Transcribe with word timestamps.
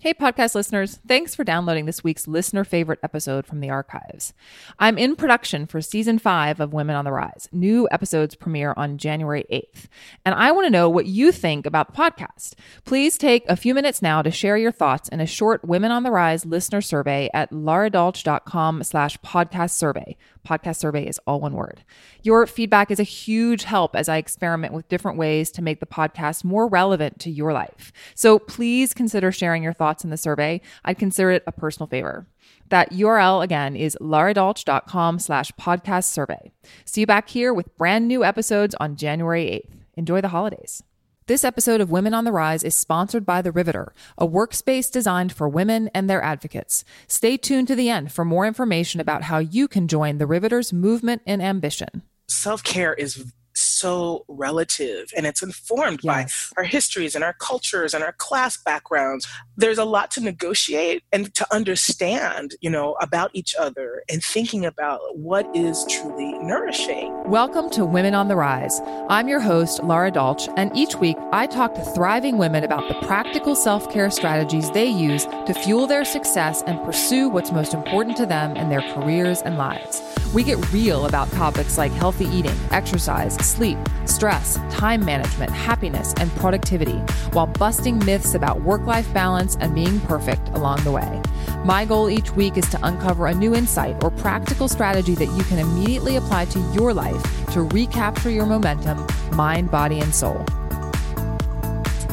Hey, 0.00 0.14
podcast 0.14 0.54
listeners. 0.54 1.00
Thanks 1.08 1.34
for 1.34 1.42
downloading 1.42 1.86
this 1.86 2.04
week's 2.04 2.28
listener 2.28 2.62
favorite 2.62 3.00
episode 3.02 3.48
from 3.48 3.58
the 3.58 3.70
archives. 3.70 4.32
I'm 4.78 4.96
in 4.96 5.16
production 5.16 5.66
for 5.66 5.80
season 5.80 6.20
five 6.20 6.60
of 6.60 6.72
Women 6.72 6.94
on 6.94 7.04
the 7.04 7.10
Rise. 7.10 7.48
New 7.50 7.88
episodes 7.90 8.36
premiere 8.36 8.74
on 8.76 8.96
January 8.96 9.44
8th. 9.50 9.88
And 10.24 10.36
I 10.36 10.52
want 10.52 10.66
to 10.66 10.70
know 10.70 10.88
what 10.88 11.06
you 11.06 11.32
think 11.32 11.66
about 11.66 11.88
the 11.88 12.00
podcast. 12.00 12.52
Please 12.84 13.18
take 13.18 13.44
a 13.48 13.56
few 13.56 13.74
minutes 13.74 14.00
now 14.00 14.22
to 14.22 14.30
share 14.30 14.56
your 14.56 14.70
thoughts 14.70 15.08
in 15.08 15.20
a 15.20 15.26
short 15.26 15.64
Women 15.64 15.90
on 15.90 16.04
the 16.04 16.12
Rise 16.12 16.46
listener 16.46 16.80
survey 16.80 17.28
at 17.34 17.50
laradolch.com 17.50 18.84
slash 18.84 19.18
podcast 19.18 19.72
survey. 19.72 20.16
Podcast 20.48 20.76
survey 20.76 21.06
is 21.06 21.20
all 21.26 21.40
one 21.40 21.52
word. 21.52 21.84
Your 22.22 22.46
feedback 22.46 22.90
is 22.90 22.98
a 22.98 23.04
huge 23.04 23.64
help 23.64 23.94
as 23.94 24.08
I 24.08 24.16
experiment 24.16 24.72
with 24.72 24.88
different 24.88 25.18
ways 25.18 25.50
to 25.52 25.62
make 25.62 25.80
the 25.80 25.86
podcast 25.86 26.42
more 26.42 26.66
relevant 26.66 27.18
to 27.20 27.30
your 27.30 27.52
life. 27.52 27.92
So 28.14 28.38
please 28.38 28.94
consider 28.94 29.30
sharing 29.30 29.62
your 29.62 29.74
thoughts 29.74 30.04
in 30.04 30.10
the 30.10 30.16
survey. 30.16 30.62
I'd 30.84 30.98
consider 30.98 31.30
it 31.32 31.44
a 31.46 31.52
personal 31.52 31.86
favor. 31.86 32.26
That 32.70 32.92
URL 32.92 33.44
again 33.44 33.76
is 33.76 33.96
laradolch.com 34.00 35.18
slash 35.18 35.52
podcast 35.52 36.04
survey. 36.04 36.50
See 36.86 37.02
you 37.02 37.06
back 37.06 37.28
here 37.28 37.52
with 37.52 37.76
brand 37.76 38.08
new 38.08 38.24
episodes 38.24 38.74
on 38.80 38.96
January 38.96 39.44
8th. 39.44 39.74
Enjoy 39.96 40.20
the 40.20 40.28
holidays. 40.28 40.82
This 41.28 41.44
episode 41.44 41.82
of 41.82 41.90
Women 41.90 42.14
on 42.14 42.24
the 42.24 42.32
Rise 42.32 42.62
is 42.62 42.74
sponsored 42.74 43.26
by 43.26 43.42
The 43.42 43.52
Riveter, 43.52 43.92
a 44.16 44.26
workspace 44.26 44.90
designed 44.90 45.30
for 45.30 45.46
women 45.46 45.90
and 45.92 46.08
their 46.08 46.22
advocates. 46.22 46.86
Stay 47.06 47.36
tuned 47.36 47.68
to 47.68 47.74
the 47.74 47.90
end 47.90 48.10
for 48.10 48.24
more 48.24 48.46
information 48.46 48.98
about 48.98 49.24
how 49.24 49.36
you 49.36 49.68
can 49.68 49.88
join 49.88 50.16
The 50.16 50.26
Riveter's 50.26 50.72
movement 50.72 51.20
and 51.26 51.42
ambition. 51.42 52.00
Self 52.28 52.64
care 52.64 52.94
is 52.94 53.30
so 53.78 54.24
relative 54.28 55.10
and 55.16 55.26
it's 55.26 55.42
informed 55.42 56.00
yes. 56.02 56.52
by 56.54 56.60
our 56.60 56.64
histories 56.64 57.14
and 57.14 57.22
our 57.22 57.34
cultures 57.34 57.94
and 57.94 58.02
our 58.02 58.12
class 58.12 58.56
backgrounds. 58.56 59.26
There's 59.56 59.78
a 59.78 59.84
lot 59.84 60.10
to 60.12 60.20
negotiate 60.20 61.02
and 61.12 61.34
to 61.34 61.46
understand 61.54 62.54
you 62.60 62.70
know 62.70 62.96
about 63.00 63.30
each 63.34 63.54
other 63.58 64.02
and 64.10 64.22
thinking 64.22 64.64
about 64.64 65.00
what 65.16 65.46
is 65.54 65.84
truly 65.88 66.32
nourishing. 66.38 67.12
Welcome 67.24 67.70
to 67.70 67.84
women 67.84 68.14
on 68.14 68.28
the 68.28 68.36
rise. 68.36 68.80
I'm 69.08 69.28
your 69.28 69.40
host 69.40 69.82
lara 69.82 70.10
dolch 70.10 70.48
and 70.56 70.74
each 70.76 70.96
week 70.96 71.16
i 71.32 71.46
talk 71.46 71.74
to 71.74 71.82
thriving 71.82 72.38
women 72.38 72.64
about 72.64 72.88
the 72.88 73.06
practical 73.06 73.54
self-care 73.54 74.10
strategies 74.10 74.70
they 74.70 74.86
use 74.86 75.24
to 75.24 75.54
fuel 75.54 75.86
their 75.86 76.04
success 76.04 76.62
and 76.66 76.82
pursue 76.84 77.28
what's 77.28 77.52
most 77.52 77.74
important 77.74 78.16
to 78.16 78.26
them 78.26 78.56
in 78.56 78.68
their 78.68 78.82
careers 78.92 79.42
and 79.42 79.58
lives. 79.58 80.00
We 80.34 80.42
get 80.42 80.72
real 80.72 81.06
about 81.06 81.30
topics 81.32 81.76
like 81.76 81.92
healthy 81.92 82.26
eating 82.26 82.56
exercise 82.70 83.34
sleep, 83.36 83.67
stress, 84.06 84.56
time 84.70 85.04
management, 85.04 85.50
happiness, 85.50 86.14
and 86.20 86.30
productivity, 86.36 86.98
while 87.32 87.46
busting 87.46 87.98
myths 88.04 88.34
about 88.34 88.62
work 88.62 88.82
life 88.86 89.12
balance 89.12 89.56
and 89.60 89.74
being 89.74 90.00
perfect 90.00 90.48
along 90.50 90.82
the 90.84 90.92
way. 90.92 91.22
My 91.64 91.84
goal 91.84 92.08
each 92.08 92.30
week 92.32 92.56
is 92.56 92.68
to 92.70 92.78
uncover 92.86 93.26
a 93.26 93.34
new 93.34 93.54
insight 93.54 94.02
or 94.02 94.10
practical 94.10 94.68
strategy 94.68 95.14
that 95.16 95.30
you 95.36 95.44
can 95.44 95.58
immediately 95.58 96.16
apply 96.16 96.46
to 96.46 96.58
your 96.72 96.94
life 96.94 97.22
to 97.52 97.62
recapture 97.62 98.30
your 98.30 98.46
momentum, 98.46 99.06
mind, 99.32 99.70
body, 99.70 100.00
and 100.00 100.14
soul. 100.14 100.44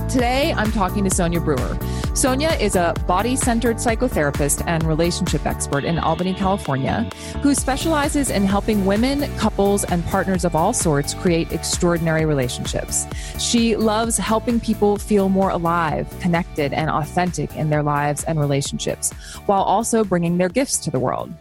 Today, 0.09 0.53
I'm 0.55 0.71
talking 0.71 1.03
to 1.03 1.09
Sonia 1.09 1.41
Brewer. 1.41 1.77
Sonia 2.15 2.51
is 2.61 2.77
a 2.77 2.93
body 3.07 3.35
centered 3.35 3.75
psychotherapist 3.75 4.63
and 4.67 4.85
relationship 4.85 5.45
expert 5.45 5.83
in 5.83 5.99
Albany, 5.99 6.33
California, 6.33 7.09
who 7.41 7.53
specializes 7.53 8.29
in 8.29 8.45
helping 8.45 8.85
women, 8.85 9.29
couples, 9.35 9.83
and 9.83 10.03
partners 10.05 10.45
of 10.45 10.55
all 10.55 10.71
sorts 10.71 11.13
create 11.13 11.51
extraordinary 11.51 12.23
relationships. 12.23 13.05
She 13.37 13.75
loves 13.75 14.17
helping 14.17 14.61
people 14.61 14.95
feel 14.95 15.27
more 15.27 15.49
alive, 15.49 16.07
connected, 16.21 16.71
and 16.71 16.89
authentic 16.89 17.53
in 17.57 17.69
their 17.69 17.83
lives 17.83 18.23
and 18.23 18.39
relationships, 18.39 19.11
while 19.45 19.63
also 19.63 20.05
bringing 20.05 20.37
their 20.37 20.47
gifts 20.47 20.77
to 20.85 20.91
the 20.91 20.99
world. 20.99 21.33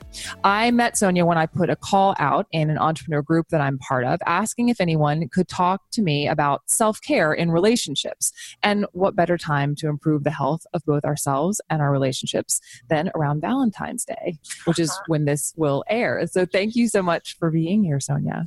I 0.42 0.72
met 0.72 0.98
Sonia 0.98 1.24
when 1.24 1.38
I 1.38 1.46
put 1.46 1.70
a 1.70 1.76
call 1.76 2.16
out 2.18 2.48
in 2.50 2.68
an 2.68 2.78
entrepreneur 2.78 3.22
group 3.22 3.46
that 3.50 3.60
I'm 3.60 3.78
part 3.78 4.04
of, 4.04 4.18
asking 4.26 4.70
if 4.70 4.80
anyone 4.80 5.28
could 5.28 5.46
talk 5.46 5.82
to 5.92 6.02
me 6.02 6.26
about 6.26 6.62
self 6.66 7.00
care 7.00 7.32
in 7.32 7.52
relationships. 7.52 8.32
And 8.64 8.86
what 8.90 9.14
better 9.14 9.38
time 9.38 9.76
to 9.76 9.86
improve 9.86 10.24
the 10.24 10.32
health 10.32 10.63
of 10.72 10.84
both 10.84 11.04
ourselves 11.04 11.60
and 11.70 11.82
our 11.82 11.90
relationships 11.90 12.60
than 12.88 13.10
around 13.14 13.40
Valentine's 13.40 14.04
Day, 14.04 14.38
which 14.64 14.78
is 14.78 14.90
uh-huh. 14.90 15.02
when 15.06 15.24
this 15.24 15.52
will 15.56 15.84
air. 15.88 16.26
So 16.26 16.46
thank 16.46 16.74
you 16.76 16.88
so 16.88 17.02
much 17.02 17.36
for 17.38 17.50
being 17.50 17.84
here, 17.84 18.00
Sonia. 18.00 18.46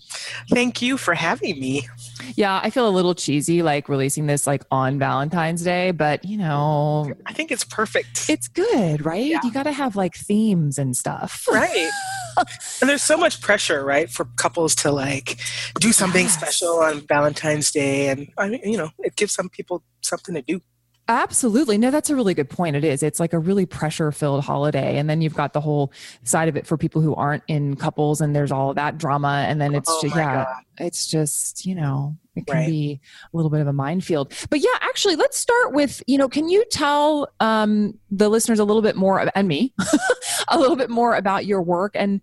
Thank 0.50 0.82
you 0.82 0.98
for 0.98 1.14
having 1.14 1.60
me. 1.60 1.88
Yeah, 2.36 2.60
I 2.64 2.70
feel 2.70 2.88
a 2.88 2.92
little 2.92 3.16
cheesy 3.16 3.62
like 3.62 3.90
releasing 3.90 4.28
this 4.28 4.48
like 4.48 4.64
on 4.72 5.00
Valentine's 5.00 5.64
Day, 5.64 5.92
but 5.92 6.26
you 6.26 6.38
know, 6.38 7.14
I 7.26 7.34
think 7.34 7.52
it's 7.52 7.64
perfect. 7.64 8.30
It's 8.30 8.48
good, 8.48 9.06
right? 9.06 9.26
Yeah. 9.26 9.40
You 9.44 9.52
got 9.52 9.64
to 9.64 9.72
have 9.72 9.96
like 9.96 10.16
themes 10.16 10.78
and 10.78 10.96
stuff. 10.96 11.48
Right. 11.52 11.90
and 12.82 12.90
there's 12.90 13.04
so 13.04 13.18
much 13.18 13.42
pressure, 13.42 13.84
right, 13.84 14.10
for 14.10 14.26
couples 14.36 14.76
to 14.76 14.92
like 14.92 15.40
do 15.80 15.92
something 15.92 16.26
yes. 16.26 16.34
special 16.34 16.80
on 16.80 17.02
Valentine's 17.08 17.72
Day 17.72 18.10
and 18.10 18.32
I 18.38 18.50
mean, 18.50 18.62
you 18.64 18.78
know, 18.78 18.90
it 19.00 19.16
gives 19.16 19.34
some 19.34 19.50
people 19.50 19.84
something 20.02 20.36
to 20.36 20.42
do. 20.42 20.62
Absolutely. 21.09 21.78
No, 21.78 21.90
that's 21.90 22.09
a 22.09 22.16
really 22.16 22.34
good 22.34 22.50
point. 22.50 22.75
It 22.75 22.84
is. 22.84 23.01
It's 23.01 23.19
like 23.19 23.31
a 23.31 23.40
really 23.40 23.66
pressure 23.66 24.12
filled 24.12 24.44
holiday. 24.44 24.97
And 24.97 25.09
then 25.09 25.22
you've 25.22 25.34
got 25.34 25.53
the 25.53 25.62
whole 25.62 25.94
side 26.23 26.50
of 26.50 26.57
it 26.57 26.68
for 26.68 26.78
people 26.78 27.01
who 27.01 27.16
aren't 27.16 27.44
in 27.47 27.78
couples 27.78 28.19
and 28.19 28.35
there's 28.35 28.51
all 28.51 28.73
that 28.73 28.97
drama. 28.97 29.45
And 29.47 29.62
then 29.62 29.73
it's 29.73 29.90
oh 29.90 30.01
just, 30.01 30.16
yeah, 30.16 30.44
God. 30.44 30.63
it's 30.79 31.07
just, 31.07 31.66
you 31.66 31.75
know, 31.75 32.18
it 32.35 32.45
can 32.45 32.57
right. 32.57 32.68
be 32.68 33.00
a 33.34 33.38
little 33.38 33.50
bit 33.50 33.62
of 33.62 33.68
a 33.68 33.73
minefield. 33.73 34.34
But 34.50 34.59
yeah, 34.59 34.78
actually, 34.81 35.16
let's 35.16 35.38
start 35.38 35.72
with, 35.72 36.03
you 36.07 36.18
know, 36.18 36.28
can 36.28 36.50
you 36.50 36.66
tell 36.72 37.29
um, 37.39 37.97
the 38.12 38.28
listeners 38.28 38.59
a 38.59 38.66
little 38.66 38.81
bit 38.81 38.97
more, 38.97 39.29
and 39.34 39.47
me, 39.47 39.74
a 40.50 40.59
little 40.59 40.75
bit 40.75 40.89
more 40.89 41.16
about 41.16 41.45
your 41.45 41.62
work 41.62 41.94
and 41.95 42.22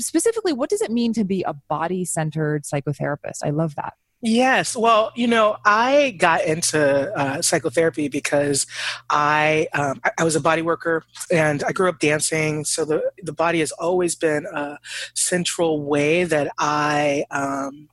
specifically 0.00 0.52
what 0.52 0.68
does 0.68 0.82
it 0.82 0.90
mean 0.90 1.12
to 1.12 1.22
be 1.22 1.44
a 1.44 1.52
body 1.52 2.04
centered 2.04 2.64
psychotherapist? 2.64 3.44
I 3.44 3.50
love 3.50 3.76
that. 3.76 3.94
Yes. 4.26 4.74
Well, 4.74 5.12
you 5.14 5.26
know, 5.26 5.58
I 5.66 6.12
got 6.18 6.44
into 6.46 7.12
uh, 7.14 7.42
psychotherapy 7.42 8.08
because 8.08 8.66
I, 9.10 9.68
um, 9.74 10.00
I, 10.02 10.12
I 10.20 10.24
was 10.24 10.34
a 10.34 10.40
body 10.40 10.62
worker 10.62 11.04
and 11.30 11.62
I 11.62 11.72
grew 11.72 11.90
up 11.90 11.98
dancing. 11.98 12.64
So 12.64 12.86
the 12.86 13.02
the 13.22 13.34
body 13.34 13.60
has 13.60 13.70
always 13.72 14.14
been 14.14 14.46
a 14.46 14.78
central 15.14 15.82
way 15.84 16.24
that 16.24 16.50
I. 16.58 17.24
Um, 17.30 17.88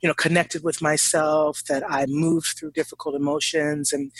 you 0.00 0.08
know, 0.08 0.14
connected 0.14 0.64
with 0.64 0.82
myself, 0.82 1.62
that 1.68 1.84
I 1.88 2.06
moved 2.08 2.58
through 2.58 2.72
difficult 2.72 3.14
emotions. 3.14 3.92
And 3.92 4.10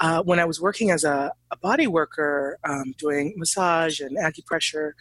uh, 0.00 0.22
when 0.22 0.38
I 0.38 0.44
was 0.44 0.60
working 0.60 0.92
as 0.92 1.04
a, 1.04 1.32
a 1.50 1.56
body 1.56 1.88
worker, 1.88 2.58
um, 2.68 2.94
doing 2.98 3.34
massage 3.36 4.00
and 4.00 4.16
acupressure, 4.16 4.92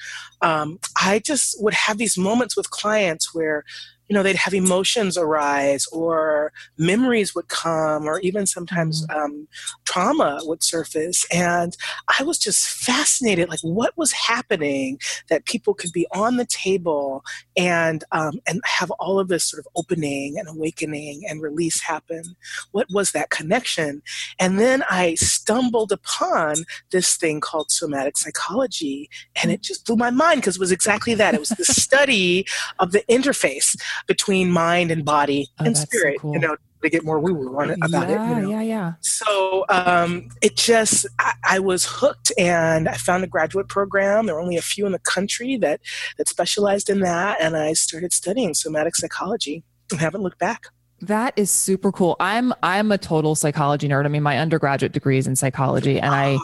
um, 0.41 0.79
I 0.99 1.19
just 1.19 1.61
would 1.61 1.75
have 1.75 1.99
these 1.99 2.17
moments 2.17 2.57
with 2.57 2.71
clients 2.71 3.33
where 3.35 3.63
you 4.07 4.13
know 4.13 4.23
they'd 4.23 4.35
have 4.35 4.53
emotions 4.53 5.17
arise 5.17 5.85
or 5.87 6.51
memories 6.77 7.33
would 7.35 7.47
come 7.47 8.05
or 8.05 8.19
even 8.19 8.45
sometimes 8.45 9.05
mm-hmm. 9.07 9.19
um, 9.19 9.47
trauma 9.85 10.39
would 10.43 10.63
surface. 10.63 11.25
And 11.31 11.75
i 12.19 12.23
was 12.23 12.37
just 12.37 12.67
fascinated 12.67 13.49
like 13.49 13.59
what 13.61 13.97
was 13.97 14.11
happening 14.11 14.99
that 15.29 15.45
people 15.45 15.73
could 15.73 15.91
be 15.91 16.07
on 16.11 16.37
the 16.37 16.45
table 16.45 17.23
and 17.57 18.03
um, 18.11 18.39
and 18.47 18.61
have 18.65 18.91
all 18.91 19.19
of 19.19 19.27
this 19.27 19.45
sort 19.45 19.59
of 19.59 19.67
opening 19.75 20.37
and 20.37 20.47
awakening 20.47 21.23
and 21.27 21.41
release 21.41 21.81
happen? 21.81 22.35
What 22.71 22.87
was 22.91 23.11
that 23.11 23.29
connection? 23.29 24.01
And 24.39 24.59
then 24.59 24.83
i 24.89 25.15
stumbled 25.15 25.91
upon 25.91 26.55
this 26.91 27.15
thing 27.17 27.39
called 27.39 27.71
somatic 27.71 28.17
psychology 28.17 29.09
and 29.41 29.51
it 29.51 29.61
just 29.61 29.85
blew 29.85 29.95
my 29.95 30.09
mind 30.09 30.41
because 30.41 30.55
it 30.55 30.59
was 30.59 30.71
exactly 30.71 31.15
that. 31.15 31.33
It 31.33 31.39
was 31.39 31.49
the 31.49 31.65
study 31.83 32.45
of 32.79 32.91
the 32.91 33.03
interface 33.09 33.75
between 34.07 34.51
mind 34.51 34.91
and 34.91 35.03
body 35.05 35.49
oh, 35.59 35.65
and 35.65 35.77
spirit. 35.77 36.15
So 36.15 36.21
cool. 36.21 36.33
You 36.33 36.39
know, 36.39 36.57
to 36.83 36.89
get 36.89 37.03
more 37.03 37.19
woo 37.19 37.33
woo 37.33 37.59
on 37.59 37.71
it 37.71 37.79
about 37.83 38.09
yeah, 38.09 38.25
it. 38.25 38.35
You 38.35 38.41
know? 38.41 38.49
Yeah, 38.49 38.61
yeah. 38.61 38.93
So 39.01 39.65
um, 39.69 40.29
it 40.41 40.55
just, 40.55 41.07
I, 41.19 41.33
I, 41.43 41.59
was 41.59 41.85
hooked, 41.85 42.31
and 42.37 42.87
I 42.87 42.93
found 42.93 43.23
a 43.23 43.27
graduate 43.27 43.67
program. 43.67 44.25
There 44.25 44.35
were 44.35 44.41
only 44.41 44.57
a 44.57 44.61
few 44.61 44.85
in 44.85 44.91
the 44.91 44.99
country 44.99 45.57
that 45.57 45.81
that 46.17 46.29
specialized 46.29 46.89
in 46.89 46.99
that, 46.99 47.41
and 47.41 47.57
I 47.57 47.73
started 47.73 48.13
studying 48.13 48.53
somatic 48.53 48.95
psychology 48.95 49.63
and 49.91 49.99
haven't 49.99 50.21
looked 50.21 50.39
back. 50.39 50.67
That 51.07 51.33
is 51.35 51.51
super 51.51 51.91
cool. 51.91 52.15
I'm 52.19 52.53
I'm 52.63 52.91
a 52.91 52.97
total 52.97 53.35
psychology 53.35 53.87
nerd. 53.87 54.05
I 54.05 54.07
mean, 54.07 54.23
my 54.23 54.39
undergraduate 54.39 54.93
degree 54.93 55.17
is 55.17 55.27
in 55.27 55.35
psychology, 55.35 55.99
and 55.99 56.13
I, 56.13 56.37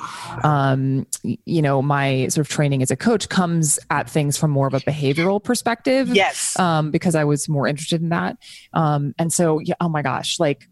um, 0.43 1.07
you 1.23 1.61
know, 1.61 1.81
my 1.81 2.27
sort 2.27 2.45
of 2.45 2.49
training 2.49 2.81
as 2.81 2.91
a 2.91 2.97
coach 2.97 3.29
comes 3.29 3.79
at 3.89 4.09
things 4.09 4.37
from 4.37 4.51
more 4.51 4.67
of 4.67 4.73
a 4.73 4.79
behavioral 4.81 5.41
perspective. 5.41 6.09
Yes. 6.09 6.59
Um, 6.59 6.91
because 6.91 7.15
I 7.15 7.23
was 7.23 7.47
more 7.47 7.67
interested 7.67 8.01
in 8.01 8.09
that. 8.09 8.37
Um, 8.73 9.15
and 9.17 9.31
so, 9.31 9.59
yeah. 9.59 9.75
Oh 9.79 9.89
my 9.89 10.01
gosh, 10.01 10.39
like 10.39 10.67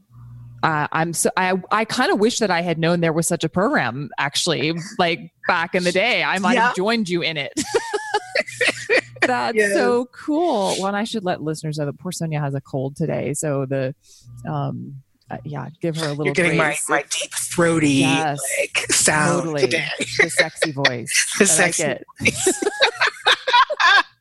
uh, 0.63 0.87
I'm 0.91 1.13
so 1.13 1.29
I 1.37 1.53
I 1.71 1.85
kind 1.85 2.11
of 2.11 2.19
wish 2.19 2.39
that 2.39 2.51
I 2.51 2.61
had 2.61 2.79
known 2.79 3.01
there 3.01 3.13
was 3.13 3.27
such 3.27 3.43
a 3.43 3.49
program 3.49 4.09
actually 4.17 4.73
like 4.97 5.31
back 5.47 5.75
in 5.75 5.83
the 5.83 5.91
day. 5.91 6.23
I 6.23 6.39
might 6.39 6.53
yeah. 6.53 6.67
have 6.67 6.75
joined 6.75 7.09
you 7.09 7.21
in 7.21 7.37
it. 7.37 7.53
That's 9.21 9.57
yes. 9.57 9.73
so 9.73 10.05
cool. 10.11 10.75
Well, 10.79 10.95
I 10.95 11.03
should 11.03 11.25
let 11.25 11.41
listeners 11.41 11.77
know 11.77 11.85
that 11.85 11.99
poor 11.99 12.11
Sonia 12.11 12.39
has 12.39 12.55
a 12.55 12.61
cold 12.61 12.95
today. 12.95 13.33
So 13.33 13.65
the, 13.65 13.93
um, 14.47 15.01
uh, 15.29 15.37
yeah, 15.43 15.69
give 15.81 15.97
her 15.97 16.05
a 16.05 16.09
little. 16.09 16.25
You're 16.25 16.33
getting 16.33 16.57
my, 16.57 16.77
my 16.87 17.01
deep 17.01 17.31
throaty 17.33 17.89
yes, 17.89 18.39
like 18.59 18.77
sound 18.91 19.43
totally. 19.43 19.61
today. 19.61 19.89
the 19.99 20.29
sexy 20.29 20.71
voice. 20.71 21.35
the 21.39 21.45
sexy 21.45 21.95
voice. 22.21 22.63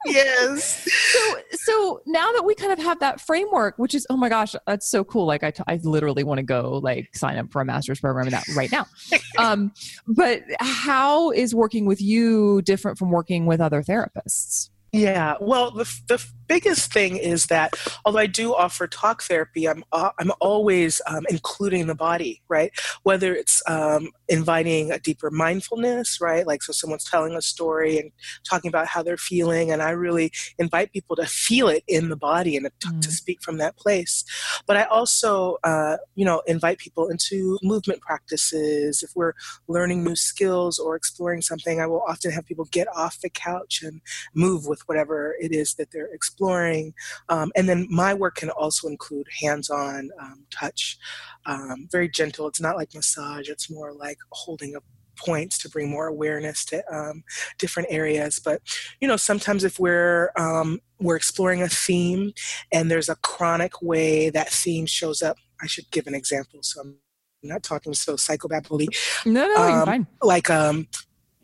yes. 0.07 0.89
So, 1.13 1.37
so 1.53 2.03
now 2.07 2.33
that 2.33 2.45
we 2.45 2.55
kind 2.55 2.73
of 2.73 2.79
have 2.79 3.01
that 3.01 3.21
framework, 3.21 3.79
which 3.79 3.95
is, 3.95 4.07
oh 4.11 4.17
my 4.17 4.29
gosh, 4.29 4.55
that's 4.67 4.89
so 4.89 5.05
cool. 5.05 5.27
Like 5.27 5.43
I, 5.43 5.51
t- 5.51 5.63
I 5.67 5.81
literally 5.83 6.25
want 6.25 6.39
to 6.39 6.45
go 6.45 6.81
like 6.83 7.15
sign 7.15 7.39
up 7.39 7.51
for 7.51 7.61
a 7.61 7.65
master's 7.65 8.01
program 8.01 8.27
in 8.27 8.33
that 8.33 8.45
right 8.57 8.71
now. 8.71 8.87
um, 9.39 9.73
but 10.07 10.43
how 10.61 11.31
is 11.31 11.55
working 11.55 11.87
with 11.87 12.01
you 12.01 12.63
different 12.63 12.99
from 12.99 13.11
working 13.11 13.47
with 13.47 13.61
other 13.61 13.83
therapists? 13.83 14.71
Yeah, 14.93 15.35
well, 15.41 15.73
the, 15.73 15.85
the 16.07 16.27
biggest 16.49 16.93
thing 16.93 17.17
is 17.17 17.47
that 17.47 17.75
although 18.05 18.19
I 18.19 18.27
do 18.27 18.55
offer 18.55 18.87
talk 18.87 19.23
therapy, 19.23 19.69
I'm 19.69 19.85
uh, 19.93 20.11
I'm 20.19 20.33
always 20.41 21.01
um, 21.07 21.25
including 21.29 21.87
the 21.87 21.95
body, 21.95 22.43
right? 22.49 22.73
Whether 23.03 23.35
it's 23.35 23.63
um, 23.69 24.11
inviting 24.29 24.93
a 24.93 24.99
deeper 24.99 25.31
mindfulness, 25.31 26.21
right? 26.21 26.47
Like 26.47 26.63
so, 26.63 26.73
someone's 26.73 27.05
telling 27.05 27.35
a 27.35 27.43
story 27.43 27.99
and 27.99 28.13
talking 28.49 28.69
about 28.69 28.87
how 28.87 29.03
they're 29.03 29.17
feeling, 29.17 29.71
and 29.71 29.83
I 29.83 29.91
really 29.91 30.33
invite 30.59 30.93
people 30.93 31.17
to 31.17 31.27
feel 31.27 31.69
it 31.69 31.85
in 31.87 32.09
the 32.09 32.17
body 32.17 32.57
and 32.57 32.69
to, 32.81 32.89
mm. 32.89 33.01
to 33.01 33.11
speak 33.11 33.43
from 33.43 33.59
that 33.59 33.77
place. 33.77 34.25
But 34.67 34.77
I 34.77 34.85
also, 34.85 35.59
uh, 35.65 35.97
you 36.15 36.25
know, 36.25 36.43
invite 36.47 36.79
people 36.79 37.09
into 37.09 37.59
movement 37.63 38.01
practices. 38.01 39.03
If 39.03 39.11
we're 39.15 39.35
learning 39.69 40.05
new 40.05 40.17
skills 40.17 40.79
or 40.79 40.97
exploring 40.97 41.43
something, 41.43 41.81
I 41.81 41.87
will 41.87 42.03
often 42.03 42.31
have 42.31 42.47
people 42.47 42.67
get 42.71 42.89
off 42.95 43.21
the 43.21 43.31
couch 43.31 43.83
and 43.83 44.01
move 44.35 44.67
with 44.67 44.83
whatever 44.87 45.37
it 45.41 45.53
is 45.53 45.75
that 45.75 45.91
they're 45.91 46.13
exploring 46.13 46.36
exploring. 46.37 46.93
Um, 47.29 47.51
and 47.57 47.69
then 47.69 47.87
my 47.91 48.15
work 48.15 48.37
can 48.37 48.51
also 48.51 48.89
include 48.89 49.27
hands 49.41 49.71
on 49.71 50.11
um, 50.21 50.45
touch, 50.51 50.99
um, 51.47 51.89
very 51.91 52.09
gentle. 52.09 52.47
It's 52.47 52.61
not 52.61 52.77
like 52.77 52.95
massage, 52.95 53.49
it's 53.49 53.71
more 53.71 53.93
like 53.93 54.19
holding 54.33 54.77
up 54.77 54.85
points 55.19 55.57
to 55.57 55.71
bring 55.71 55.89
more 55.89 56.09
awareness 56.09 56.63
to 56.63 56.85
um, 56.95 57.25
different 57.57 57.89
areas 57.91 58.39
but 58.39 58.61
you 59.01 59.09
know 59.09 59.17
sometimes 59.17 59.65
if 59.65 59.81
we're 59.81 60.31
um, 60.37 60.79
we're 61.01 61.17
exploring 61.17 61.63
a 61.63 61.69
theme 61.71 62.35
and 62.71 62.91
there's 62.91 63.09
a 63.09 63.17
chronic 63.23 63.81
way 63.81 64.29
that 64.29 64.51
theme 64.51 64.85
shows 64.85 65.23
up 65.23 65.39
i 65.63 65.67
should 65.67 65.91
give 65.91 66.07
an 66.07 66.15
example 66.15 66.59
so 66.61 66.83
i'm 66.83 66.99
not 67.43 67.63
talking 67.63 67.95
so 67.95 68.13
psychobabble 68.13 68.87
no 69.25 69.47
no 69.47 69.57
um, 69.57 69.87
fine 69.87 70.07
like 70.21 70.51
um 70.51 70.87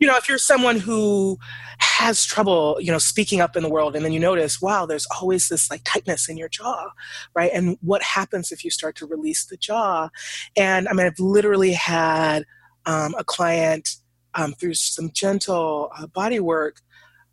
you 0.03 0.09
know, 0.09 0.17
if 0.17 0.27
you're 0.27 0.37
someone 0.37 0.79
who 0.79 1.39
has 1.79 2.25
trouble, 2.25 2.75
you 2.81 2.91
know, 2.91 2.97
speaking 2.97 3.39
up 3.39 3.55
in 3.55 3.63
the 3.63 3.69
world, 3.69 3.95
and 3.95 4.03
then 4.03 4.11
you 4.11 4.19
notice, 4.19 4.61
wow, 4.61 4.85
there's 4.85 5.07
always 5.17 5.47
this 5.47 5.71
like 5.71 5.79
tightness 5.85 6.27
in 6.27 6.35
your 6.35 6.49
jaw, 6.49 6.89
right? 7.33 7.49
And 7.53 7.77
what 7.79 8.03
happens 8.03 8.51
if 8.51 8.65
you 8.65 8.69
start 8.69 8.97
to 8.97 9.05
release 9.05 9.45
the 9.45 9.55
jaw? 9.55 10.09
And 10.57 10.89
I 10.89 10.91
mean, 10.91 11.05
I've 11.05 11.19
literally 11.19 11.71
had 11.71 12.43
um, 12.85 13.15
a 13.17 13.23
client 13.23 13.95
um, 14.35 14.51
through 14.55 14.73
some 14.73 15.09
gentle 15.13 15.89
uh, 15.97 16.07
body 16.07 16.41
work 16.41 16.81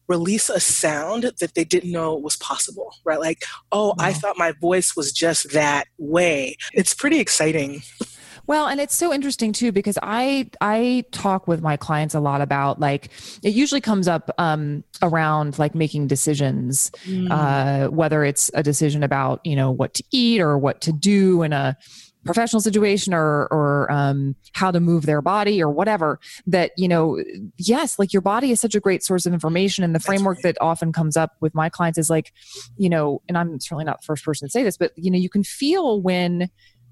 release 0.07 0.49
a 0.49 0.61
sound 0.61 1.33
that 1.41 1.55
they 1.57 1.65
didn't 1.65 1.91
know 1.91 2.15
was 2.15 2.37
possible, 2.37 2.95
right? 3.05 3.19
Like, 3.19 3.43
oh, 3.73 3.89
wow. 3.89 3.95
I 3.99 4.13
thought 4.13 4.39
my 4.39 4.53
voice 4.61 4.95
was 4.95 5.11
just 5.11 5.53
that 5.55 5.89
way. 5.99 6.57
It's 6.73 6.95
pretty 6.95 7.19
exciting. 7.19 7.83
Well, 8.51 8.67
and 8.67 8.81
it's 8.81 8.97
so 8.97 9.15
interesting 9.15 9.53
too 9.53 9.71
because 9.71 9.97
I 10.03 10.51
I 10.61 11.05
talk 11.13 11.47
with 11.47 11.63
my 11.63 11.77
clients 11.77 12.17
a 12.17 12.21
lot 12.21 12.41
about 12.41 12.81
like 12.81 13.11
it 13.45 13.55
usually 13.55 13.81
comes 13.81 14.09
up 14.09 14.29
um, 14.39 14.83
around 15.03 15.57
like 15.61 15.77
making 15.77 16.09
decisions, 16.09 16.91
mm. 17.05 17.31
uh, 17.31 17.91
whether 17.91 18.25
it's 18.25 18.51
a 18.53 18.65
decision 18.65 19.05
about 19.05 19.41
you 19.45 19.55
know 19.55 19.71
what 19.71 19.95
to 19.95 20.05
eat 20.11 20.41
or 20.41 20.59
what 20.59 20.81
to 20.81 20.93
do 20.93 21.45
in 21.45 21.53
a 21.53 21.77
professional 22.25 22.61
situation 22.61 23.15
or 23.15 23.47
or 23.53 23.91
um, 23.93 24.35
how 24.53 24.73
to 24.73 24.81
move 24.81 25.07
their 25.07 25.23
body 25.23 25.63
or 25.63 25.71
whatever 25.71 26.19
that 26.49 26.73
you 26.77 26.89
know 26.89 27.23
yes 27.57 28.01
like 28.01 28.13
your 28.13 28.21
body 28.21 28.51
is 28.51 28.59
such 28.59 28.75
a 28.75 28.81
great 28.81 29.05
source 29.05 29.27
of 29.27 29.33
information 29.33 29.85
and 29.85 29.95
the 29.95 30.01
framework 30.01 30.39
right. 30.39 30.55
that 30.55 30.57
often 30.61 30.93
comes 30.93 31.17
up 31.17 31.37
with 31.41 31.55
my 31.55 31.69
clients 31.69 31.99
is 31.99 32.11
like 32.11 32.33
you 32.77 32.91
know 32.91 33.23
and 33.27 33.39
i'm 33.39 33.59
certainly 33.59 33.85
not 33.85 34.01
the 34.01 34.05
first 34.05 34.23
person 34.23 34.47
to 34.47 34.53
say 34.53 34.63
this 34.63 34.77
but 34.77 34.93
you 34.97 35.11
know 35.11 35.17
you 35.17 35.31
can 35.31 35.43
feel 35.43 36.03
when 36.03 36.51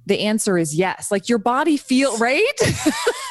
the 0.09 0.21
answer 0.21 0.59
is 0.59 0.75
yes. 0.75 1.11
Like 1.11 1.29
your 1.29 1.39
body 1.39 1.77
feel 1.77 2.17
right? 2.19 2.45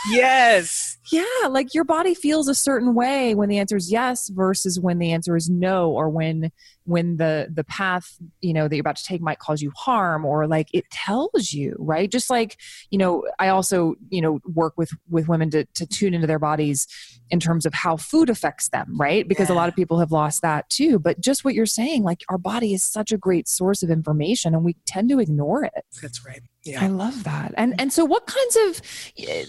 yes. 0.09 0.93
Yeah, 1.09 1.47
like 1.49 1.73
your 1.73 1.85
body 1.85 2.13
feels 2.13 2.49
a 2.49 2.53
certain 2.53 2.93
way 2.93 3.33
when 3.33 3.47
the 3.47 3.59
answer 3.59 3.77
is 3.77 3.89
yes 3.89 4.27
versus 4.27 4.77
when 4.77 4.99
the 4.99 5.13
answer 5.13 5.37
is 5.37 5.49
no 5.49 5.89
or 5.91 6.09
when 6.09 6.51
when 6.87 7.17
the 7.17 7.47
the 7.53 7.63
path 7.63 8.17
you 8.41 8.53
know 8.53 8.67
that 8.67 8.75
you're 8.75 8.81
about 8.81 8.95
to 8.95 9.03
take 9.03 9.21
might 9.21 9.39
cause 9.39 9.61
you 9.61 9.71
harm 9.75 10.25
or 10.25 10.47
like 10.47 10.69
it 10.73 10.89
tells 10.89 11.51
you 11.51 11.75
right? 11.79 12.11
Just 12.11 12.29
like 12.29 12.57
you 12.89 12.97
know 12.97 13.23
i 13.39 13.49
also 13.49 13.95
you 14.09 14.21
know 14.21 14.39
work 14.45 14.73
with 14.77 14.91
with 15.09 15.27
women 15.27 15.49
to, 15.49 15.65
to 15.75 15.85
tune 15.85 16.13
into 16.13 16.27
their 16.27 16.39
bodies 16.39 16.87
in 17.29 17.39
terms 17.39 17.65
of 17.65 17.73
how 17.73 17.97
food 17.97 18.29
affects 18.29 18.69
them 18.69 18.95
right? 18.97 19.27
Because 19.27 19.49
yeah. 19.49 19.55
a 19.55 19.57
lot 19.57 19.69
of 19.69 19.75
people 19.75 19.99
have 19.99 20.11
lost 20.11 20.41
that 20.41 20.69
too. 20.69 20.99
But 20.99 21.19
just 21.19 21.43
what 21.43 21.53
you're 21.53 21.65
saying 21.65 22.03
like 22.03 22.23
our 22.29 22.37
body 22.37 22.73
is 22.73 22.83
such 22.83 23.11
a 23.11 23.17
great 23.17 23.47
source 23.47 23.83
of 23.83 23.89
information 23.89 24.55
and 24.55 24.63
we 24.63 24.75
tend 24.85 25.09
to 25.09 25.19
ignore 25.19 25.63
it. 25.63 25.85
That's 26.01 26.25
right. 26.25 26.41
Yeah. 26.63 26.83
I 26.83 26.87
love 26.87 27.23
that. 27.23 27.53
And 27.57 27.79
and 27.79 27.91
so 27.91 28.05
what 28.05 28.25
kinds 28.27 28.57
of 28.65 28.81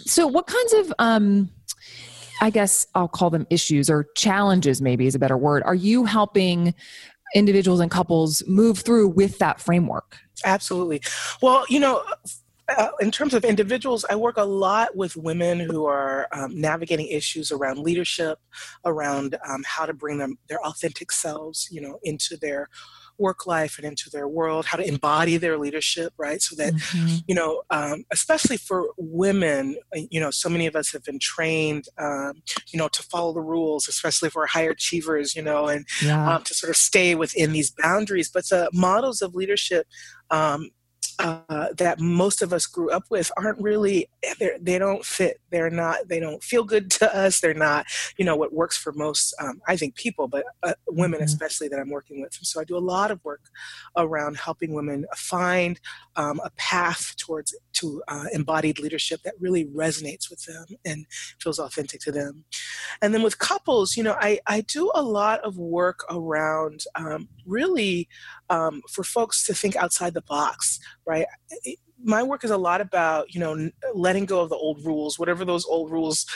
so 0.05 0.27
what 0.27 0.47
kinds 0.47 0.73
of 0.75 0.93
um 0.99 1.51
I 2.41 2.51
guess 2.51 2.87
I'll 2.95 3.09
call 3.09 3.31
them 3.31 3.47
issues 3.51 3.91
or 3.91 4.07
challenges, 4.15 4.81
maybe 4.81 5.07
is 5.07 5.15
a 5.15 5.19
better 5.19 5.37
word. 5.37 5.63
Are 5.65 5.75
you 5.75 6.05
helping 6.05 6.75
individuals 7.35 7.81
and 7.81 7.91
couples 7.91 8.43
move 8.47 8.79
through 8.79 9.09
with 9.09 9.39
that 9.39 9.61
framework? 9.61 10.19
Absolutely. 10.45 11.01
Well, 11.43 11.65
you 11.69 11.81
know, 11.81 12.03
uh, 12.77 12.91
in 13.01 13.11
terms 13.11 13.33
of 13.33 13.45
individuals, 13.45 14.05
I 14.11 14.15
work 14.15 14.37
a 14.37 14.45
lot 14.45 14.95
with 14.95 15.17
women 15.17 15.59
who 15.59 15.87
are 15.87 16.29
um, 16.33 16.61
navigating 16.61 17.09
issues 17.09 17.51
around 17.51 17.79
leadership, 17.79 18.39
around 18.85 19.39
um, 19.49 19.63
how 19.67 19.87
to 19.87 19.95
bring 19.95 20.19
them 20.19 20.39
their 20.49 20.61
authentic 20.61 21.11
selves, 21.11 21.69
you 21.71 21.81
know, 21.81 21.99
into 22.03 22.37
their 22.37 22.69
work 23.19 23.47
life 23.47 23.79
and 23.79 23.87
into 23.87 24.09
their 24.11 24.29
world, 24.29 24.67
how 24.67 24.79
to 24.79 24.87
embody 24.87 25.37
their 25.37 25.59
leadership, 25.59 26.13
right? 26.17 26.41
So 26.41 26.57
that, 26.57 26.75
mm-hmm. 26.75 27.17
you 27.27 27.35
know, 27.35 27.63
um, 27.71 28.05
especially 28.13 28.57
for 28.57 28.89
women, 28.97 29.77
uh, 29.97 30.01
you 30.11 30.21
know, 30.21 30.31
so 30.31 30.49
many 30.49 30.67
of 30.67 30.77
us 30.77 30.93
have 30.93 31.05
been 31.05 31.19
trained, 31.19 31.87
um, 31.99 32.43
you 32.69 32.79
know, 32.79 32.89
to 32.89 33.03
follow 33.03 33.33
the 33.33 33.41
rules, 33.41 33.89
especially 33.89 34.31
for 34.31 34.47
high 34.47 34.63
achievers, 34.63 35.35
you 35.35 35.43
know, 35.43 35.67
and 35.69 35.87
yeah. 36.03 36.35
um, 36.35 36.43
to 36.45 36.55
sort 36.55 36.71
of 36.71 36.77
stay 36.77 37.15
within 37.15 37.53
these 37.53 37.71
boundaries. 37.71 38.31
But 38.33 38.49
the 38.49 38.71
models 38.73 39.23
of 39.23 39.35
leadership 39.35 39.87
um, 40.31 40.71
uh, 41.19 41.69
that 41.77 41.99
most 41.99 42.43
of 42.43 42.53
us 42.53 42.67
grew 42.67 42.91
up 42.91 43.05
with 43.11 43.33
aren't 43.37 43.61
really 43.61 44.09
they 44.61 44.79
don't 44.79 45.05
fit 45.05 45.41
they're 45.51 45.71
not 45.71 46.09
they 46.09 46.21
don't 46.21 46.43
feel 46.43 46.65
good 46.65 46.91
to 46.91 47.15
us 47.15 47.41
they're 47.41 47.55
not 47.55 47.87
you 48.17 48.25
know 48.25 48.37
what 48.37 48.53
works 48.53 48.77
for 48.77 48.93
most 48.93 49.35
um, 49.41 49.61
i 49.67 49.77
think 49.77 49.95
people 49.95 50.29
but 50.29 50.45
uh, 50.63 50.73
women 50.89 51.19
mm-hmm. 51.19 51.25
especially 51.25 51.69
that 51.69 51.79
i'm 51.79 51.91
working 51.91 52.21
with. 52.21 52.37
And 52.39 52.47
so 52.47 52.61
i 52.61 52.65
do 52.65 52.77
a 52.77 52.79
lot 52.79 53.11
of 53.11 53.25
work 53.25 53.43
around 53.97 54.37
helping 54.37 54.75
women 54.75 55.07
find 55.17 55.81
um, 56.17 56.41
a 56.45 56.51
path 56.57 57.15
towards 57.17 57.55
to 57.75 58.03
uh, 58.09 58.25
embodied 58.33 58.79
leadership 58.79 59.21
that 59.23 59.35
really 59.39 59.67
resonates 59.67 60.29
with 60.31 60.45
them 60.45 60.67
and 60.85 61.07
feels 61.41 61.59
authentic 61.59 62.01
to 62.01 62.11
them. 62.11 62.45
And 63.01 63.15
then 63.15 63.23
with 63.23 63.39
couples 63.39 63.97
you 63.97 64.03
know 64.03 64.17
i, 64.21 64.39
I 64.47 64.63
do 64.63 64.91
a 64.95 65.03
lot 65.03 65.41
of 65.41 65.57
work 65.59 66.05
around 66.11 66.85
um, 66.95 67.29
really 67.47 68.09
um, 68.51 68.83
for 68.91 69.05
folks 69.05 69.45
to 69.45 69.55
think 69.55 69.77
outside 69.77 70.15
the 70.15 70.23
box 70.23 70.79
right 71.07 71.27
my 72.05 72.23
work 72.23 72.45
is 72.45 72.51
a 72.51 72.57
lot 72.57 72.81
about 72.81 73.33
you 73.35 73.41
know 73.41 73.71
letting 73.95 74.25
go 74.25 74.41
of 74.41 74.49
the 74.49 74.57
old 74.57 74.85
rules 74.85 75.19
whatever 75.19 75.45
those 75.45 75.65
old 75.67 75.91
rules 75.91 76.27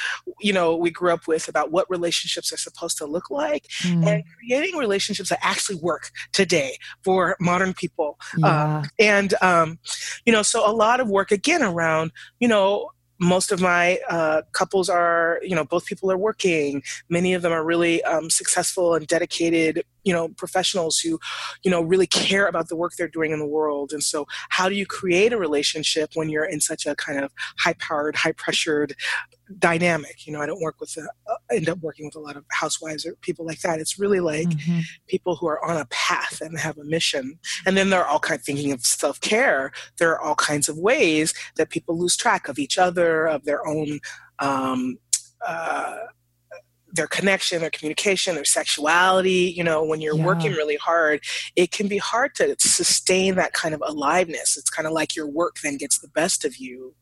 you 0.40 0.52
know 0.52 0.76
we 0.76 0.90
grew 0.90 1.12
up 1.12 1.26
with 1.26 1.48
about 1.48 1.70
what 1.70 1.88
relationships 1.90 2.52
are 2.52 2.56
supposed 2.56 2.98
to 2.98 3.06
look 3.06 3.30
like 3.30 3.68
mm. 3.82 4.06
and 4.06 4.24
creating 4.38 4.76
relationships 4.76 5.28
that 5.28 5.38
actually 5.42 5.76
work 5.76 6.10
today 6.32 6.76
for 7.04 7.36
modern 7.40 7.72
people 7.72 8.18
yeah. 8.38 8.78
um, 8.78 8.84
and 8.98 9.34
um, 9.42 9.78
you 10.26 10.32
know 10.32 10.42
so 10.42 10.68
a 10.68 10.72
lot 10.72 11.00
of 11.00 11.08
work 11.08 11.30
again 11.30 11.62
around 11.62 12.10
you 12.40 12.48
know 12.48 12.90
most 13.20 13.52
of 13.52 13.60
my 13.60 13.98
uh, 14.08 14.42
couples 14.52 14.88
are 14.88 15.38
you 15.42 15.54
know 15.54 15.64
both 15.64 15.86
people 15.86 16.10
are 16.10 16.18
working 16.18 16.82
many 17.08 17.34
of 17.34 17.42
them 17.42 17.52
are 17.52 17.64
really 17.64 18.02
um, 18.04 18.28
successful 18.28 18.94
and 18.94 19.06
dedicated 19.06 19.84
you 20.04 20.12
know 20.12 20.28
professionals 20.28 20.98
who 20.98 21.18
you 21.62 21.70
know 21.70 21.82
really 21.82 22.06
care 22.06 22.46
about 22.46 22.68
the 22.68 22.76
work 22.76 22.92
they're 22.96 23.08
doing 23.08 23.32
in 23.32 23.38
the 23.38 23.46
world. 23.46 23.92
And 23.92 24.02
so 24.02 24.26
how 24.50 24.68
do 24.68 24.74
you 24.74 24.86
create 24.86 25.32
a 25.32 25.38
relationship 25.38 26.10
when 26.14 26.28
you're 26.28 26.44
in 26.44 26.60
such 26.60 26.86
a 26.86 26.94
kind 26.94 27.18
of 27.18 27.32
high 27.58 27.74
powered 27.74 28.16
high 28.16 28.32
pressured 28.32 28.94
dynamic? 29.58 30.26
You 30.26 30.32
know 30.32 30.40
i 30.40 30.46
don't 30.46 30.60
work 30.60 30.80
with 30.80 30.96
uh, 30.98 31.34
end 31.50 31.68
up 31.68 31.78
working 31.80 32.06
with 32.06 32.16
a 32.16 32.20
lot 32.20 32.36
of 32.36 32.44
housewives 32.50 33.06
or 33.06 33.14
people 33.20 33.44
like 33.46 33.60
that. 33.60 33.80
It's 33.80 33.98
really 33.98 34.20
like 34.20 34.48
mm-hmm. 34.48 34.80
people 35.06 35.36
who 35.36 35.46
are 35.46 35.64
on 35.64 35.76
a 35.76 35.86
path 35.86 36.40
and 36.40 36.58
have 36.58 36.78
a 36.78 36.84
mission. 36.84 37.38
And 37.66 37.76
then 37.76 37.90
they're 37.90 38.06
all 38.06 38.20
kind 38.20 38.38
of 38.38 38.44
thinking 38.44 38.72
of 38.72 38.84
self-care. 38.84 39.72
There 39.98 40.10
are 40.10 40.20
all 40.20 40.34
kinds 40.34 40.68
of 40.68 40.78
ways 40.78 41.34
that 41.56 41.70
people 41.70 41.98
lose 41.98 42.16
track 42.16 42.48
of 42.48 42.58
each 42.58 42.78
other 42.78 43.26
of 43.26 43.44
their 43.44 43.66
own 43.66 44.00
um, 44.38 44.98
uh, 45.46 45.96
their 46.92 47.06
connection, 47.06 47.60
their 47.60 47.70
communication, 47.70 48.34
their 48.34 48.44
sexuality. 48.44 49.52
You 49.56 49.64
know, 49.64 49.82
when 49.82 50.00
you're 50.00 50.16
yeah. 50.16 50.24
working 50.24 50.52
really 50.52 50.76
hard, 50.76 51.20
it 51.56 51.70
can 51.70 51.88
be 51.88 51.98
hard 51.98 52.34
to 52.36 52.54
sustain 52.58 53.34
that 53.36 53.52
kind 53.52 53.74
of 53.74 53.82
aliveness. 53.86 54.56
It's 54.56 54.70
kind 54.70 54.86
of 54.86 54.92
like 54.92 55.16
your 55.16 55.26
work 55.26 55.56
then 55.62 55.76
gets 55.76 55.98
the 55.98 56.08
best 56.08 56.44
of 56.44 56.56
you, 56.56 56.94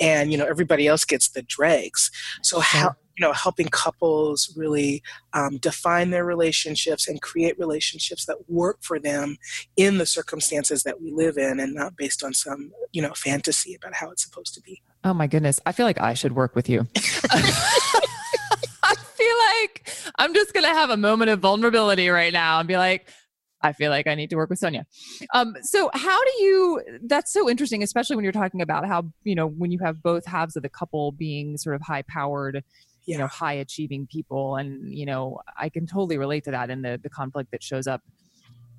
and 0.00 0.30
you 0.32 0.38
know 0.38 0.46
everybody 0.46 0.86
else 0.86 1.04
gets 1.04 1.28
the 1.28 1.42
dregs. 1.42 2.10
So 2.42 2.60
how 2.60 2.94
you 3.16 3.26
know 3.26 3.32
helping 3.32 3.68
couples 3.68 4.52
really 4.56 5.02
um, 5.32 5.58
define 5.58 6.10
their 6.10 6.24
relationships 6.24 7.08
and 7.08 7.20
create 7.20 7.58
relationships 7.58 8.26
that 8.26 8.36
work 8.48 8.78
for 8.82 8.98
them 8.98 9.36
in 9.76 9.98
the 9.98 10.06
circumstances 10.06 10.82
that 10.82 11.00
we 11.00 11.12
live 11.12 11.36
in 11.36 11.60
and 11.60 11.74
not 11.74 11.96
based 11.96 12.24
on 12.24 12.32
some 12.32 12.72
you 12.92 13.02
know 13.02 13.12
fantasy 13.14 13.74
about 13.74 13.94
how 13.94 14.10
it's 14.10 14.24
supposed 14.24 14.54
to 14.54 14.60
be 14.62 14.82
oh 15.04 15.14
my 15.14 15.26
goodness 15.26 15.60
i 15.66 15.72
feel 15.72 15.86
like 15.86 16.00
i 16.00 16.14
should 16.14 16.32
work 16.32 16.54
with 16.54 16.68
you 16.68 16.86
like 19.62 19.88
I'm 20.18 20.34
just 20.34 20.52
going 20.52 20.64
to 20.64 20.72
have 20.72 20.90
a 20.90 20.96
moment 20.96 21.30
of 21.30 21.40
vulnerability 21.40 22.08
right 22.08 22.32
now 22.32 22.58
and 22.58 22.68
be 22.68 22.76
like, 22.76 23.08
I 23.62 23.72
feel 23.72 23.90
like 23.90 24.08
I 24.08 24.14
need 24.16 24.30
to 24.30 24.36
work 24.36 24.50
with 24.50 24.58
Sonia. 24.58 24.86
Um, 25.32 25.54
so 25.62 25.88
how 25.94 26.24
do 26.24 26.42
you, 26.42 26.82
that's 27.04 27.32
so 27.32 27.48
interesting, 27.48 27.82
especially 27.82 28.16
when 28.16 28.24
you're 28.24 28.32
talking 28.32 28.60
about 28.60 28.86
how, 28.86 29.12
you 29.22 29.36
know, 29.36 29.46
when 29.46 29.70
you 29.70 29.78
have 29.84 30.02
both 30.02 30.26
halves 30.26 30.56
of 30.56 30.62
the 30.62 30.68
couple 30.68 31.12
being 31.12 31.56
sort 31.56 31.76
of 31.76 31.82
high 31.82 32.02
powered, 32.02 32.64
you 33.04 33.16
know, 33.18 33.28
high 33.28 33.52
achieving 33.52 34.08
people. 34.10 34.56
And, 34.56 34.92
you 34.92 35.06
know, 35.06 35.40
I 35.58 35.68
can 35.68 35.86
totally 35.86 36.18
relate 36.18 36.44
to 36.44 36.50
that 36.50 36.70
in 36.70 36.82
the, 36.82 36.98
the 37.00 37.10
conflict 37.10 37.52
that 37.52 37.62
shows 37.62 37.86
up 37.86 38.02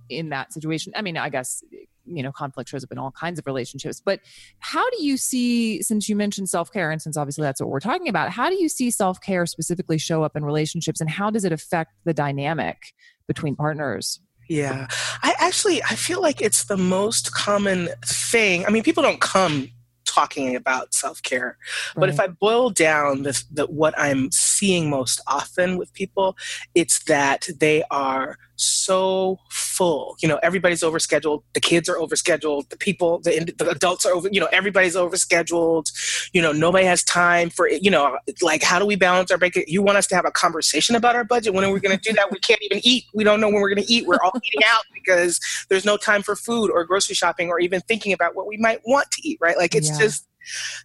in 0.09 0.29
that 0.29 0.53
situation. 0.53 0.93
I 0.95 1.01
mean, 1.01 1.17
I 1.17 1.29
guess 1.29 1.63
you 2.05 2.23
know 2.23 2.31
conflict 2.31 2.69
shows 2.69 2.83
up 2.83 2.91
in 2.91 2.97
all 2.97 3.11
kinds 3.11 3.39
of 3.39 3.45
relationships 3.45 4.01
but 4.03 4.19
how 4.59 4.87
do 4.89 5.03
you 5.03 5.17
see 5.17 5.81
since 5.81 6.09
you 6.09 6.15
mentioned 6.15 6.49
self-care 6.49 6.91
and 6.91 7.01
since 7.01 7.17
obviously 7.17 7.43
that's 7.43 7.61
what 7.61 7.69
we're 7.69 7.79
talking 7.79 8.07
about 8.07 8.29
how 8.29 8.49
do 8.49 8.55
you 8.55 8.69
see 8.69 8.91
self-care 8.91 9.45
specifically 9.45 9.97
show 9.97 10.23
up 10.23 10.35
in 10.35 10.43
relationships 10.43 10.99
and 10.99 11.09
how 11.09 11.29
does 11.29 11.45
it 11.45 11.51
affect 11.51 11.91
the 12.05 12.13
dynamic 12.13 12.93
between 13.27 13.55
partners 13.55 14.19
yeah 14.49 14.87
i 15.21 15.33
actually 15.39 15.81
i 15.83 15.95
feel 15.95 16.21
like 16.21 16.41
it's 16.41 16.65
the 16.65 16.77
most 16.77 17.33
common 17.33 17.89
thing 18.05 18.65
i 18.65 18.69
mean 18.69 18.83
people 18.83 19.03
don't 19.03 19.21
come 19.21 19.69
talking 20.05 20.55
about 20.55 20.93
self-care 20.93 21.57
right. 21.95 21.99
but 21.99 22.09
if 22.09 22.19
i 22.19 22.27
boil 22.27 22.69
down 22.69 23.23
the, 23.23 23.43
the, 23.51 23.65
what 23.67 23.93
i'm 23.97 24.29
seeing 24.57 24.89
most 24.89 25.21
often 25.27 25.77
with 25.77 25.93
people 25.93 26.35
it's 26.75 27.03
that 27.05 27.47
they 27.59 27.83
are 27.91 28.37
so 28.55 29.39
full. 29.49 30.15
You 30.21 30.27
know 30.27 30.39
everybody's 30.43 30.81
overscheduled. 30.81 31.43
The 31.53 31.59
kids 31.59 31.89
are 31.89 31.95
overscheduled. 31.95 32.69
The 32.69 32.77
people 32.77 33.19
the, 33.19 33.53
the 33.57 33.69
adults 33.69 34.05
are 34.05 34.13
over 34.13 34.29
you 34.31 34.39
know 34.39 34.49
everybody's 34.51 34.95
overscheduled. 34.95 35.91
You 36.33 36.41
know 36.41 36.51
nobody 36.51 36.85
has 36.85 37.03
time 37.03 37.49
for 37.49 37.69
you 37.69 37.91
know 37.91 38.17
like 38.41 38.63
how 38.63 38.79
do 38.79 38.85
we 38.85 38.95
balance 38.95 39.31
our 39.31 39.37
budget 39.37 39.67
you 39.67 39.81
want 39.81 39.97
us 39.97 40.07
to 40.07 40.15
have 40.15 40.25
a 40.25 40.31
conversation 40.31 40.95
about 40.95 41.15
our 41.15 41.23
budget? 41.23 41.53
When 41.53 41.63
are 41.63 41.71
we 41.71 41.79
going 41.79 41.97
to 41.97 42.01
do 42.01 42.13
that? 42.13 42.31
We 42.31 42.39
can't 42.39 42.61
even 42.61 42.79
eat. 42.83 43.05
We 43.13 43.23
don't 43.23 43.41
know 43.41 43.47
when 43.47 43.61
we're 43.61 43.73
going 43.73 43.85
to 43.85 43.91
eat. 43.91 44.05
We're 44.05 44.21
all 44.23 44.33
eating 44.43 44.65
out 44.65 44.83
because 44.93 45.39
there's 45.69 45.85
no 45.85 45.97
time 45.97 46.23
for 46.23 46.35
food 46.35 46.69
or 46.71 46.83
grocery 46.85 47.15
shopping 47.15 47.49
or 47.49 47.59
even 47.59 47.81
thinking 47.81 48.13
about 48.13 48.35
what 48.35 48.47
we 48.47 48.57
might 48.57 48.81
want 48.85 49.09
to 49.11 49.27
eat 49.27 49.37
right? 49.41 49.57
Like 49.57 49.75
it's 49.75 49.89
yeah. 49.89 49.99
just 49.99 50.27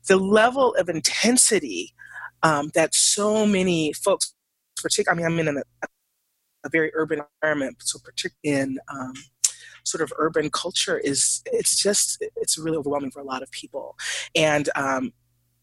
the 0.07 0.17
level 0.17 0.75
of 0.77 0.89
intensity 0.89 1.95
um, 2.43 2.71
that 2.75 2.95
so 2.95 3.47
many 3.47 3.93
folks 3.93 4.35
particularly 4.77 5.25
i 5.25 5.29
mean 5.29 5.41
i'm 5.41 5.49
in 5.49 5.57
a, 5.57 5.87
a 6.65 6.69
very 6.71 6.91
urban 6.95 7.21
environment 7.43 7.77
so 7.81 7.99
particularly 8.05 8.61
in 8.63 8.79
um, 8.89 9.13
sort 9.89 10.03
of 10.03 10.13
urban 10.19 10.51
culture 10.51 10.99
is 10.99 11.43
it's 11.47 11.81
just 11.83 12.23
it's 12.37 12.59
really 12.59 12.77
overwhelming 12.77 13.11
for 13.11 13.21
a 13.21 13.25
lot 13.25 13.43
of 13.43 13.51
people. 13.51 13.97
And 14.35 14.69
um, 14.77 15.13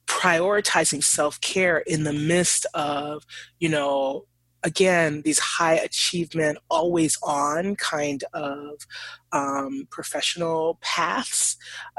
prioritizing 0.08 1.04
self-care 1.04 1.80
in 1.80 2.04
the 2.04 2.14
midst 2.14 2.66
of 2.74 3.26
you 3.60 3.70
know 3.70 4.26
again 4.64 5.22
these 5.24 5.40
high 5.40 5.76
achievement 5.76 6.58
always 6.70 7.18
on 7.24 7.76
kind 7.76 8.24
of 8.34 8.86
um, 9.32 9.88
professional 9.90 10.78
paths 10.82 11.58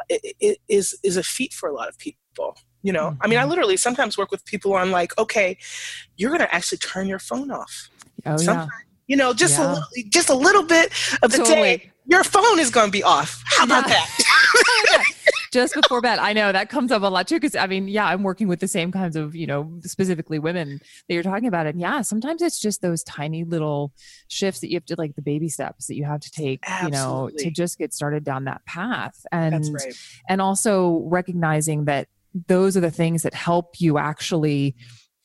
it, 0.08 0.36
it 0.38 0.58
is 0.68 0.96
is 1.02 1.16
a 1.16 1.22
feat 1.22 1.52
for 1.52 1.68
a 1.68 1.74
lot 1.74 1.88
of 1.88 1.98
people 1.98 2.56
you 2.82 2.92
know 2.92 3.10
mm-hmm. 3.10 3.22
i 3.22 3.26
mean 3.26 3.38
i 3.38 3.42
mm-hmm. 3.42 3.50
literally 3.50 3.76
sometimes 3.76 4.16
work 4.18 4.30
with 4.30 4.44
people 4.44 4.74
on 4.74 4.90
like 4.90 5.16
okay 5.18 5.56
you're 6.16 6.30
going 6.30 6.40
to 6.40 6.54
actually 6.54 6.78
turn 6.78 7.06
your 7.06 7.18
phone 7.18 7.50
off 7.50 7.90
oh, 8.26 8.36
yeah. 8.40 8.66
you 9.06 9.16
know 9.16 9.32
just 9.32 9.58
yeah. 9.58 9.66
a 9.66 9.68
little, 9.68 9.84
just 10.08 10.28
a 10.28 10.34
little 10.34 10.62
bit 10.62 10.92
of 11.22 11.30
the 11.30 11.38
totally. 11.38 11.56
day 11.56 11.92
your 12.06 12.22
phone 12.22 12.58
is 12.58 12.70
going 12.70 12.86
to 12.86 12.92
be 12.92 13.02
off 13.02 13.42
how 13.46 13.64
about 13.64 13.88
yeah. 13.88 13.94
that 13.94 15.04
just 15.56 15.74
before 15.74 16.00
bed. 16.00 16.18
I 16.18 16.34
know 16.34 16.52
that 16.52 16.68
comes 16.68 16.92
up 16.92 17.02
a 17.02 17.06
lot 17.06 17.26
too. 17.26 17.40
Cause 17.40 17.56
I 17.56 17.66
mean, 17.66 17.88
yeah, 17.88 18.06
I'm 18.06 18.22
working 18.22 18.46
with 18.46 18.60
the 18.60 18.68
same 18.68 18.92
kinds 18.92 19.16
of, 19.16 19.34
you 19.34 19.46
know, 19.46 19.78
specifically 19.82 20.38
women 20.38 20.80
that 21.08 21.14
you're 21.14 21.22
talking 21.22 21.48
about. 21.48 21.66
And 21.66 21.80
yeah, 21.80 22.02
sometimes 22.02 22.42
it's 22.42 22.60
just 22.60 22.82
those 22.82 23.02
tiny 23.04 23.44
little 23.44 23.92
shifts 24.28 24.60
that 24.60 24.70
you 24.70 24.76
have 24.76 24.84
to 24.86 24.96
like 24.98 25.14
the 25.14 25.22
baby 25.22 25.48
steps 25.48 25.86
that 25.86 25.94
you 25.94 26.04
have 26.04 26.20
to 26.20 26.30
take, 26.30 26.60
Absolutely. 26.66 26.98
you 26.98 27.02
know, 27.02 27.30
to 27.38 27.50
just 27.50 27.78
get 27.78 27.94
started 27.94 28.22
down 28.22 28.44
that 28.44 28.64
path. 28.66 29.24
And, 29.32 29.64
right. 29.72 29.94
and 30.28 30.42
also 30.42 31.02
recognizing 31.06 31.86
that 31.86 32.08
those 32.48 32.76
are 32.76 32.80
the 32.80 32.90
things 32.90 33.22
that 33.22 33.34
help 33.34 33.80
you 33.80 33.98
actually 33.98 34.76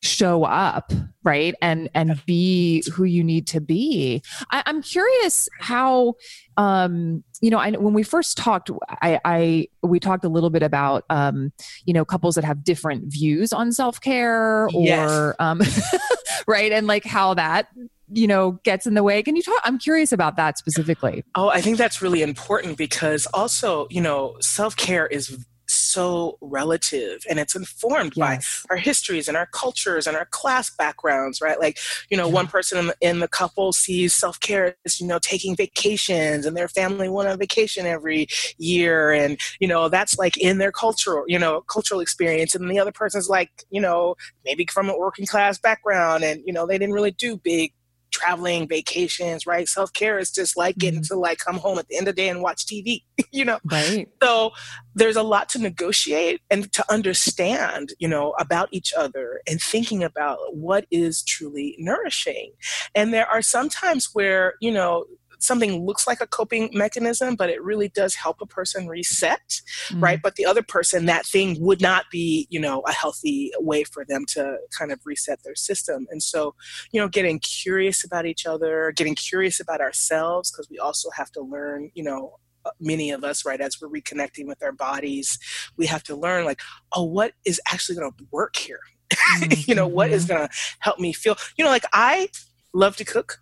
show 0.01 0.43
up 0.43 0.91
right? 1.23 1.53
And 1.61 1.89
and 1.93 2.23
be 2.25 2.83
who 2.93 3.03
you 3.03 3.23
need 3.23 3.47
to 3.47 3.61
be. 3.61 4.21
I, 4.51 4.63
am 4.65 4.81
curious 4.81 5.47
how 5.59 6.15
um 6.57 7.23
you 7.41 7.49
know 7.49 7.57
I, 7.57 7.71
when 7.71 7.93
we 7.93 8.03
first 8.03 8.37
talked 8.37 8.71
I, 8.89 9.19
I 9.23 9.67
we 9.83 9.99
talked 9.99 10.25
a 10.25 10.29
little 10.29 10.49
bit 10.49 10.63
about 10.63 11.05
um 11.09 11.51
you 11.85 11.93
know 11.93 12.05
couples 12.05 12.35
that 12.35 12.43
have 12.43 12.63
different 12.63 13.11
views 13.11 13.53
on 13.53 13.71
self-care 13.71 14.67
or 14.73 14.85
yes. 14.85 15.35
um 15.39 15.61
right? 16.47 16.71
And 16.71 16.87
like 16.87 17.05
how 17.05 17.35
that 17.35 17.67
you 18.11 18.27
know 18.27 18.53
gets 18.63 18.87
in 18.87 18.95
the 18.95 19.03
way. 19.03 19.21
Can 19.21 19.35
you 19.35 19.43
talk 19.43 19.61
i'm 19.63 19.77
curious 19.77 20.11
about 20.11 20.35
that 20.37 20.57
specifically. 20.57 21.23
Oh 21.35 21.49
i 21.49 21.61
think 21.61 21.77
that's 21.77 22.01
really 22.01 22.23
important 22.23 22.77
because 22.77 23.27
also 23.27 23.87
you 23.89 24.01
know 24.01 24.37
self-care 24.39 25.05
is 25.07 25.45
so 25.91 26.37
relative 26.41 27.21
and 27.29 27.39
it's 27.39 27.55
informed 27.55 28.13
yes. 28.15 28.65
by 28.67 28.73
our 28.73 28.77
histories 28.77 29.27
and 29.27 29.37
our 29.37 29.47
cultures 29.47 30.07
and 30.07 30.15
our 30.15 30.25
class 30.25 30.69
backgrounds, 30.69 31.41
right? 31.41 31.59
Like, 31.59 31.77
you 32.09 32.17
know, 32.17 32.27
yeah. 32.27 32.33
one 32.33 32.47
person 32.47 32.77
in 32.77 32.87
the, 32.87 32.95
in 33.01 33.19
the 33.19 33.27
couple 33.27 33.73
sees 33.73 34.13
self 34.13 34.39
care 34.39 34.75
as, 34.85 34.99
you 34.99 35.07
know, 35.07 35.19
taking 35.19 35.55
vacations 35.55 36.45
and 36.45 36.55
their 36.55 36.67
family 36.67 37.09
went 37.09 37.29
on 37.29 37.37
vacation 37.37 37.85
every 37.85 38.27
year. 38.57 39.11
And, 39.11 39.39
you 39.59 39.67
know, 39.67 39.89
that's 39.89 40.17
like 40.17 40.37
in 40.37 40.57
their 40.57 40.71
cultural, 40.71 41.25
you 41.27 41.39
know, 41.39 41.61
cultural 41.61 41.99
experience. 41.99 42.55
And 42.55 42.69
the 42.69 42.79
other 42.79 42.91
person's 42.91 43.29
like, 43.29 43.51
you 43.69 43.81
know, 43.81 44.15
maybe 44.45 44.65
from 44.71 44.89
a 44.89 44.97
working 44.97 45.25
class 45.25 45.59
background 45.59 46.23
and, 46.23 46.41
you 46.45 46.53
know, 46.53 46.65
they 46.65 46.77
didn't 46.77 46.95
really 46.95 47.11
do 47.11 47.37
big 47.37 47.73
traveling, 48.11 48.67
vacations, 48.67 49.45
right? 49.45 49.67
Self 49.67 49.91
care 49.93 50.19
is 50.19 50.31
just 50.31 50.57
like 50.57 50.77
getting 50.77 50.99
mm-hmm. 51.01 51.13
to 51.13 51.19
like 51.19 51.39
come 51.39 51.57
home 51.57 51.79
at 51.79 51.87
the 51.87 51.97
end 51.97 52.07
of 52.07 52.15
the 52.15 52.21
day 52.21 52.29
and 52.29 52.41
watch 52.41 52.65
TV, 52.65 53.03
you 53.31 53.45
know? 53.45 53.59
Right. 53.65 54.07
So 54.21 54.51
there's 54.93 55.15
a 55.15 55.23
lot 55.23 55.49
to 55.49 55.59
negotiate 55.59 56.41
and 56.49 56.71
to 56.73 56.91
understand, 56.91 57.93
you 57.99 58.07
know, 58.07 58.33
about 58.39 58.69
each 58.71 58.93
other 58.93 59.41
and 59.47 59.61
thinking 59.61 60.03
about 60.03 60.37
what 60.51 60.85
is 60.91 61.23
truly 61.23 61.75
nourishing. 61.79 62.51
And 62.93 63.13
there 63.13 63.27
are 63.27 63.41
some 63.41 63.69
times 63.69 64.09
where, 64.13 64.55
you 64.61 64.71
know, 64.71 65.05
something 65.41 65.85
looks 65.85 66.07
like 66.07 66.21
a 66.21 66.27
coping 66.27 66.69
mechanism, 66.71 67.35
but 67.35 67.49
it 67.49 67.61
really 67.61 67.89
does 67.89 68.15
help 68.15 68.41
a 68.41 68.45
person 68.45 68.87
reset, 68.87 69.41
mm-hmm. 69.89 70.03
right? 70.03 70.21
But 70.21 70.35
the 70.35 70.45
other 70.45 70.61
person, 70.61 71.05
that 71.07 71.25
thing 71.25 71.57
would 71.59 71.81
not 71.81 72.05
be, 72.11 72.47
you 72.49 72.59
know, 72.59 72.81
a 72.81 72.91
healthy 72.91 73.51
way 73.59 73.83
for 73.83 74.05
them 74.05 74.25
to 74.29 74.57
kind 74.77 74.91
of 74.91 74.99
reset 75.03 75.43
their 75.43 75.55
system. 75.55 76.07
And 76.11 76.21
so, 76.21 76.55
you 76.91 77.01
know, 77.01 77.07
getting 77.07 77.39
curious 77.39 78.03
about 78.03 78.25
each 78.25 78.45
other, 78.45 78.93
getting 78.95 79.15
curious 79.15 79.59
about 79.59 79.81
ourselves, 79.81 80.51
because 80.51 80.69
we 80.69 80.77
also 80.77 81.09
have 81.15 81.31
to 81.31 81.41
learn, 81.41 81.91
you 81.95 82.03
know, 82.03 82.37
uh, 82.63 82.69
many 82.79 83.09
of 83.09 83.23
us 83.23 83.43
right 83.43 83.59
as 83.59 83.81
we're 83.81 83.89
reconnecting 83.89 84.45
with 84.45 84.61
our 84.61 84.71
bodies 84.71 85.39
we 85.77 85.87
have 85.87 86.03
to 86.03 86.15
learn 86.15 86.45
like 86.45 86.61
oh 86.93 87.01
what 87.01 87.33
is 87.43 87.59
actually 87.71 87.95
going 87.95 88.11
to 88.11 88.25
work 88.29 88.55
here 88.55 88.81
mm-hmm. 89.11 89.51
you 89.65 89.73
know 89.73 89.87
what 89.87 90.11
is 90.11 90.25
mm-hmm. 90.25 90.35
going 90.35 90.47
to 90.47 90.55
help 90.77 90.99
me 90.99 91.11
feel 91.11 91.35
you 91.57 91.65
know 91.65 91.71
like 91.71 91.85
i 91.91 92.29
love 92.71 92.95
to 92.95 93.03
cook 93.03 93.39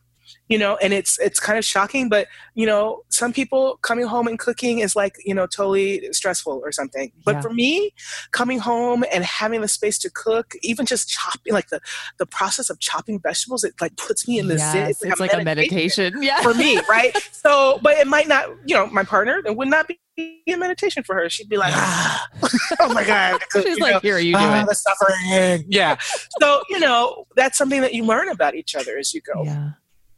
you 0.49 0.57
know 0.57 0.77
and 0.81 0.91
it's 0.93 1.17
it's 1.19 1.39
kind 1.39 1.57
of 1.57 1.63
shocking 1.63 2.09
but 2.09 2.27
you 2.55 2.65
know 2.65 3.03
some 3.09 3.31
people 3.31 3.77
coming 3.81 4.05
home 4.05 4.27
and 4.27 4.39
cooking 4.39 4.79
is 4.79 4.95
like 4.95 5.15
you 5.23 5.33
know 5.33 5.45
totally 5.45 6.11
stressful 6.11 6.59
or 6.63 6.71
something 6.71 7.11
but 7.23 7.35
yeah. 7.35 7.41
for 7.41 7.53
me 7.53 7.93
coming 8.31 8.59
home 8.59 9.05
and 9.13 9.23
having 9.23 9.61
the 9.61 9.67
space 9.67 9.97
to 9.97 10.09
cook 10.09 10.55
even 10.61 10.85
just 10.85 11.07
chopping 11.07 11.53
like 11.53 11.69
the 11.69 11.79
the 12.17 12.25
process 12.25 12.69
of 12.69 12.79
chopping 12.79 13.19
vegetables 13.19 13.63
it 13.63 13.73
like 13.79 13.95
puts 13.95 14.27
me 14.27 14.39
in 14.39 14.47
the 14.47 14.55
yes, 14.55 15.01
it's, 15.01 15.03
it's 15.03 15.19
like, 15.19 15.33
a 15.33 15.43
meditation 15.43 16.21
yeah 16.21 16.41
for 16.41 16.53
me 16.55 16.79
right 16.89 17.15
so 17.31 17.79
but 17.81 17.97
it 17.97 18.07
might 18.07 18.27
not 18.27 18.49
you 18.65 18.75
know 18.75 18.87
my 18.87 19.03
partner 19.03 19.41
it 19.45 19.55
would 19.55 19.69
not 19.69 19.87
be 19.87 19.99
a 20.47 20.55
meditation 20.55 21.01
for 21.01 21.15
her. 21.15 21.29
She'd 21.29 21.47
be 21.47 21.55
like, 21.55 21.71
ah, 21.73 22.27
"Oh 22.81 22.93
my 22.93 23.05
god!" 23.05 23.41
She's 23.53 23.79
like, 23.79 23.93
know, 23.93 23.99
"Here, 24.01 24.19
you 24.19 24.33
do 24.33 24.39
ah, 24.41 24.63
it." 24.63 24.67
The 24.67 24.75
suffering, 24.75 25.65
yeah. 25.69 25.95
so 26.41 26.61
you 26.69 26.77
know, 26.77 27.25
that's 27.37 27.57
something 27.57 27.79
that 27.79 27.93
you 27.93 28.03
learn 28.03 28.27
about 28.27 28.53
each 28.53 28.75
other 28.75 28.97
as 28.97 29.13
you 29.13 29.21
go. 29.21 29.43
Yeah. 29.45 29.69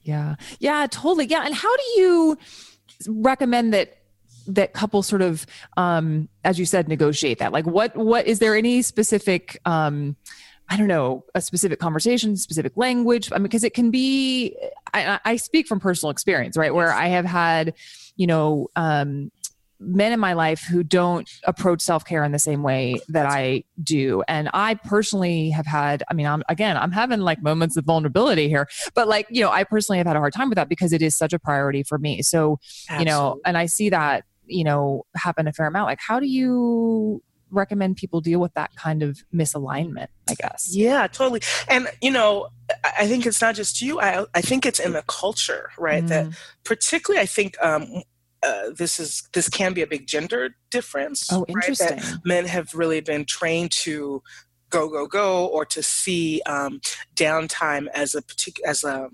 Yeah. 0.04 0.36
Yeah, 0.60 0.88
totally. 0.90 1.26
Yeah. 1.26 1.46
And 1.46 1.54
how 1.54 1.76
do 1.76 1.84
you 1.98 2.38
recommend 3.08 3.74
that 3.74 3.98
that 4.48 4.74
couples 4.74 5.06
sort 5.08 5.22
of 5.22 5.46
um 5.78 6.28
as 6.44 6.58
you 6.58 6.66
said 6.66 6.88
negotiate 6.88 7.40
that? 7.40 7.52
Like 7.52 7.66
what 7.66 7.96
what 7.96 8.26
is 8.28 8.40
there 8.40 8.56
any 8.56 8.82
specific 8.82 9.60
um 9.66 10.16
I 10.72 10.78
don't 10.78 10.88
know, 10.88 11.26
a 11.36 11.42
specific 11.42 11.80
conversation, 11.80 12.38
specific 12.38 12.72
language. 12.78 13.30
I 13.34 13.36
mean, 13.36 13.44
because 13.44 13.66
it 13.66 13.74
can 13.74 13.92
be, 13.92 14.56
I, 14.94 15.20
I, 15.26 15.36
speak 15.36 15.68
from 15.68 15.82
personal 15.82 16.12
experience, 16.12 16.56
right? 16.56 16.74
Where 16.74 16.94
I 16.94 17.08
have 17.08 17.26
had, 17.26 17.74
you 18.16 18.26
know, 18.26 18.70
um, 18.78 19.32
men 19.82 20.12
in 20.12 20.20
my 20.20 20.34
life 20.34 20.62
who 20.62 20.84
don't 20.84 21.30
approach 21.44 21.82
self-care 21.82 22.24
in 22.24 22.32
the 22.32 22.40
same 22.40 22.62
way 22.62 22.96
that 23.10 23.26
I 23.26 23.64
do. 23.84 24.24
And 24.28 24.50
I 24.54 24.76
personally 24.76 25.50
have 25.50 25.66
had, 25.66 26.04
I 26.10 26.14
mean, 26.14 26.28
I'm 26.28 26.44
again, 26.48 26.78
I'm 26.78 26.92
having 26.92 27.20
like 27.20 27.42
moments 27.42 27.76
of 27.78 27.86
vulnerability 27.86 28.48
here, 28.48 28.68
but 28.94 29.08
like, 29.08 29.28
you 29.30 29.42
know, 29.42 29.50
I 29.50 29.64
personally 29.64 29.98
have 29.98 30.08
had 30.08 30.16
a 30.16 30.20
hard 30.20 30.34
time 30.34 30.50
with 30.50 30.58
that 30.58 30.70
because 30.70 30.94
it 30.94 31.02
is 31.02 31.16
such 31.16 31.34
a 31.34 31.40
priority 31.40 31.84
for 31.84 31.98
me. 31.98 32.22
So, 32.22 32.60
Absolutely. 32.90 33.00
you 33.00 33.06
know, 33.06 33.40
and 33.46 33.58
I 33.58 33.66
see 33.66 33.90
that, 33.90 34.24
you 34.46 34.64
know, 34.64 35.06
happen 35.16 35.48
a 35.48 35.54
fair 35.54 35.66
amount. 35.66 35.88
Like, 35.88 36.00
how 36.06 36.20
do 36.20 36.28
you 36.28 37.24
recommend 37.50 37.98
people 37.98 38.22
deal 38.22 38.40
with 38.40 38.54
that 38.54 38.74
kind 38.76 39.04
of 39.04 39.20
misalignment 39.34 40.08
i 40.30 40.34
guess 40.36 40.70
yeah 40.72 41.06
totally 41.08 41.42
and 41.68 41.86
you 42.02 42.10
know 42.10 42.48
i 42.98 43.06
think 43.06 43.26
it's 43.26 43.42
not 43.42 43.56
just 43.56 43.82
you 43.82 44.00
i, 44.00 44.26
I 44.34 44.40
think 44.42 44.66
it's 44.66 44.80
in 44.80 44.94
the 44.94 45.04
culture 45.08 45.70
right 45.78 46.04
mm. 46.04 46.08
that 46.08 46.28
particularly 46.64 47.22
i 47.22 47.26
think 47.26 47.62
um, 47.62 48.04
uh, 48.44 48.72
this 48.76 49.00
is 49.00 49.28
this 49.34 49.50
can 49.50 49.74
be 49.74 49.82
a 49.82 49.88
big 49.88 50.08
gender 50.08 50.56
difference. 50.70 51.32
Oh, 51.32 51.46
interesting. 51.48 51.98
Right? 51.98 52.16
men 52.26 52.46
have 52.46 52.74
really 52.74 53.02
been 53.02 53.26
trained 53.26 53.72
to 53.72 54.24
go 54.70 54.90
go 54.90 55.06
go, 55.08 55.46
or 55.48 55.66
to 55.66 55.84
see 55.84 56.42
um, 56.46 56.82
downtime 57.16 57.88
as 57.94 58.16
a 58.16 58.22
particular 58.22 58.70
as 58.70 58.84
a 58.84 59.10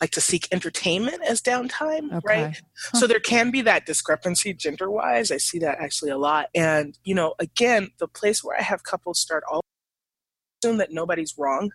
like 0.00 0.10
to 0.10 0.20
seek 0.20 0.48
entertainment 0.50 1.20
as 1.28 1.42
downtime, 1.42 2.10
okay. 2.12 2.20
right? 2.24 2.62
Huh. 2.92 2.98
So 3.00 3.06
there 3.06 3.20
can 3.20 3.50
be 3.50 3.60
that 3.62 3.84
discrepancy 3.84 4.54
gender 4.54 4.90
wise. 4.90 5.30
I 5.30 5.36
see 5.36 5.58
that 5.58 5.78
actually 5.78 6.10
a 6.10 6.18
lot, 6.18 6.48
and 6.54 6.96
you 7.04 7.14
know, 7.14 7.34
again, 7.38 7.90
the 7.98 8.08
place 8.08 8.44
where 8.44 8.58
I 8.58 8.62
have 8.62 8.82
couples 8.84 9.18
start 9.18 9.44
all 9.50 9.62
assume 10.62 10.78
that 10.78 10.92
nobody's 10.92 11.34
wrong 11.38 11.70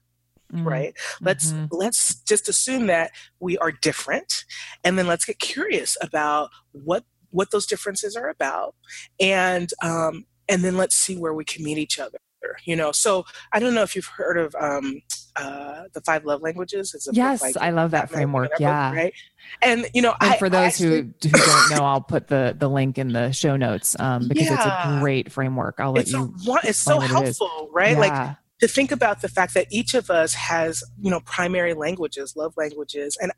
mm-hmm. 0.53 0.67
right 0.67 0.93
let's 1.21 1.51
mm-hmm. 1.51 1.65
let's 1.71 2.15
just 2.21 2.47
assume 2.47 2.87
that 2.87 3.11
we 3.39 3.57
are 3.57 3.71
different 3.71 4.45
and 4.83 4.97
then 4.97 5.07
let's 5.07 5.25
get 5.25 5.39
curious 5.39 5.97
about 6.01 6.49
what 6.71 7.03
what 7.31 7.51
those 7.51 7.65
differences 7.65 8.15
are 8.15 8.29
about 8.29 8.75
and 9.19 9.71
um, 9.81 10.25
and 10.47 10.63
then 10.63 10.77
let's 10.77 10.95
see 10.95 11.17
where 11.17 11.33
we 11.33 11.43
can 11.43 11.63
meet 11.63 11.77
each 11.77 11.99
other 11.99 12.19
you 12.63 12.75
know 12.75 12.91
so 12.91 13.25
i 13.53 13.59
don't 13.59 13.73
know 13.73 13.81
if 13.81 13.95
you've 13.95 14.05
heard 14.05 14.37
of 14.37 14.55
um, 14.59 15.01
uh, 15.35 15.83
the 15.93 16.01
five 16.01 16.23
love 16.25 16.41
languages 16.41 16.93
it's 16.93 17.09
yes 17.11 17.41
like, 17.41 17.57
i 17.57 17.71
love 17.71 17.91
that 17.91 18.09
framework 18.09 18.51
yeah 18.59 18.93
right 18.93 19.13
and 19.63 19.87
you 19.93 20.01
know 20.01 20.13
and 20.21 20.33
I, 20.33 20.37
for 20.37 20.47
those 20.47 20.67
actually, 20.67 21.01
who, 21.01 21.29
who 21.29 21.29
don't 21.29 21.71
know 21.71 21.85
i'll 21.85 22.01
put 22.01 22.27
the 22.27 22.55
the 22.57 22.69
link 22.69 22.97
in 22.97 23.13
the 23.13 23.31
show 23.31 23.57
notes 23.57 23.95
um, 23.99 24.27
because 24.27 24.45
yeah. 24.45 24.53
it's 24.53 24.65
a 24.65 24.99
great 24.99 25.31
framework 25.31 25.79
i'll 25.79 25.93
let 25.93 26.03
it's 26.03 26.11
you 26.11 26.33
a, 26.47 26.59
it's 26.63 26.77
so 26.77 26.99
helpful 26.99 27.49
it 27.61 27.69
right 27.73 27.93
yeah. 27.93 27.99
like 27.99 28.37
to 28.59 28.67
think 28.67 28.91
about 28.91 29.21
the 29.21 29.29
fact 29.29 29.53
that 29.53 29.67
each 29.69 29.93
of 29.93 30.09
us 30.09 30.33
has 30.33 30.83
you 31.01 31.09
know 31.09 31.19
primary 31.21 31.73
languages 31.73 32.35
love 32.35 32.53
languages 32.57 33.17
and 33.21 33.31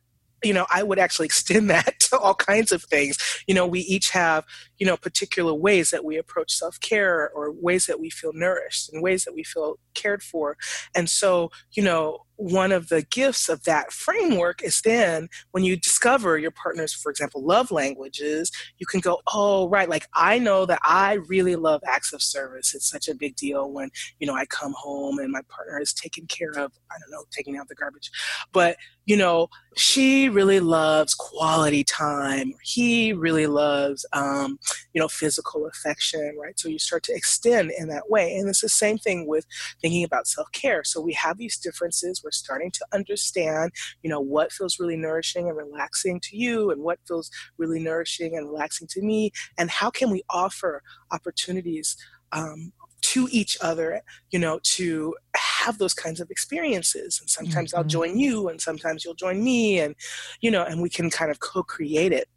you 0.44 0.54
know 0.54 0.66
i 0.72 0.84
would 0.84 1.00
actually 1.00 1.26
extend 1.32 1.70
that 1.70 2.00
to 2.00 2.18
all 2.18 2.36
kinds 2.36 2.72
of 2.72 2.84
things. 2.84 3.18
You 3.48 3.56
know 3.56 3.68
we 3.68 3.82
each 3.82 4.10
have 4.12 4.46
you 4.78 4.86
know 4.86 4.98
particular 4.98 5.54
ways 5.54 5.92
that 5.92 6.06
we 6.06 6.18
approach 6.18 6.52
self-care 6.52 7.30
or 7.32 7.52
ways 7.52 7.86
that 7.86 8.00
we 8.00 8.10
feel 8.10 8.32
nourished 8.34 8.92
and 8.92 9.02
ways 9.02 9.24
that 9.26 9.34
we 9.34 9.44
feel 9.44 9.76
cared 9.94 10.22
for 10.24 10.58
and 10.96 11.10
so 11.10 11.50
you 11.72 11.84
know 11.84 12.20
one 12.38 12.72
of 12.72 12.90
the 12.90 13.02
gifts 13.02 13.50
of 13.50 13.64
that 13.64 13.92
framework 13.92 14.64
is 14.64 14.82
then 14.82 15.28
when 15.52 15.64
you 15.64 15.76
discover 15.76 16.38
your 16.38 16.52
partner's, 16.52 16.94
for 16.94 17.10
example, 17.10 17.44
love 17.44 17.72
languages, 17.72 18.52
you 18.78 18.86
can 18.86 19.00
go, 19.00 19.20
oh, 19.34 19.68
right, 19.70 19.90
like 19.90 20.08
I 20.14 20.38
know 20.38 20.66
that 20.68 20.80
I 20.84 21.14
really 21.28 21.56
love 21.56 21.82
acts 21.88 22.14
of 22.14 22.22
service. 22.22 22.74
It's 22.76 22.90
such 22.90 23.08
a 23.08 23.16
big 23.16 23.36
deal 23.36 23.72
when, 23.72 23.90
you 24.20 24.28
know, 24.28 24.36
I 24.36 24.46
come 24.46 24.74
home 24.78 25.18
and 25.18 25.32
my 25.32 25.42
partner 25.50 25.82
is 25.82 25.94
taking 25.94 26.28
care 26.28 26.52
of, 26.52 26.72
I 26.92 26.96
don't 27.00 27.12
know, 27.12 27.26
taking 27.32 27.58
out 27.58 27.68
the 27.68 27.76
garbage. 27.76 28.12
But, 28.52 28.78
you 29.06 29.18
know, 29.18 29.48
she 29.76 30.30
really 30.30 30.60
loves 30.60 31.16
quality 31.16 31.84
time. 31.84 32.54
He 32.62 33.14
really 33.14 33.48
loves, 33.48 34.06
um, 34.14 34.60
you 34.94 35.02
know, 35.02 35.08
physical 35.08 35.68
affection, 35.68 36.36
right? 36.42 36.60
So 36.60 36.70
you 36.70 36.80
start 36.80 37.04
to 37.04 37.14
extend 37.14 37.72
in 37.78 37.88
that 37.90 38.10
way. 38.10 38.36
And 38.36 38.50
it's 38.50 38.62
the 38.62 38.70
same 38.70 38.98
thing 38.98 39.28
with 39.28 39.46
thinking 39.82 40.04
about 40.04 40.28
self 40.28 40.52
care. 40.52 40.84
So 40.84 41.02
we 41.02 41.14
have 41.14 41.38
these 41.38 41.58
differences 41.58 42.22
we're 42.24 42.32
starting 42.32 42.72
to 42.72 42.86
understand, 42.94 43.72
you 44.04 44.10
know, 44.10 44.20
what 44.20 44.52
feels 44.52 44.80
really 44.80 44.98
nourishing 44.98 45.48
and 45.48 45.58
relaxing 45.58 46.20
to 46.22 46.38
you 46.38 46.72
and 46.72 46.82
what 46.82 47.00
feels 47.08 47.30
really 47.58 47.80
nourishing 47.80 48.38
and 48.38 48.48
relaxing 48.48 48.88
to 48.92 49.02
me, 49.02 49.32
and 49.58 49.70
how 49.70 49.90
can 49.90 50.12
we 50.12 50.24
offer 50.30 50.82
opportunities 51.12 51.96
um, 52.32 52.74
to 53.02 53.28
each 53.32 53.58
other, 53.62 54.02
you 54.32 54.40
know, 54.40 54.60
to 54.64 55.16
have 55.36 55.78
those 55.78 55.94
kinds 55.94 56.20
of 56.20 56.30
experiences. 56.30 57.20
And 57.22 57.30
sometimes 57.30 57.72
mm-hmm. 57.72 57.80
I'll 57.80 57.86
join 57.86 58.18
you, 58.18 58.50
and 58.50 58.60
sometimes 58.60 59.06
you'll 59.06 59.14
join 59.16 59.44
me, 59.44 59.80
and 59.80 59.96
you 60.42 60.52
know, 60.52 60.64
and 60.64 60.82
we 60.82 60.90
can 60.90 61.10
kind 61.10 61.32
of 61.32 61.40
co-create 61.40 62.12
it. 62.12 62.28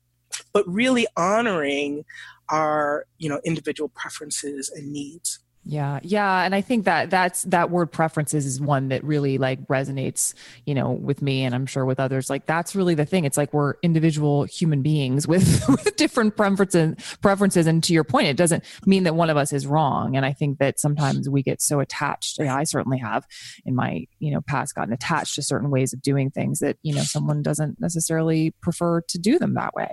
But 0.52 0.66
really 0.66 1.06
honoring 1.16 2.04
our, 2.48 3.06
you 3.18 3.28
know, 3.28 3.40
individual 3.44 3.88
preferences 3.88 4.70
and 4.70 4.92
needs. 4.92 5.40
Yeah. 5.62 6.00
Yeah. 6.02 6.42
And 6.42 6.54
I 6.54 6.62
think 6.62 6.86
that 6.86 7.10
that's 7.10 7.42
that 7.44 7.70
word 7.70 7.92
preferences 7.92 8.46
is 8.46 8.60
one 8.60 8.88
that 8.88 9.04
really 9.04 9.36
like 9.36 9.60
resonates, 9.66 10.32
you 10.64 10.74
know, 10.74 10.90
with 10.90 11.20
me 11.20 11.44
and 11.44 11.54
I'm 11.54 11.66
sure 11.66 11.84
with 11.84 12.00
others. 12.00 12.30
Like 12.30 12.46
that's 12.46 12.74
really 12.74 12.94
the 12.94 13.04
thing. 13.04 13.26
It's 13.26 13.36
like 13.36 13.52
we're 13.52 13.74
individual 13.82 14.44
human 14.44 14.80
beings 14.80 15.28
with, 15.28 15.62
with 15.68 15.96
different 15.96 16.34
preferences 16.34 16.94
preferences. 17.20 17.66
And 17.66 17.84
to 17.84 17.92
your 17.92 18.04
point, 18.04 18.28
it 18.28 18.38
doesn't 18.38 18.64
mean 18.86 19.04
that 19.04 19.14
one 19.14 19.28
of 19.28 19.36
us 19.36 19.52
is 19.52 19.66
wrong. 19.66 20.16
And 20.16 20.24
I 20.24 20.32
think 20.32 20.58
that 20.60 20.80
sometimes 20.80 21.28
we 21.28 21.42
get 21.42 21.60
so 21.60 21.80
attached. 21.80 22.40
I 22.40 22.64
certainly 22.64 22.98
have 22.98 23.26
in 23.66 23.74
my, 23.74 24.06
you 24.18 24.32
know, 24.32 24.40
past 24.40 24.74
gotten 24.74 24.94
attached 24.94 25.34
to 25.34 25.42
certain 25.42 25.68
ways 25.68 25.92
of 25.92 26.00
doing 26.00 26.30
things 26.30 26.60
that, 26.60 26.78
you 26.82 26.94
know, 26.94 27.02
someone 27.02 27.42
doesn't 27.42 27.78
necessarily 27.78 28.52
prefer 28.62 29.02
to 29.02 29.18
do 29.18 29.38
them 29.38 29.54
that 29.54 29.74
way. 29.74 29.90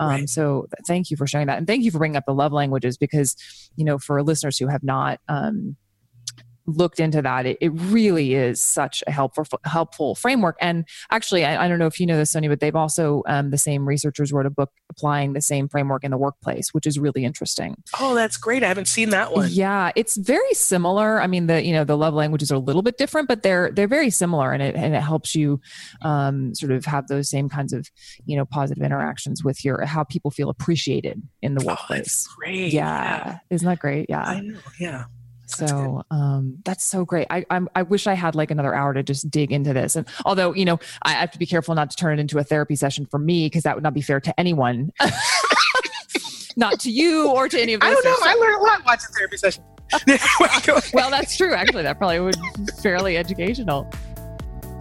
Um, 0.00 0.08
right. 0.08 0.28
So 0.28 0.66
thank 0.86 1.10
you 1.10 1.16
for 1.16 1.26
sharing 1.26 1.46
that. 1.46 1.58
And 1.58 1.66
thank 1.66 1.84
you 1.84 1.90
for 1.90 1.98
bringing 1.98 2.16
up 2.16 2.24
the 2.26 2.34
love 2.34 2.52
languages 2.52 2.96
because, 2.96 3.36
you 3.76 3.84
know, 3.84 3.98
for 3.98 4.22
listeners 4.22 4.56
who 4.58 4.66
have 4.66 4.82
not, 4.82 5.20
um, 5.28 5.76
looked 6.76 7.00
into 7.00 7.22
that, 7.22 7.46
it, 7.46 7.58
it 7.60 7.70
really 7.70 8.34
is 8.34 8.60
such 8.60 9.02
a 9.06 9.10
helpful 9.10 9.46
helpful 9.64 10.14
framework. 10.14 10.56
And 10.60 10.86
actually, 11.10 11.44
I, 11.44 11.64
I 11.64 11.68
don't 11.68 11.78
know 11.78 11.86
if 11.86 12.00
you 12.00 12.06
know 12.06 12.16
this, 12.16 12.30
Sonia, 12.30 12.48
but 12.48 12.60
they've 12.60 12.76
also 12.76 13.22
um, 13.26 13.50
the 13.50 13.58
same 13.58 13.86
researchers 13.86 14.32
wrote 14.32 14.46
a 14.46 14.50
book 14.50 14.70
applying 14.90 15.32
the 15.32 15.40
same 15.40 15.68
framework 15.68 16.04
in 16.04 16.10
the 16.10 16.18
workplace, 16.18 16.72
which 16.72 16.86
is 16.86 16.98
really 16.98 17.24
interesting. 17.24 17.76
Oh, 17.98 18.14
that's 18.14 18.36
great! 18.36 18.62
I 18.62 18.68
haven't 18.68 18.88
seen 18.88 19.10
that 19.10 19.32
one. 19.32 19.48
Yeah, 19.50 19.92
it's 19.96 20.16
very 20.16 20.54
similar. 20.54 21.20
I 21.20 21.26
mean, 21.26 21.46
the 21.46 21.64
you 21.64 21.72
know 21.72 21.84
the 21.84 21.96
love 21.96 22.14
languages 22.14 22.50
are 22.52 22.56
a 22.56 22.58
little 22.58 22.82
bit 22.82 22.98
different, 22.98 23.28
but 23.28 23.42
they're 23.42 23.70
they're 23.70 23.88
very 23.88 24.10
similar, 24.10 24.52
and 24.52 24.62
it 24.62 24.74
and 24.74 24.94
it 24.94 25.02
helps 25.02 25.34
you 25.34 25.60
um, 26.02 26.54
sort 26.54 26.72
of 26.72 26.84
have 26.84 27.08
those 27.08 27.30
same 27.30 27.48
kinds 27.48 27.72
of 27.72 27.88
you 28.24 28.36
know 28.36 28.44
positive 28.44 28.82
interactions 28.82 29.44
with 29.44 29.64
your 29.64 29.84
how 29.84 30.04
people 30.04 30.30
feel 30.30 30.50
appreciated 30.50 31.22
in 31.42 31.54
the 31.54 31.62
oh, 31.64 31.68
workplace. 31.68 32.26
Oh, 32.28 32.34
great. 32.38 32.72
Yeah. 32.72 32.80
yeah. 33.26 33.38
isn't 33.50 33.66
that 33.66 33.78
great? 33.78 34.06
Yeah, 34.08 34.22
I 34.22 34.40
know. 34.40 34.58
Yeah. 34.78 35.04
So 35.50 36.04
um, 36.10 36.58
that's 36.64 36.84
so 36.84 37.04
great. 37.04 37.26
I 37.30 37.44
I'm, 37.50 37.68
i 37.74 37.82
wish 37.82 38.06
I 38.06 38.14
had 38.14 38.34
like 38.34 38.50
another 38.50 38.74
hour 38.74 38.94
to 38.94 39.02
just 39.02 39.30
dig 39.30 39.52
into 39.52 39.72
this. 39.72 39.96
And 39.96 40.06
although 40.24 40.54
you 40.54 40.64
know, 40.64 40.78
I 41.02 41.12
have 41.12 41.30
to 41.32 41.38
be 41.38 41.46
careful 41.46 41.74
not 41.74 41.90
to 41.90 41.96
turn 41.96 42.18
it 42.18 42.20
into 42.20 42.38
a 42.38 42.44
therapy 42.44 42.76
session 42.76 43.06
for 43.06 43.18
me 43.18 43.46
because 43.46 43.62
that 43.64 43.74
would 43.74 43.84
not 43.84 43.94
be 43.94 44.02
fair 44.02 44.20
to 44.20 44.40
anyone, 44.40 44.92
not 46.56 46.80
to 46.80 46.90
you 46.90 47.30
or 47.30 47.48
to 47.48 47.60
any 47.60 47.74
of. 47.74 47.82
I 47.82 47.90
don't 47.90 48.04
know. 48.04 48.16
I 48.22 48.34
learned 48.34 48.60
a 48.60 48.64
lot 48.64 48.84
watching 48.84 49.10
therapy 49.16 49.36
session. 49.36 49.64
well, 50.94 51.10
that's 51.10 51.36
true. 51.36 51.54
Actually, 51.54 51.82
that 51.82 51.98
probably 51.98 52.20
would 52.20 52.36
be 52.56 52.66
fairly 52.82 53.16
educational. 53.16 53.90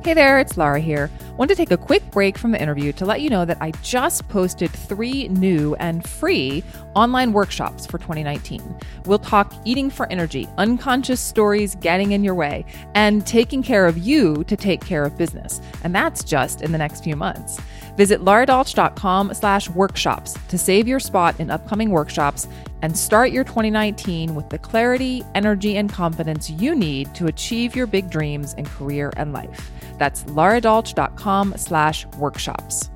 Hey 0.03 0.13
there, 0.13 0.39
it's 0.39 0.57
Laura 0.57 0.79
here. 0.79 1.09
Want 1.39 1.47
to 1.47 1.55
take 1.55 1.71
a 1.71 1.77
quick 1.77 2.11
break 2.11 2.37
from 2.37 2.51
the 2.51 2.61
interview 2.61 2.91
to 2.91 3.05
let 3.05 3.21
you 3.21 3.29
know 3.29 3.45
that 3.45 3.59
I 3.61 3.71
just 3.81 4.27
posted 4.27 4.69
three 4.71 5.29
new 5.29 5.73
and 5.75 6.05
free 6.05 6.65
online 6.95 7.31
workshops 7.31 7.85
for 7.85 7.97
2019. 7.97 8.77
We'll 9.05 9.19
talk 9.19 9.53
eating 9.63 9.89
for 9.89 10.05
energy, 10.11 10.49
unconscious 10.57 11.21
stories 11.21 11.75
getting 11.75 12.11
in 12.11 12.25
your 12.25 12.35
way, 12.35 12.65
and 12.93 13.25
taking 13.25 13.63
care 13.63 13.85
of 13.85 13.97
you 13.97 14.43
to 14.49 14.57
take 14.57 14.81
care 14.81 15.05
of 15.05 15.17
business. 15.17 15.61
And 15.81 15.95
that's 15.95 16.25
just 16.25 16.61
in 16.61 16.73
the 16.73 16.77
next 16.77 17.05
few 17.05 17.15
months. 17.15 17.61
Visit 17.99 18.21
laradolch.com 18.21 19.33
slash 19.33 19.69
workshops 19.71 20.37
to 20.47 20.57
save 20.57 20.87
your 20.87 21.01
spot 21.01 21.37
in 21.37 21.51
upcoming 21.51 21.89
workshops 21.89 22.47
and 22.81 22.97
start 22.97 23.31
your 23.31 23.43
2019 23.43 24.35
with 24.35 24.49
the 24.49 24.57
clarity, 24.57 25.21
energy, 25.35 25.75
and 25.75 25.91
confidence 25.91 26.49
you 26.49 26.75
need 26.75 27.13
to 27.13 27.25
achieve 27.25 27.75
your 27.75 27.85
big 27.85 28.09
dreams 28.09 28.53
in 28.53 28.63
career 28.63 29.11
and 29.17 29.33
life. 29.33 29.69
That's 29.97 30.23
laradolch.com 30.23 31.55
slash 31.57 32.05
workshops. 32.17 32.89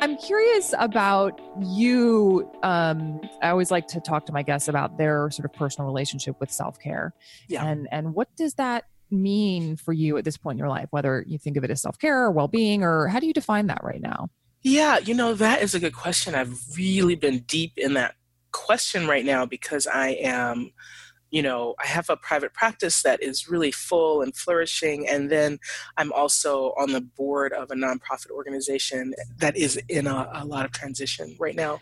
I'm 0.00 0.16
curious 0.16 0.72
about 0.78 1.40
you. 1.60 2.48
Um, 2.62 3.20
I 3.42 3.48
always 3.48 3.72
like 3.72 3.88
to 3.88 4.00
talk 4.00 4.26
to 4.26 4.32
my 4.32 4.44
guests 4.44 4.68
about 4.68 4.96
their 4.96 5.28
sort 5.32 5.46
of 5.46 5.52
personal 5.54 5.88
relationship 5.88 6.38
with 6.38 6.52
self 6.52 6.78
care, 6.78 7.14
yeah. 7.48 7.66
and 7.66 7.88
and 7.90 8.14
what 8.14 8.28
does 8.36 8.54
that 8.54 8.84
mean 9.10 9.76
for 9.76 9.92
you 9.92 10.16
at 10.16 10.24
this 10.24 10.36
point 10.36 10.56
in 10.56 10.58
your 10.58 10.68
life? 10.68 10.88
Whether 10.90 11.24
you 11.26 11.38
think 11.38 11.56
of 11.56 11.64
it 11.64 11.70
as 11.70 11.82
self 11.82 11.98
care 11.98 12.24
or 12.24 12.30
well 12.30 12.48
being, 12.48 12.82
or 12.82 13.08
how 13.08 13.20
do 13.20 13.26
you 13.26 13.32
define 13.32 13.66
that 13.68 13.82
right 13.82 14.00
now? 14.00 14.28
Yeah, 14.62 14.98
you 14.98 15.14
know 15.14 15.34
that 15.34 15.62
is 15.62 15.74
a 15.74 15.80
good 15.80 15.94
question. 15.94 16.34
I've 16.34 16.58
really 16.76 17.14
been 17.14 17.40
deep 17.40 17.72
in 17.76 17.94
that 17.94 18.14
question 18.52 19.06
right 19.06 19.24
now 19.24 19.46
because 19.46 19.86
I 19.86 20.10
am 20.20 20.72
you 21.30 21.42
know, 21.42 21.74
I 21.82 21.86
have 21.86 22.08
a 22.08 22.16
private 22.16 22.54
practice 22.54 23.02
that 23.02 23.22
is 23.22 23.48
really 23.48 23.72
full 23.72 24.22
and 24.22 24.34
flourishing. 24.34 25.08
And 25.08 25.30
then 25.30 25.58
I'm 25.96 26.12
also 26.12 26.72
on 26.78 26.92
the 26.92 27.00
board 27.00 27.52
of 27.52 27.70
a 27.70 27.74
nonprofit 27.74 28.30
organization 28.30 29.12
that 29.38 29.56
is 29.56 29.76
in 29.88 30.06
a, 30.06 30.30
a 30.32 30.44
lot 30.44 30.64
of 30.64 30.72
transition 30.72 31.36
right 31.38 31.54
now. 31.54 31.80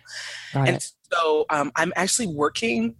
Got 0.52 0.68
and 0.68 0.76
it. 0.78 0.90
so 1.12 1.44
um, 1.50 1.72
I'm 1.76 1.92
actually 1.94 2.28
working 2.28 2.96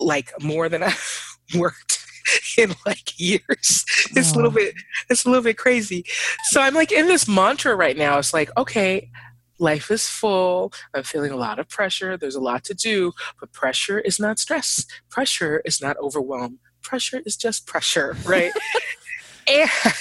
like 0.00 0.32
more 0.42 0.68
than 0.68 0.82
I've 0.82 1.38
worked 1.56 2.03
in 2.58 2.74
like 2.86 3.18
years. 3.18 3.84
It's 4.16 4.32
a 4.32 4.36
little 4.36 4.50
Oh. 4.50 4.54
bit 4.54 4.74
it's 5.10 5.24
a 5.24 5.28
little 5.28 5.42
bit 5.42 5.58
crazy. 5.58 6.04
So 6.50 6.60
I'm 6.60 6.74
like 6.74 6.92
in 6.92 7.06
this 7.06 7.26
mantra 7.28 7.74
right 7.74 7.96
now. 7.96 8.18
It's 8.18 8.32
like, 8.34 8.50
okay, 8.56 9.10
life 9.58 9.90
is 9.90 10.08
full. 10.08 10.72
I'm 10.94 11.02
feeling 11.02 11.32
a 11.32 11.36
lot 11.36 11.58
of 11.58 11.68
pressure. 11.68 12.16
There's 12.16 12.34
a 12.34 12.40
lot 12.40 12.64
to 12.64 12.74
do, 12.74 13.12
but 13.40 13.52
pressure 13.52 13.98
is 14.00 14.18
not 14.20 14.38
stress. 14.38 14.84
Pressure 15.10 15.62
is 15.64 15.80
not 15.80 15.96
overwhelm. 15.98 16.58
Pressure 16.82 17.22
is 17.26 17.36
just 17.36 17.66
pressure, 17.66 18.16
right? 18.26 18.52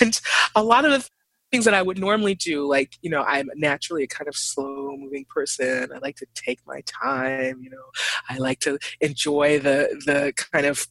and 0.01 0.19
a 0.55 0.63
lot 0.63 0.86
of 0.86 0.91
the 0.91 1.07
things 1.51 1.65
that 1.65 1.73
I 1.73 1.81
would 1.81 1.99
normally 1.99 2.33
do, 2.36 2.65
like, 2.67 2.93
you 3.01 3.09
know, 3.09 3.23
I'm 3.23 3.49
naturally 3.55 4.03
a 4.03 4.07
kind 4.07 4.27
of 4.27 4.36
slow 4.36 4.95
moving 4.97 5.25
person. 5.29 5.91
I 5.93 5.99
like 5.99 6.15
to 6.17 6.25
take 6.33 6.59
my 6.65 6.81
time, 6.81 7.62
you 7.62 7.69
know, 7.69 7.86
I 8.29 8.38
like 8.38 8.59
to 8.62 8.79
enjoy 9.01 9.59
the 9.59 10.01
the 10.05 10.33
kind 10.51 10.65
of 10.65 10.88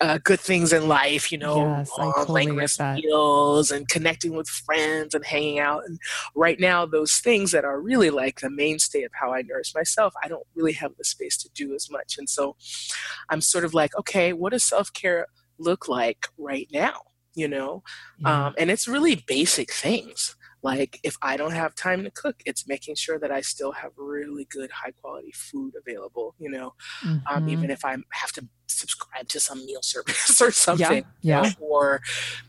uh, 0.00 0.18
good 0.24 0.40
things 0.40 0.72
in 0.72 0.88
life, 0.88 1.30
you 1.30 1.36
know, 1.38 1.58
Yes, 1.78 1.90
I 1.98 2.04
long, 2.04 2.12
totally 2.14 2.26
get 2.26 2.32
languorous 2.48 2.76
that. 2.78 2.96
meals 2.96 3.70
and 3.70 3.86
connecting 3.88 4.34
with 4.34 4.48
friends 4.48 5.14
and 5.14 5.24
hanging 5.24 5.58
out. 5.58 5.82
And 5.86 5.98
right 6.34 6.58
now, 6.58 6.86
those 6.86 7.16
things 7.18 7.50
that 7.52 7.64
are 7.64 7.80
really 7.80 8.10
like 8.10 8.40
the 8.40 8.48
mainstay 8.50 9.02
of 9.02 9.12
how 9.12 9.32
I 9.34 9.42
nourish 9.42 9.74
myself, 9.74 10.14
I 10.22 10.28
don't 10.28 10.46
really 10.54 10.72
have 10.72 10.92
the 10.96 11.04
space 11.04 11.36
to 11.38 11.50
do 11.54 11.74
as 11.74 11.90
much. 11.90 12.16
And 12.18 12.28
so 12.28 12.56
I'm 13.28 13.40
sort 13.40 13.64
of 13.64 13.74
like, 13.74 13.96
okay, 13.98 14.32
what 14.32 14.52
does 14.52 14.64
self 14.64 14.92
care 14.92 15.26
look 15.58 15.88
like 15.88 16.26
right 16.38 16.68
now? 16.72 17.02
You 17.34 17.48
know, 17.48 17.82
Yeah. 18.18 18.46
um, 18.46 18.54
and 18.58 18.70
it's 18.70 18.88
really 18.88 19.22
basic 19.26 19.70
things. 19.72 20.34
Like 20.62 21.00
if 21.02 21.16
I 21.22 21.36
don't 21.36 21.52
have 21.52 21.74
time 21.74 22.04
to 22.04 22.10
cook, 22.10 22.42
it's 22.44 22.68
making 22.68 22.94
sure 22.96 23.18
that 23.18 23.30
I 23.30 23.40
still 23.40 23.72
have 23.72 23.92
really 23.96 24.46
good, 24.50 24.70
high 24.70 24.92
quality 24.92 25.32
food 25.34 25.74
available. 25.76 26.34
You 26.38 26.50
know, 26.50 26.74
um, 27.30 27.44
Mhm. 27.44 27.48
even 27.50 27.70
if 27.70 27.84
I 27.84 27.96
have 28.12 28.32
to 28.32 28.46
subscribe 28.66 29.28
to 29.28 29.40
some 29.40 29.64
meal 29.66 29.82
service 29.82 30.40
or 30.40 30.50
something. 30.52 31.04
Yeah. 31.20 31.44
Yeah. 31.44 31.52
Or, 31.60 32.00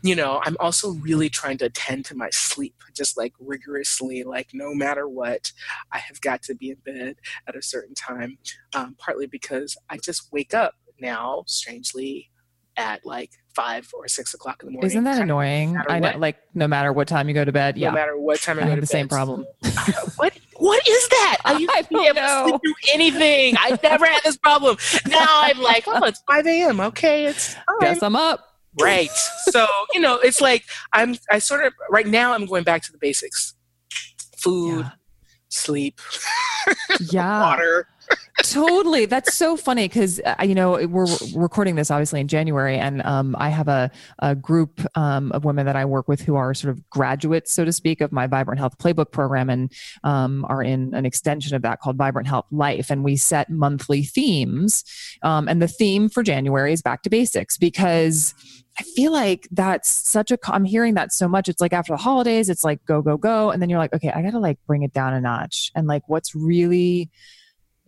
you 0.02 0.14
know, 0.14 0.40
I'm 0.44 0.56
also 0.60 0.92
really 0.92 1.28
trying 1.28 1.58
to 1.58 1.66
attend 1.66 2.04
to 2.06 2.14
my 2.16 2.30
sleep, 2.30 2.76
just 2.94 3.16
like 3.18 3.32
rigorously, 3.40 4.22
like 4.24 4.50
no 4.52 4.74
matter 4.74 5.08
what, 5.08 5.52
I 5.90 5.98
have 5.98 6.20
got 6.20 6.42
to 6.44 6.54
be 6.54 6.70
in 6.70 6.76
bed 6.84 7.16
at 7.48 7.56
a 7.56 7.62
certain 7.62 7.94
time. 7.94 8.38
Um, 8.74 8.94
partly 8.98 9.26
because 9.26 9.76
I 9.90 9.96
just 9.98 10.32
wake 10.32 10.54
up 10.54 10.74
now, 11.00 11.44
strangely, 11.46 12.30
at 12.76 13.04
like 13.04 13.32
five 13.54 13.88
or 13.94 14.08
six 14.08 14.34
o'clock 14.34 14.62
in 14.62 14.66
the 14.66 14.72
morning. 14.72 14.90
Isn't 14.90 15.04
that 15.04 15.10
kind 15.18 15.22
of 15.22 15.24
annoying? 15.24 15.76
I 15.88 15.98
know, 15.98 16.08
what. 16.08 16.20
like 16.20 16.36
no 16.54 16.66
matter 16.68 16.92
what 16.92 17.08
time 17.08 17.28
you 17.28 17.34
go 17.34 17.44
to 17.44 17.52
bed. 17.52 17.76
No 17.76 17.80
Yeah. 17.82 17.88
No 17.90 17.94
matter 17.94 18.18
what 18.18 18.40
time 18.40 18.58
I 18.58 18.62
I 18.62 18.64
go 18.64 18.70
have 18.70 18.76
to 18.78 18.80
the 18.82 18.86
same 18.86 19.08
problem. 19.08 19.46
what 20.16 20.32
what 20.56 20.88
is 20.88 21.08
that? 21.08 21.38
I 21.44 21.52
used 21.58 21.70
I 21.74 21.82
to 21.82 21.88
be 21.88 22.06
able 22.06 22.14
to 22.52 22.60
do 22.62 22.74
anything. 22.92 23.56
I 23.58 23.78
never 23.82 24.06
had 24.06 24.22
this 24.24 24.36
problem. 24.36 24.76
Now 25.06 25.26
I'm 25.28 25.60
like, 25.62 25.84
oh, 25.86 26.04
it's 26.04 26.22
5 26.28 26.46
a.m. 26.46 26.80
Okay, 26.80 27.26
it's 27.26 27.54
time. 27.54 27.64
Guess 27.80 28.02
I'm 28.02 28.16
up. 28.16 28.40
Right. 28.80 29.10
So, 29.50 29.66
you 29.92 30.00
know, 30.00 30.16
it's 30.18 30.40
like 30.40 30.64
I'm 30.92 31.16
I 31.30 31.38
sort 31.40 31.64
of 31.64 31.72
right 31.90 32.06
now 32.06 32.32
I'm 32.32 32.46
going 32.46 32.64
back 32.64 32.82
to 32.84 32.92
the 32.92 32.98
basics. 32.98 33.54
Food, 34.38 34.84
Yeah. 34.86 34.90
sleep, 35.50 36.00
Yeah. 37.10 37.40
water. 37.42 37.86
Totally 38.42 39.06
that's 39.06 39.34
so 39.34 39.56
funny 39.56 39.86
because 39.86 40.20
uh, 40.24 40.34
you 40.42 40.54
know 40.54 40.86
we're 40.86 41.06
recording 41.34 41.74
this 41.74 41.90
obviously 41.90 42.20
in 42.20 42.28
january 42.28 42.76
and 42.76 43.02
um, 43.02 43.36
i 43.38 43.48
have 43.48 43.68
a, 43.68 43.90
a 44.20 44.34
group 44.34 44.84
um, 44.96 45.30
of 45.32 45.44
women 45.44 45.66
that 45.66 45.76
i 45.76 45.84
work 45.84 46.08
with 46.08 46.20
who 46.20 46.34
are 46.34 46.54
sort 46.54 46.70
of 46.70 46.90
graduates 46.90 47.52
so 47.52 47.64
to 47.64 47.72
speak 47.72 48.00
of 48.00 48.10
my 48.10 48.26
vibrant 48.26 48.58
health 48.58 48.76
playbook 48.78 49.10
program 49.12 49.48
and 49.50 49.72
um, 50.04 50.44
are 50.48 50.62
in 50.62 50.94
an 50.94 51.06
extension 51.06 51.54
of 51.54 51.62
that 51.62 51.80
called 51.80 51.96
vibrant 51.96 52.26
health 52.26 52.46
life 52.50 52.90
and 52.90 53.04
we 53.04 53.16
set 53.16 53.48
monthly 53.50 54.02
themes 54.02 54.84
um, 55.22 55.48
and 55.48 55.60
the 55.60 55.68
theme 55.68 56.08
for 56.08 56.22
january 56.22 56.72
is 56.72 56.82
back 56.82 57.02
to 57.02 57.10
basics 57.10 57.56
because 57.56 58.34
I 58.78 58.84
feel 58.84 59.12
like 59.12 59.46
that's 59.50 59.90
such 59.90 60.30
a. 60.30 60.38
I'm 60.46 60.64
hearing 60.64 60.94
that 60.94 61.12
so 61.12 61.28
much. 61.28 61.46
It's 61.46 61.60
like 61.60 61.74
after 61.74 61.92
the 61.92 61.98
holidays, 61.98 62.48
it's 62.48 62.64
like 62.64 62.82
go, 62.86 63.02
go, 63.02 63.18
go. 63.18 63.50
And 63.50 63.60
then 63.60 63.68
you're 63.68 63.78
like, 63.78 63.92
okay, 63.92 64.10
I 64.10 64.22
got 64.22 64.30
to 64.30 64.38
like 64.38 64.58
bring 64.66 64.82
it 64.82 64.94
down 64.94 65.12
a 65.12 65.20
notch. 65.20 65.70
And 65.74 65.86
like 65.86 66.02
what's 66.06 66.34
really 66.34 67.10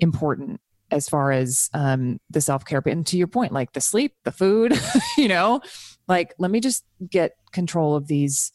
important 0.05 0.61
as 0.93 1.09
far 1.09 1.33
as 1.33 1.69
um, 1.75 2.21
the 2.31 2.41
self 2.41 2.65
care. 2.65 2.81
But 2.81 2.93
and 2.93 3.05
to 3.09 3.19
your 3.19 3.27
point, 3.27 3.51
like 3.51 3.73
the 3.73 3.81
sleep, 3.81 4.15
the 4.23 4.31
food, 4.31 4.79
you 5.19 5.27
know, 5.27 5.61
like 6.07 6.35
let 6.39 6.53
me 6.53 6.61
just 6.61 6.85
get 7.11 7.37
control 7.51 7.97
of 7.97 8.07
these 8.07 8.53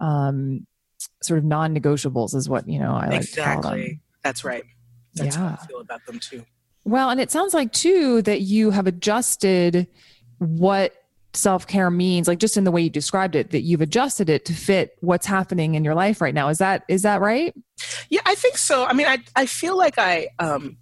um, 0.00 0.66
sort 1.22 1.38
of 1.38 1.44
non 1.44 1.76
negotiables, 1.76 2.34
is 2.34 2.48
what, 2.48 2.66
you 2.66 2.78
know, 2.78 2.92
I 2.94 3.08
like 3.08 3.30
to 3.32 3.42
call 3.42 3.60
them. 3.60 3.74
Exactly. 3.74 4.00
That's 4.22 4.44
right. 4.44 4.64
That's 5.14 5.36
how 5.36 5.44
Yeah. 5.44 5.56
I 5.60 5.66
feel 5.66 5.80
about 5.80 6.06
them 6.06 6.18
too. 6.18 6.46
Well, 6.84 7.10
and 7.10 7.20
it 7.20 7.30
sounds 7.30 7.52
like 7.54 7.72
too 7.72 8.22
that 8.22 8.40
you 8.42 8.70
have 8.70 8.86
adjusted 8.86 9.86
what 10.38 10.92
self 11.36 11.66
care 11.66 11.90
means, 11.90 12.28
like 12.28 12.38
just 12.38 12.56
in 12.56 12.64
the 12.64 12.70
way 12.70 12.82
you 12.82 12.90
described 12.90 13.34
it, 13.34 13.50
that 13.50 13.62
you've 13.62 13.80
adjusted 13.80 14.28
it 14.28 14.44
to 14.46 14.52
fit 14.52 14.96
what's 15.00 15.26
happening 15.26 15.74
in 15.74 15.84
your 15.84 15.94
life 15.94 16.20
right 16.20 16.34
now. 16.34 16.48
Is 16.48 16.58
that 16.58 16.84
is 16.88 17.02
that 17.02 17.20
right? 17.20 17.54
Yeah, 18.08 18.20
I 18.26 18.34
think 18.34 18.58
so. 18.58 18.84
I 18.84 18.92
mean, 18.92 19.06
I 19.06 19.18
I 19.36 19.46
feel 19.46 19.76
like 19.76 19.98
I 19.98 20.28
um 20.38 20.76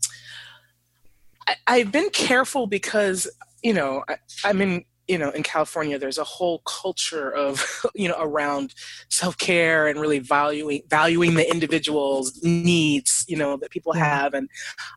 I, 1.47 1.57
I've 1.67 1.93
been 1.93 2.11
careful 2.11 2.67
because 2.67 3.29
you 3.63 3.73
know 3.73 4.05
I, 4.09 4.17
I'm 4.45 4.61
in 4.61 4.85
you 5.09 5.19
know 5.19 5.31
in 5.31 5.43
California. 5.43 5.99
There's 5.99 6.19
a 6.19 6.25
whole 6.25 6.61
culture 6.61 7.31
of 7.31 7.85
you 7.95 8.09
know 8.09 8.17
around 8.19 8.75
self 9.09 9.39
care 9.39 9.89
and 9.89 10.01
really 10.01 10.19
valuing 10.19 10.83
valuing 10.89 11.35
the 11.35 11.51
individual's 11.51 12.43
needs 12.43 13.25
you 13.29 13.37
know 13.37 13.57
that 13.57 13.71
people 13.71 13.93
have, 13.93 14.35
and 14.35 14.49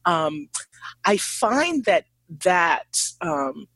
um, 0.05 0.49
I 1.05 1.17
find 1.17 1.85
that 1.85 2.05
that 2.43 3.01
um, 3.21 3.67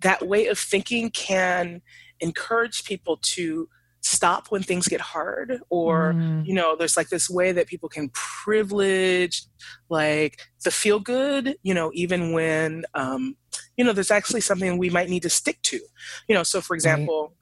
that 0.00 0.26
way 0.26 0.46
of 0.46 0.58
thinking 0.58 1.10
can 1.10 1.82
encourage 2.20 2.84
people 2.84 3.18
to 3.22 3.68
stop 4.00 4.48
when 4.48 4.62
things 4.62 4.86
get 4.86 5.00
hard 5.00 5.60
or 5.70 6.14
Mm, 6.14 6.46
you 6.46 6.54
know 6.54 6.76
there's 6.76 6.96
like 6.96 7.08
this 7.08 7.28
way 7.28 7.52
that 7.52 7.66
people 7.66 7.88
can 7.88 8.08
privilege 8.10 9.42
like 9.90 10.40
the 10.64 10.70
feel 10.70 11.00
good 11.00 11.56
you 11.62 11.74
know 11.74 11.90
even 11.94 12.32
when 12.32 12.84
um 12.94 13.36
you 13.76 13.84
know 13.84 13.92
there's 13.92 14.10
actually 14.10 14.40
something 14.40 14.78
we 14.78 14.90
might 14.90 15.08
need 15.08 15.22
to 15.22 15.30
stick 15.30 15.60
to. 15.62 15.80
You 16.28 16.34
know 16.34 16.42
so 16.44 16.60
for 16.60 16.74
example 16.74 17.34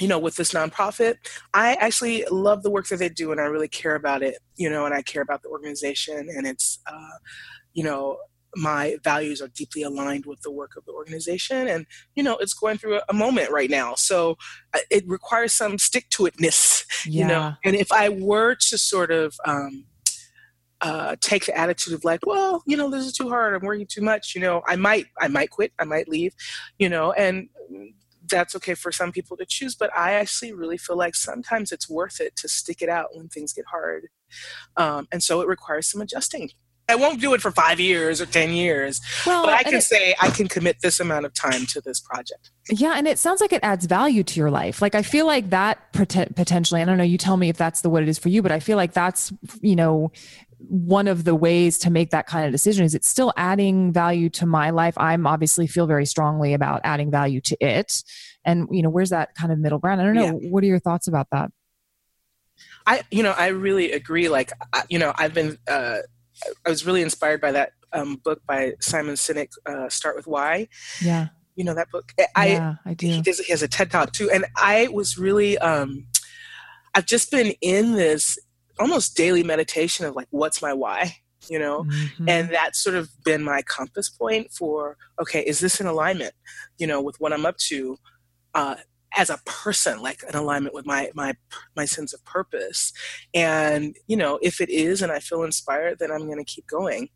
you 0.00 0.08
know 0.08 0.18
with 0.18 0.36
this 0.36 0.52
nonprofit 0.52 1.16
i 1.52 1.74
actually 1.74 2.24
love 2.30 2.62
the 2.62 2.70
work 2.70 2.88
that 2.88 2.98
they 2.98 3.08
do 3.08 3.30
and 3.30 3.40
i 3.40 3.44
really 3.44 3.68
care 3.68 3.94
about 3.94 4.22
it 4.22 4.38
you 4.56 4.68
know 4.68 4.84
and 4.86 4.94
i 4.94 5.02
care 5.02 5.22
about 5.22 5.42
the 5.42 5.48
organization 5.48 6.28
and 6.36 6.46
it's 6.46 6.80
uh 6.86 7.18
you 7.74 7.84
know 7.84 8.16
my 8.56 8.96
values 9.02 9.40
are 9.40 9.48
deeply 9.48 9.82
aligned 9.82 10.26
with 10.26 10.40
the 10.42 10.50
work 10.50 10.72
of 10.76 10.84
the 10.84 10.92
organization 10.92 11.68
and 11.68 11.86
you 12.14 12.22
know 12.22 12.36
it's 12.36 12.54
going 12.54 12.78
through 12.78 12.96
a, 12.96 13.02
a 13.08 13.14
moment 13.14 13.50
right 13.50 13.70
now. 13.70 13.94
So 13.94 14.36
uh, 14.72 14.80
it 14.90 15.04
requires 15.06 15.52
some 15.52 15.78
stick 15.78 16.08
to 16.10 16.24
itness 16.24 16.84
yeah. 17.06 17.22
you 17.22 17.28
know 17.28 17.52
and 17.64 17.76
if 17.76 17.90
i 17.92 18.08
were 18.08 18.54
to 18.54 18.78
sort 18.78 19.10
of 19.10 19.34
um, 19.46 19.84
uh, 20.80 21.16
take 21.20 21.46
the 21.46 21.56
attitude 21.56 21.94
of 21.94 22.04
like 22.04 22.20
well 22.26 22.62
you 22.66 22.76
know 22.76 22.90
this 22.90 23.06
is 23.06 23.12
too 23.12 23.28
hard. 23.28 23.54
I'm 23.54 23.62
working 23.66 23.86
too 23.86 24.02
much 24.02 24.34
you 24.34 24.40
know 24.40 24.62
i 24.66 24.76
might 24.76 25.06
i 25.18 25.28
might 25.28 25.50
quit. 25.50 25.72
I 25.78 25.84
might 25.84 26.08
leave 26.08 26.34
you 26.78 26.88
know? 26.88 27.12
And 27.12 27.48
that's 28.26 28.54
okay 28.56 28.74
for 28.74 28.90
some 28.90 29.12
people 29.12 29.36
to 29.36 29.44
choose 29.44 29.74
but 29.74 29.90
i 29.94 30.12
actually 30.12 30.50
really 30.50 30.78
feel 30.78 30.96
like 30.96 31.14
sometimes 31.14 31.70
it's 31.70 31.90
worth 31.90 32.22
it 32.22 32.34
to 32.36 32.48
stick 32.48 32.80
it 32.80 32.88
out 32.88 33.14
when 33.14 33.28
things 33.28 33.52
get 33.52 33.66
hard. 33.70 34.08
Um, 34.76 35.06
and 35.12 35.22
so 35.22 35.40
it 35.40 35.48
requires 35.48 35.86
some 35.86 36.00
adjusting 36.00 36.50
i 36.88 36.94
won't 36.94 37.20
do 37.20 37.34
it 37.34 37.40
for 37.40 37.50
five 37.50 37.80
years 37.80 38.20
or 38.20 38.26
ten 38.26 38.50
years 38.50 39.00
well, 39.26 39.44
but 39.44 39.54
i 39.54 39.62
can 39.62 39.74
it- 39.74 39.82
say 39.82 40.14
i 40.20 40.28
can 40.30 40.48
commit 40.48 40.76
this 40.82 41.00
amount 41.00 41.24
of 41.26 41.32
time 41.34 41.64
to 41.66 41.80
this 41.80 42.00
project 42.00 42.50
Yeah, 42.70 42.94
and 42.96 43.06
it 43.06 43.18
sounds 43.18 43.40
like 43.40 43.52
it 43.52 43.60
adds 43.62 43.84
value 43.86 44.22
to 44.24 44.40
your 44.40 44.50
life. 44.50 44.80
Like 44.80 44.94
I 44.94 45.02
feel 45.02 45.26
like 45.26 45.50
that 45.50 45.92
poten- 45.92 46.34
potentially. 46.34 46.80
I 46.80 46.86
don't 46.86 46.96
know. 46.96 47.04
You 47.04 47.18
tell 47.18 47.36
me 47.36 47.50
if 47.50 47.58
that's 47.58 47.82
the 47.82 47.90
what 47.90 48.02
it 48.02 48.08
is 48.08 48.18
for 48.18 48.30
you, 48.30 48.40
but 48.40 48.52
I 48.52 48.58
feel 48.60 48.78
like 48.78 48.94
that's 48.94 49.32
you 49.60 49.76
know 49.76 50.10
one 50.58 51.06
of 51.08 51.24
the 51.24 51.34
ways 51.34 51.76
to 51.80 51.90
make 51.90 52.08
that 52.10 52.26
kind 52.26 52.46
of 52.46 52.52
decision 52.52 52.86
is 52.86 52.94
it's 52.94 53.06
still 53.06 53.34
adding 53.36 53.92
value 53.92 54.30
to 54.30 54.46
my 54.46 54.70
life. 54.70 54.94
I'm 54.96 55.26
obviously 55.26 55.66
feel 55.66 55.86
very 55.86 56.06
strongly 56.06 56.54
about 56.54 56.80
adding 56.84 57.10
value 57.10 57.42
to 57.42 57.56
it, 57.60 58.02
and 58.46 58.66
you 58.70 58.80
know 58.82 58.88
where's 58.88 59.10
that 59.10 59.34
kind 59.34 59.52
of 59.52 59.58
middle 59.58 59.78
ground? 59.78 60.00
I 60.00 60.04
don't 60.04 60.14
know. 60.14 60.32
What 60.50 60.64
are 60.64 60.66
your 60.66 60.80
thoughts 60.80 61.06
about 61.06 61.28
that? 61.32 61.50
I, 62.86 63.02
you 63.10 63.22
know, 63.22 63.32
I 63.36 63.48
really 63.48 63.92
agree. 63.92 64.28
Like, 64.28 64.52
you 64.88 64.98
know, 64.98 65.12
I've 65.16 65.32
been, 65.34 65.58
uh, 65.68 65.98
I 66.66 66.70
was 66.70 66.84
really 66.84 67.02
inspired 67.02 67.40
by 67.40 67.52
that 67.52 67.72
um, 67.92 68.16
book 68.16 68.42
by 68.46 68.74
Simon 68.80 69.14
Sinek, 69.14 69.50
uh, 69.66 69.88
Start 69.88 70.16
with 70.16 70.26
Why. 70.26 70.68
Yeah, 71.00 71.28
You 71.56 71.64
know 71.64 71.74
that 71.74 71.90
book. 71.90 72.12
I, 72.34 72.46
yeah, 72.48 72.74
I 72.84 72.94
do. 72.94 73.06
he 73.06 73.22
does. 73.22 73.38
He 73.38 73.52
has 73.52 73.62
a 73.62 73.68
TED 73.68 73.90
talk 73.90 74.12
too, 74.12 74.30
and 74.30 74.44
I 74.56 74.88
was 74.88 75.16
really, 75.18 75.58
um, 75.58 76.06
I've 76.94 77.06
just 77.06 77.30
been 77.30 77.54
in 77.60 77.92
this 77.92 78.38
almost 78.78 79.16
daily 79.16 79.42
meditation 79.42 80.04
of 80.04 80.16
like, 80.16 80.28
what's 80.30 80.60
my 80.60 80.72
why? 80.72 81.16
you 81.50 81.58
know 81.58 81.84
mm-hmm. 81.84 82.28
and 82.28 82.48
that's 82.50 82.82
sort 82.82 82.96
of 82.96 83.10
been 83.24 83.42
my 83.42 83.62
compass 83.62 84.08
point 84.08 84.50
for 84.52 84.96
okay 85.20 85.40
is 85.42 85.60
this 85.60 85.80
in 85.80 85.86
alignment 85.86 86.32
you 86.78 86.86
know 86.86 87.00
with 87.00 87.16
what 87.20 87.32
i'm 87.32 87.46
up 87.46 87.56
to 87.58 87.96
uh, 88.54 88.76
as 89.16 89.30
a 89.30 89.38
person 89.44 90.00
like 90.00 90.22
an 90.28 90.36
alignment 90.36 90.74
with 90.74 90.86
my 90.86 91.10
my 91.14 91.34
my 91.76 91.84
sense 91.84 92.12
of 92.12 92.24
purpose 92.24 92.92
and 93.32 93.96
you 94.06 94.16
know 94.16 94.38
if 94.42 94.60
it 94.60 94.70
is 94.70 95.02
and 95.02 95.12
i 95.12 95.18
feel 95.18 95.42
inspired 95.42 95.98
then 95.98 96.10
i'm 96.10 96.26
going 96.26 96.38
to 96.38 96.44
keep 96.44 96.66
going 96.66 97.08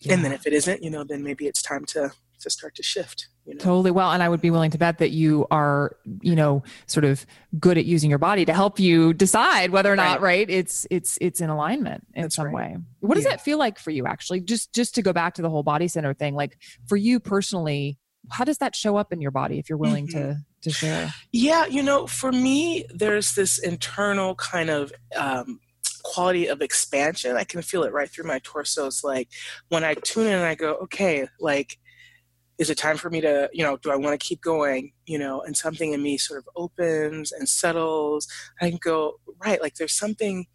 yeah. 0.00 0.14
and 0.14 0.24
then 0.24 0.32
if 0.32 0.46
it 0.46 0.52
isn't 0.52 0.82
you 0.82 0.90
know 0.90 1.04
then 1.04 1.22
maybe 1.22 1.46
it's 1.46 1.62
time 1.62 1.84
to 1.84 2.10
to 2.40 2.50
start 2.50 2.74
to 2.74 2.82
shift 2.82 3.28
you 3.46 3.54
know? 3.54 3.58
totally 3.58 3.90
well 3.90 4.10
and 4.10 4.22
i 4.22 4.28
would 4.28 4.40
be 4.40 4.50
willing 4.50 4.70
to 4.70 4.76
bet 4.76 4.98
that 4.98 5.10
you 5.10 5.46
are 5.50 5.96
you 6.20 6.34
know 6.34 6.62
sort 6.86 7.04
of 7.04 7.24
good 7.58 7.78
at 7.78 7.84
using 7.84 8.10
your 8.10 8.18
body 8.18 8.44
to 8.44 8.52
help 8.52 8.78
you 8.78 9.14
decide 9.14 9.70
whether 9.70 9.90
or 9.90 9.96
not 9.96 10.20
right, 10.20 10.48
right 10.48 10.50
it's 10.50 10.86
it's 10.90 11.16
it's 11.20 11.40
in 11.40 11.48
alignment 11.48 12.06
in 12.14 12.22
That's 12.22 12.34
some 12.34 12.46
right. 12.46 12.54
way 12.54 12.76
what 13.00 13.14
does 13.14 13.24
yeah. 13.24 13.30
that 13.30 13.40
feel 13.40 13.56
like 13.56 13.78
for 13.78 13.90
you 13.90 14.06
actually 14.06 14.40
just 14.40 14.74
just 14.74 14.94
to 14.96 15.02
go 15.02 15.12
back 15.12 15.34
to 15.34 15.42
the 15.42 15.48
whole 15.48 15.62
body 15.62 15.88
center 15.88 16.12
thing 16.12 16.34
like 16.34 16.58
for 16.86 16.96
you 16.96 17.18
personally 17.18 17.98
how 18.30 18.44
does 18.44 18.58
that 18.58 18.74
show 18.74 18.96
up 18.96 19.12
in 19.12 19.20
your 19.20 19.30
body 19.30 19.58
if 19.58 19.68
you're 19.68 19.78
willing 19.78 20.06
mm-hmm. 20.06 20.32
to 20.32 20.36
yeah 21.32 21.66
you 21.66 21.82
know 21.82 22.06
for 22.06 22.32
me 22.32 22.84
there's 22.94 23.34
this 23.34 23.58
internal 23.58 24.34
kind 24.36 24.70
of 24.70 24.92
um, 25.16 25.60
quality 26.04 26.46
of 26.46 26.60
expansion. 26.60 27.36
I 27.36 27.44
can 27.44 27.62
feel 27.62 27.82
it 27.82 27.92
right 27.92 28.08
through 28.08 28.26
my 28.26 28.40
torso 28.44 28.86
it's 28.86 29.02
like 29.02 29.28
when 29.68 29.84
i 29.84 29.94
tune 29.94 30.26
in 30.26 30.34
and 30.34 30.44
i 30.44 30.54
go 30.54 30.74
okay 30.74 31.26
like 31.40 31.78
is 32.58 32.70
it 32.70 32.78
time 32.78 32.96
for 32.96 33.10
me 33.10 33.20
to 33.20 33.50
you 33.52 33.64
know 33.64 33.76
do 33.78 33.90
i 33.90 33.96
want 33.96 34.18
to 34.18 34.26
keep 34.26 34.40
going? 34.40 34.92
You 35.06 35.18
know 35.18 35.40
and 35.42 35.56
something 35.56 35.92
in 35.92 36.02
me 36.02 36.18
sort 36.18 36.38
of 36.38 36.48
opens 36.56 37.32
and 37.32 37.48
settles. 37.48 38.28
I 38.60 38.70
can 38.70 38.78
go 38.82 39.14
right 39.44 39.60
like 39.60 39.74
there's 39.74 39.98
something 39.98 40.46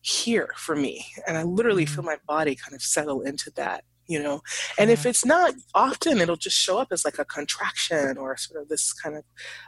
here 0.00 0.50
for 0.56 0.76
me. 0.76 1.06
And 1.26 1.36
i 1.36 1.42
literally 1.42 1.84
mm-hmm. 1.84 1.94
feel 1.94 2.04
my 2.04 2.18
body 2.26 2.54
kind 2.54 2.74
of 2.74 2.82
settle 2.82 3.22
into 3.22 3.50
that 3.56 3.84
you 4.06 4.22
know 4.22 4.40
and 4.78 4.90
if 4.90 5.06
it's 5.06 5.24
not 5.24 5.54
often 5.74 6.18
it'll 6.18 6.36
just 6.36 6.56
show 6.56 6.78
up 6.78 6.88
as 6.90 7.04
like 7.04 7.18
a 7.18 7.24
contraction 7.24 8.16
or 8.18 8.36
sort 8.36 8.60
of 8.60 8.68
this 8.68 8.92
kind 8.92 9.16
of 9.16 9.24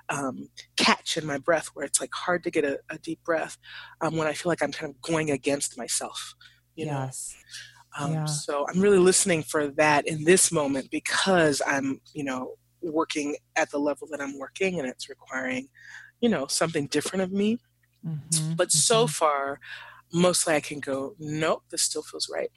um, 0.09 0.49
catch 0.77 1.17
in 1.17 1.27
my 1.27 1.39
breath 1.39 1.69
where 1.75 1.85
it's 1.85 2.01
like 2.01 2.15
hard 2.15 2.43
to 2.43 2.51
get 2.51 2.65
a, 2.65 2.79
a 2.91 2.99
deep 2.99 3.23
breath 3.25 3.57
um, 4.01 4.17
when 4.17 4.27
i 4.27 4.33
feel 4.33 4.51
like 4.51 4.63
i'm 4.63 4.73
kind 4.73 4.93
of 4.93 5.01
going 5.01 5.31
against 5.31 5.79
myself 5.79 6.35
you 6.75 6.87
yes. 6.87 7.35
know 7.99 8.05
um, 8.05 8.13
yeah. 8.13 8.25
so 8.27 8.67
i'm 8.69 8.81
really 8.81 8.99
listening 8.99 9.43
for 9.43 9.69
that 9.69 10.07
in 10.07 10.25
this 10.25 10.53
moment 10.53 10.91
because 10.91 11.63
i'm 11.67 12.01
you 12.13 12.25
know 12.25 12.55
working 12.83 13.37
at 13.57 13.71
the 13.71 13.79
level 13.79 14.07
that 14.11 14.21
i'm 14.21 14.39
working 14.39 14.79
and 14.79 14.89
it's 14.89 15.09
requiring 15.09 15.69
you 16.21 16.29
know 16.29 16.47
something 16.47 16.87
different 16.87 17.23
of 17.23 17.33
me 17.33 17.59
mm-hmm. 18.07 18.55
but 18.55 18.69
mm-hmm. 18.69 18.79
so 18.79 19.07
far 19.07 19.59
mostly 20.13 20.55
i 20.55 20.61
can 20.61 20.79
go 20.79 21.15
nope 21.19 21.63
this 21.71 21.83
still 21.83 22.03
feels 22.03 22.31
right 22.33 22.51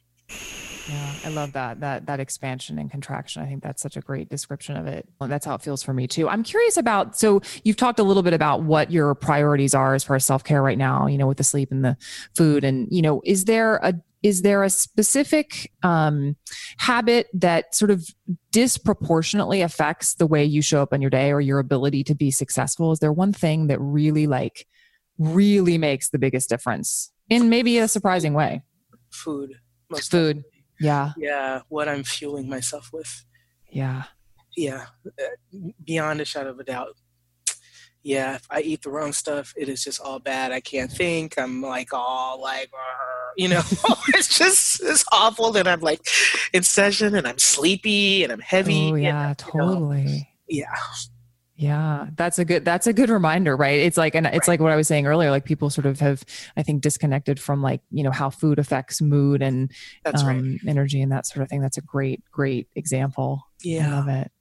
yeah, 0.90 1.14
I 1.24 1.30
love 1.30 1.54
that 1.54 1.82
that 1.82 2.08
that 2.08 2.20
expansion 2.20 2.80
and 2.80 2.90
contraction. 2.90 3.44
I 3.44 3.46
think 3.46 3.62
that's 3.62 3.82
such 3.82 3.96
a 3.96 4.02
great 4.02 4.30
description 4.30 4.76
of 4.76 4.88
it. 4.88 5.08
That's 5.20 5.46
how 5.46 5.56
it 5.56 5.62
feels 5.62 5.84
for 5.84 5.94
me 5.94 6.08
too. 6.08 6.28
I'm 6.28 6.44
curious 6.44 6.78
about 6.78 7.18
so 7.18 7.42
you've 7.64 7.78
talked 7.78 8.00
a 8.00 8.04
little 8.04 8.24
bit 8.24 8.34
about 8.34 8.64
what 8.64 8.92
your 8.92 9.14
priorities 9.14 9.76
are 9.76 9.94
as 9.94 10.04
far 10.04 10.16
as 10.16 10.26
self-care 10.26 10.62
right 10.62 10.78
now, 10.78 11.06
you 11.06 11.18
know, 11.18 11.28
with 11.28 11.38
the 11.38 11.44
sleep 11.44 11.72
and 11.72 11.86
the 11.86 11.96
food 12.36 12.64
and 12.64 12.88
you 12.90 13.02
know, 13.02 13.22
is 13.24 13.46
there 13.46 13.76
a 13.78 13.94
is 14.22 14.42
there 14.42 14.64
a 14.64 14.70
specific 14.70 15.72
um, 15.82 16.36
habit 16.78 17.28
that 17.34 17.74
sort 17.74 17.92
of 17.92 18.06
disproportionately 18.52 19.62
affects 19.62 20.16
the 20.16 20.28
way 20.28 20.44
you 20.44 20.62
show 20.62 20.82
up 20.82 20.92
on 20.92 21.02
your 21.02 21.10
day 21.10 21.32
or 21.32 21.40
your 21.40 21.60
ability 21.60 22.04
to 22.04 22.16
be 22.16 22.32
successful? 22.32 22.92
Is 22.92 23.00
there 23.00 23.14
one 23.14 23.32
thing 23.32 23.68
that 23.68 23.80
really 23.80 24.28
like 24.28 24.68
really 25.18 25.78
makes 25.78 26.10
the 26.10 26.20
biggest 26.20 26.50
difference 26.50 27.12
in 27.30 27.50
maybe 27.50 27.78
a 27.78 27.88
surprising 27.88 28.34
way? 28.34 28.64
Food. 29.10 29.56
Most 29.90 30.12
food. 30.12 30.44
Yeah. 30.80 31.12
Yeah. 31.18 31.62
What 31.70 31.90
I'm 31.90 32.04
fueling 32.04 32.50
myself 32.50 32.90
with. 32.94 33.26
Yeah. 33.70 34.04
Yeah. 34.56 34.86
Uh, 35.06 35.70
beyond 35.84 36.22
a 36.22 36.26
shadow 36.26 36.52
of 36.52 36.60
a 36.60 36.64
doubt. 36.64 36.96
Yeah. 38.04 38.36
If 38.36 38.48
I 38.50 38.62
eat 38.62 38.84
the 38.84 38.90
wrong 38.90 39.14
stuff, 39.14 39.54
it 39.58 39.68
is 39.68 39.84
just 39.84 40.00
all 40.00 40.20
bad. 40.20 40.52
I 40.52 40.62
can't 40.62 40.92
think. 40.92 41.38
I'm 41.38 41.62
like 41.62 41.94
all 41.94 42.42
like, 42.42 42.72
you 43.36 43.50
know, 43.50 43.62
it's 44.10 44.38
just 44.38 44.82
it's 44.82 45.06
awful. 45.12 45.56
And 45.56 45.68
I'm 45.68 45.82
like 45.82 46.02
in 46.54 46.64
session 46.64 47.16
and 47.16 47.28
I'm 47.28 47.40
sleepy 47.40 48.24
and 48.24 48.32
I'm 48.32 48.40
heavy. 48.40 48.92
Oh, 48.92 48.96
yeah. 48.96 49.30
And, 49.30 49.38
totally. 49.38 50.04
Know, 50.04 50.20
yeah. 50.48 50.76
Yeah, 51.60 52.08
that's 52.16 52.40
a 52.40 52.46
good 52.46 52.64
that's 52.64 52.88
a 52.88 52.94
good 52.94 53.10
reminder, 53.10 53.54
right? 53.54 53.82
It's 53.82 53.98
like 53.98 54.16
and 54.16 54.26
it's 54.26 54.48
right. 54.48 54.48
like 54.48 54.60
what 54.62 54.72
I 54.72 54.78
was 54.78 54.88
saying 54.88 55.08
earlier, 55.08 55.30
like 55.30 55.44
people 55.44 55.70
sort 55.70 55.86
of 55.86 56.00
have 56.00 56.24
I 56.56 56.64
think 56.64 56.82
disconnected 56.82 57.38
from 57.38 57.62
like, 57.62 57.82
you 57.92 58.02
know, 58.02 58.12
how 58.12 58.30
food 58.30 58.60
affects 58.60 59.02
mood 59.02 59.42
and 59.42 59.70
um, 60.06 60.26
right. 60.26 60.60
energy 60.66 61.02
and 61.02 61.12
that 61.12 61.28
sort 61.28 61.44
of 61.44 61.50
thing. 61.50 61.60
That's 61.60 61.78
a 61.78 61.82
great 61.82 62.24
great 62.32 62.70
example. 62.78 63.46
Yeah. 63.62 63.88
I 63.88 63.92
love 63.92 64.08
it. 64.08 64.32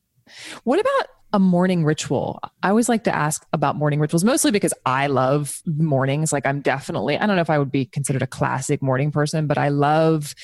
What 0.63 0.79
about 0.79 1.09
a 1.33 1.41
morning 1.41 1.85
ritual? 1.85 2.39
I 2.63 2.69
always 2.69 2.89
like 2.89 3.03
to 3.03 3.15
ask 3.15 3.45
about 3.53 3.75
morning 3.75 3.99
rituals, 3.99 4.23
mostly 4.23 4.53
because 4.53 4.73
I 4.87 5.09
love 5.09 5.61
mornings. 5.67 6.33
Like 6.33 6.47
I'm 6.47 6.61
definitely, 6.61 7.19
I 7.19 7.27
don't 7.27 7.35
know 7.35 7.43
if 7.43 7.51
I 7.51 7.59
would 7.59 7.73
be 7.73 7.85
considered 7.85 8.23
a 8.23 8.29
classic 8.29 8.81
morning 8.81 9.11
person, 9.11 9.49
but 9.49 9.59
I 9.59 9.71
love 9.71 10.37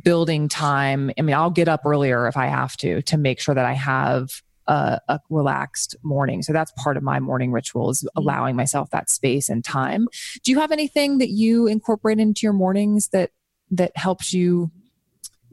building 0.00 0.48
time. 0.48 1.10
I 1.18 1.22
mean, 1.22 1.34
I'll 1.34 1.50
get 1.50 1.66
up 1.66 1.80
earlier 1.84 2.28
if 2.28 2.36
I 2.36 2.46
have 2.46 2.76
to 2.76 3.02
to 3.02 3.18
make 3.18 3.40
sure 3.40 3.56
that 3.56 3.64
I 3.64 3.72
have 3.72 4.30
a, 4.66 5.00
a, 5.08 5.20
relaxed 5.30 5.96
morning. 6.02 6.42
So 6.42 6.52
that's 6.52 6.72
part 6.72 6.96
of 6.96 7.02
my 7.02 7.20
morning 7.20 7.52
ritual 7.52 7.90
is 7.90 8.00
mm-hmm. 8.00 8.18
allowing 8.18 8.56
myself 8.56 8.90
that 8.90 9.10
space 9.10 9.48
and 9.48 9.64
time. 9.64 10.06
Do 10.42 10.50
you 10.50 10.60
have 10.60 10.72
anything 10.72 11.18
that 11.18 11.30
you 11.30 11.66
incorporate 11.66 12.18
into 12.18 12.40
your 12.44 12.52
mornings 12.52 13.08
that 13.08 13.30
that 13.70 13.96
helps 13.96 14.32
you 14.32 14.70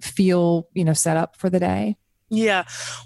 feel, 0.01 0.67
you 0.73 0.83
know, 0.83 0.93
set 0.93 1.17
up 1.17 1.35
for 1.35 1.49
the 1.49 1.59
day? 1.59 1.97
Yeah. 2.29 2.63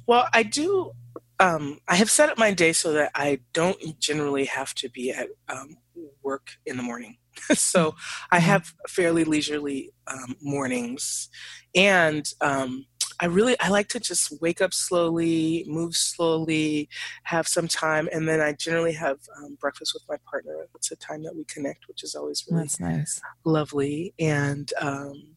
Well, 0.08 0.28
I 0.34 0.44
do 0.44 0.92
um, 1.40 1.80
I 1.88 1.96
have 1.96 2.10
set 2.10 2.30
up 2.30 2.38
my 2.38 2.54
day 2.54 2.72
so 2.72 2.94
that 2.94 3.12
I 3.14 3.40
don't 3.54 4.00
generally 4.00 4.46
have 4.46 4.74
to 4.76 4.90
be 4.90 5.12
at 5.12 5.28
um, 5.50 5.78
work 6.24 6.52
in 6.66 6.78
the 6.78 6.84
morning. 6.84 7.18
so 7.54 7.96
I 8.32 8.38
mm-hmm. 8.38 8.46
have 8.46 8.74
fairly 8.88 9.24
leisurely 9.24 9.92
um, 10.08 10.36
mornings, 10.42 11.30
and 11.76 12.28
um, 12.42 12.86
I 13.20 13.26
really 13.28 13.60
I 13.60 13.70
like 13.70 13.88
to 13.90 14.00
just 14.00 14.42
wake 14.42 14.62
up 14.62 14.74
slowly, 14.74 15.66
move 15.68 15.96
slowly, 15.96 16.90
have 17.24 17.48
some 17.48 17.68
time, 17.68 18.10
and 18.12 18.28
then 18.28 18.42
I 18.42 18.54
generally 18.54 18.94
have 18.94 19.20
um, 19.38 19.58
breakfast 19.60 19.94
with 19.94 20.04
my 20.10 20.18
partner. 20.30 20.68
It's 20.76 20.92
a 20.92 20.96
time 20.96 21.24
that 21.24 21.36
we 21.36 21.46
connect, 21.46 21.88
which 21.88 22.04
is 22.04 22.16
always 22.16 22.46
really 22.50 22.64
That's 22.64 22.80
nice, 22.80 23.22
lovely, 23.46 24.14
and 24.20 24.72
um, 24.82 25.36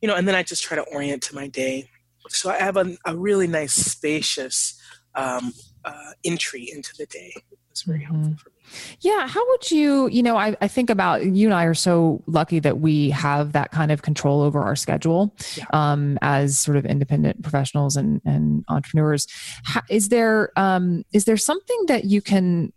you 0.00 0.08
know, 0.08 0.16
and 0.16 0.26
then 0.26 0.34
I 0.34 0.42
just 0.42 0.62
try 0.62 0.76
to 0.76 0.82
orient 0.92 1.22
to 1.24 1.34
my 1.34 1.46
day. 1.46 1.88
So 2.28 2.50
I 2.50 2.58
have 2.58 2.76
a, 2.76 2.96
a 3.04 3.16
really 3.16 3.46
nice, 3.46 3.74
spacious 3.74 4.80
um, 5.14 5.52
uh, 5.84 6.12
entry 6.24 6.68
into 6.72 6.92
the 6.98 7.06
day. 7.06 7.34
It's 7.72 7.82
very 7.82 8.00
mm-hmm. 8.00 8.14
helpful 8.14 8.36
for 8.36 8.50
me. 8.50 8.96
Yeah. 9.00 9.26
How 9.26 9.46
would 9.48 9.70
you, 9.70 10.08
you 10.08 10.22
know, 10.22 10.36
I, 10.36 10.54
I 10.60 10.68
think 10.68 10.90
about 10.90 11.24
you 11.24 11.46
and 11.46 11.54
I 11.54 11.64
are 11.64 11.74
so 11.74 12.22
lucky 12.26 12.58
that 12.60 12.80
we 12.80 13.10
have 13.10 13.52
that 13.52 13.70
kind 13.72 13.90
of 13.90 14.02
control 14.02 14.42
over 14.42 14.60
our 14.60 14.76
schedule 14.76 15.34
yeah. 15.56 15.64
um, 15.72 16.18
as 16.20 16.58
sort 16.58 16.76
of 16.76 16.84
independent 16.84 17.42
professionals 17.42 17.96
and, 17.96 18.20
and 18.26 18.64
entrepreneurs. 18.68 19.26
How, 19.64 19.80
is 19.88 20.10
there 20.10 20.52
um, 20.56 21.04
is 21.12 21.24
there 21.24 21.38
something 21.38 21.86
that 21.88 22.04
you 22.04 22.20
can 22.20 22.72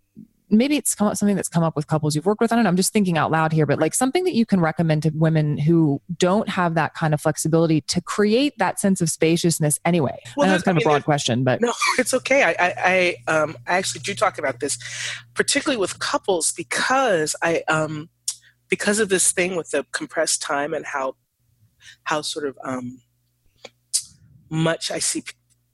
maybe 0.50 0.76
it's 0.76 0.94
come 0.94 1.08
up, 1.08 1.16
something 1.16 1.36
that's 1.36 1.48
come 1.48 1.62
up 1.62 1.74
with 1.74 1.86
couples 1.86 2.14
you've 2.14 2.26
worked 2.26 2.40
with. 2.40 2.52
I 2.52 2.56
don't 2.56 2.64
know. 2.64 2.70
I'm 2.70 2.76
just 2.76 2.92
thinking 2.92 3.18
out 3.18 3.30
loud 3.30 3.52
here, 3.52 3.66
but 3.66 3.78
like 3.78 3.94
something 3.94 4.24
that 4.24 4.34
you 4.34 4.46
can 4.46 4.60
recommend 4.60 5.02
to 5.02 5.10
women 5.10 5.58
who 5.58 6.00
don't 6.16 6.48
have 6.48 6.74
that 6.74 6.94
kind 6.94 7.14
of 7.14 7.20
flexibility 7.20 7.80
to 7.82 8.00
create 8.00 8.56
that 8.58 8.78
sense 8.78 9.00
of 9.00 9.10
spaciousness 9.10 9.78
anyway. 9.84 10.18
Well, 10.36 10.46
I 10.46 10.50
know 10.50 10.54
it's 10.54 10.64
kind 10.64 10.78
of 10.78 10.82
a 10.82 10.84
broad 10.84 11.04
question, 11.04 11.44
but 11.44 11.60
no, 11.60 11.72
it's 11.98 12.14
okay. 12.14 12.42
I, 12.44 12.50
I, 12.58 13.16
I, 13.28 13.32
um, 13.32 13.56
I 13.66 13.76
actually 13.76 14.02
do 14.02 14.14
talk 14.14 14.38
about 14.38 14.60
this, 14.60 14.78
particularly 15.34 15.80
with 15.80 15.98
couples, 15.98 16.52
because 16.52 17.34
I, 17.42 17.62
um, 17.68 18.08
because 18.68 18.98
of 18.98 19.08
this 19.08 19.32
thing 19.32 19.56
with 19.56 19.70
the 19.70 19.84
compressed 19.92 20.42
time 20.42 20.74
and 20.74 20.86
how, 20.86 21.16
how 22.04 22.22
sort 22.22 22.46
of, 22.46 22.58
um, 22.64 23.00
much 24.48 24.90
I 24.90 25.00
see 25.00 25.24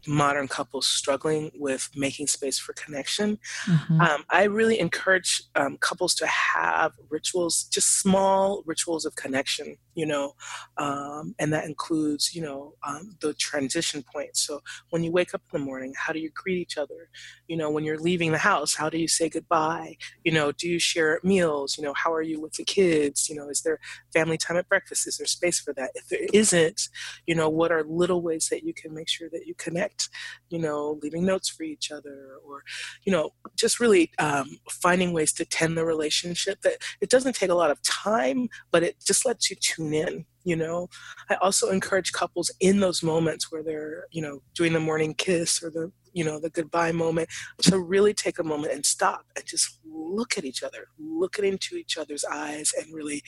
modern 0.07 0.49
couples 0.49 0.87
struggling 0.87 1.51
with 1.55 1.91
making 1.95 2.27
space 2.27 2.59
for 2.59 2.73
connection. 2.73 3.39
Mm-hmm. 3.67 4.01
Um, 4.01 4.25
I 4.31 4.45
really 4.45 4.79
encourage 4.79 5.43
um, 5.55 5.77
couples 5.79 6.15
to 6.17 6.27
have 6.27 6.93
rituals, 7.11 7.65
just 7.65 8.01
small 8.01 8.63
rituals 8.67 9.05
of 9.05 9.15
connection, 9.17 9.77
you 9.95 10.07
know, 10.07 10.35
um, 10.79 11.35
and 11.39 11.53
that 11.53 11.65
includes, 11.65 12.35
you 12.35 12.43
know, 12.43 12.75
um, 12.87 13.17
the 13.21 13.35
transition 13.35 14.03
point. 14.03 14.37
So 14.37 14.61
when 14.91 15.05
you 15.05 15.11
wake 15.11 15.35
up 15.35 15.43
in 15.53 15.61
the 15.61 15.65
morning, 15.65 15.93
how 15.97 16.13
do 16.13 16.19
you 16.19 16.31
greet 16.35 16.59
each 16.59 16.79
other? 16.79 17.11
You 17.49 17.57
know, 17.57 17.71
when 17.71 17.85
you're 17.85 17.99
leaving 17.99 18.33
the 18.33 18.39
house, 18.39 18.75
how 18.75 18.89
do 18.89 18.99
you 18.99 19.09
say 19.09 19.29
goodbye? 19.29 19.97
You 20.25 20.33
know, 20.33 20.53
do 20.53 20.69
you 20.69 20.79
share 20.79 21.21
meals? 21.23 21.77
You 21.77 21.85
know, 21.85 21.95
how 21.95 22.13
are 22.13 22.23
you 22.23 22.41
with 22.41 22.55
the 22.55 22.65
kids? 22.65 23.29
You 23.29 23.37
know, 23.37 23.49
is 23.49 23.63
there 23.63 23.79
family 24.13 24.39
time 24.39 24.57
at 24.57 24.69
breakfast? 24.69 25.07
Is 25.07 25.19
there 25.19 25.27
space 25.27 25.61
for 25.61 25.73
that? 25.75 25.91
If 25.95 26.09
there 26.09 26.27
isn't, 26.33 26.89
you 27.27 27.35
know, 27.35 27.49
what 27.49 27.73
are 27.73 27.85
little 27.85 28.23
ways 28.23 28.49
that 28.51 28.65
you 28.65 28.75
can 28.75 28.95
make 28.95 29.09
sure 29.09 29.29
that 29.31 29.47
you 29.47 29.55
connect? 29.55 30.09
you 30.53 30.59
know, 30.59 30.99
leaving 31.03 31.25
notes 31.25 31.49
for 31.49 31.63
each 31.63 31.91
other, 31.91 32.39
or, 32.47 32.63
you 33.05 33.13
know, 33.13 33.31
just 33.57 33.81
really 33.81 34.11
um, 34.19 34.59
finding 34.71 35.13
ways 35.13 35.33
to 35.33 35.45
tend 35.47 35.77
the 35.77 35.85
relationship 35.85 36.61
that 36.61 36.75
it 37.01 37.09
doesn't 37.09 37.35
take 37.35 37.49
a 37.51 37.55
lot 37.55 37.71
of 37.71 37.83
time, 37.83 38.49
but 38.71 38.83
it 38.83 38.97
just 39.05 39.25
lets 39.25 39.49
you 39.49 39.57
tune 39.57 39.82
in 39.91 40.27
you 40.45 40.57
know? 40.57 40.89
I 41.31 41.37
also 41.37 41.71
encourage 41.71 42.13
couples 42.13 42.51
in 42.61 42.81
those 42.81 43.03
moments 43.03 43.51
where 43.51 43.63
they're 43.63 44.07
you 44.11 44.23
know 44.23 44.43
doing 44.55 44.73
the 44.73 44.81
morning 44.81 45.15
kiss 45.15 45.63
or 45.63 45.71
the 45.71 45.93
you 46.13 46.25
know 46.25 46.39
the 46.39 46.51
goodbye 46.51 46.93
moment 46.93 47.29
to 47.63 47.79
really 47.79 48.13
take 48.13 48.39
a 48.39 48.45
moment 48.45 48.73
and 48.73 48.85
stop 48.85 49.25
and 49.35 49.47
just 49.47 49.79
look 49.85 50.37
at 50.37 50.45
each 50.45 50.63
other 50.63 50.89
look 50.99 51.39
into 51.39 51.77
each 51.77 51.97
other's 51.97 52.25
eyes 52.25 52.73
and 52.79 52.93
really 52.93 53.23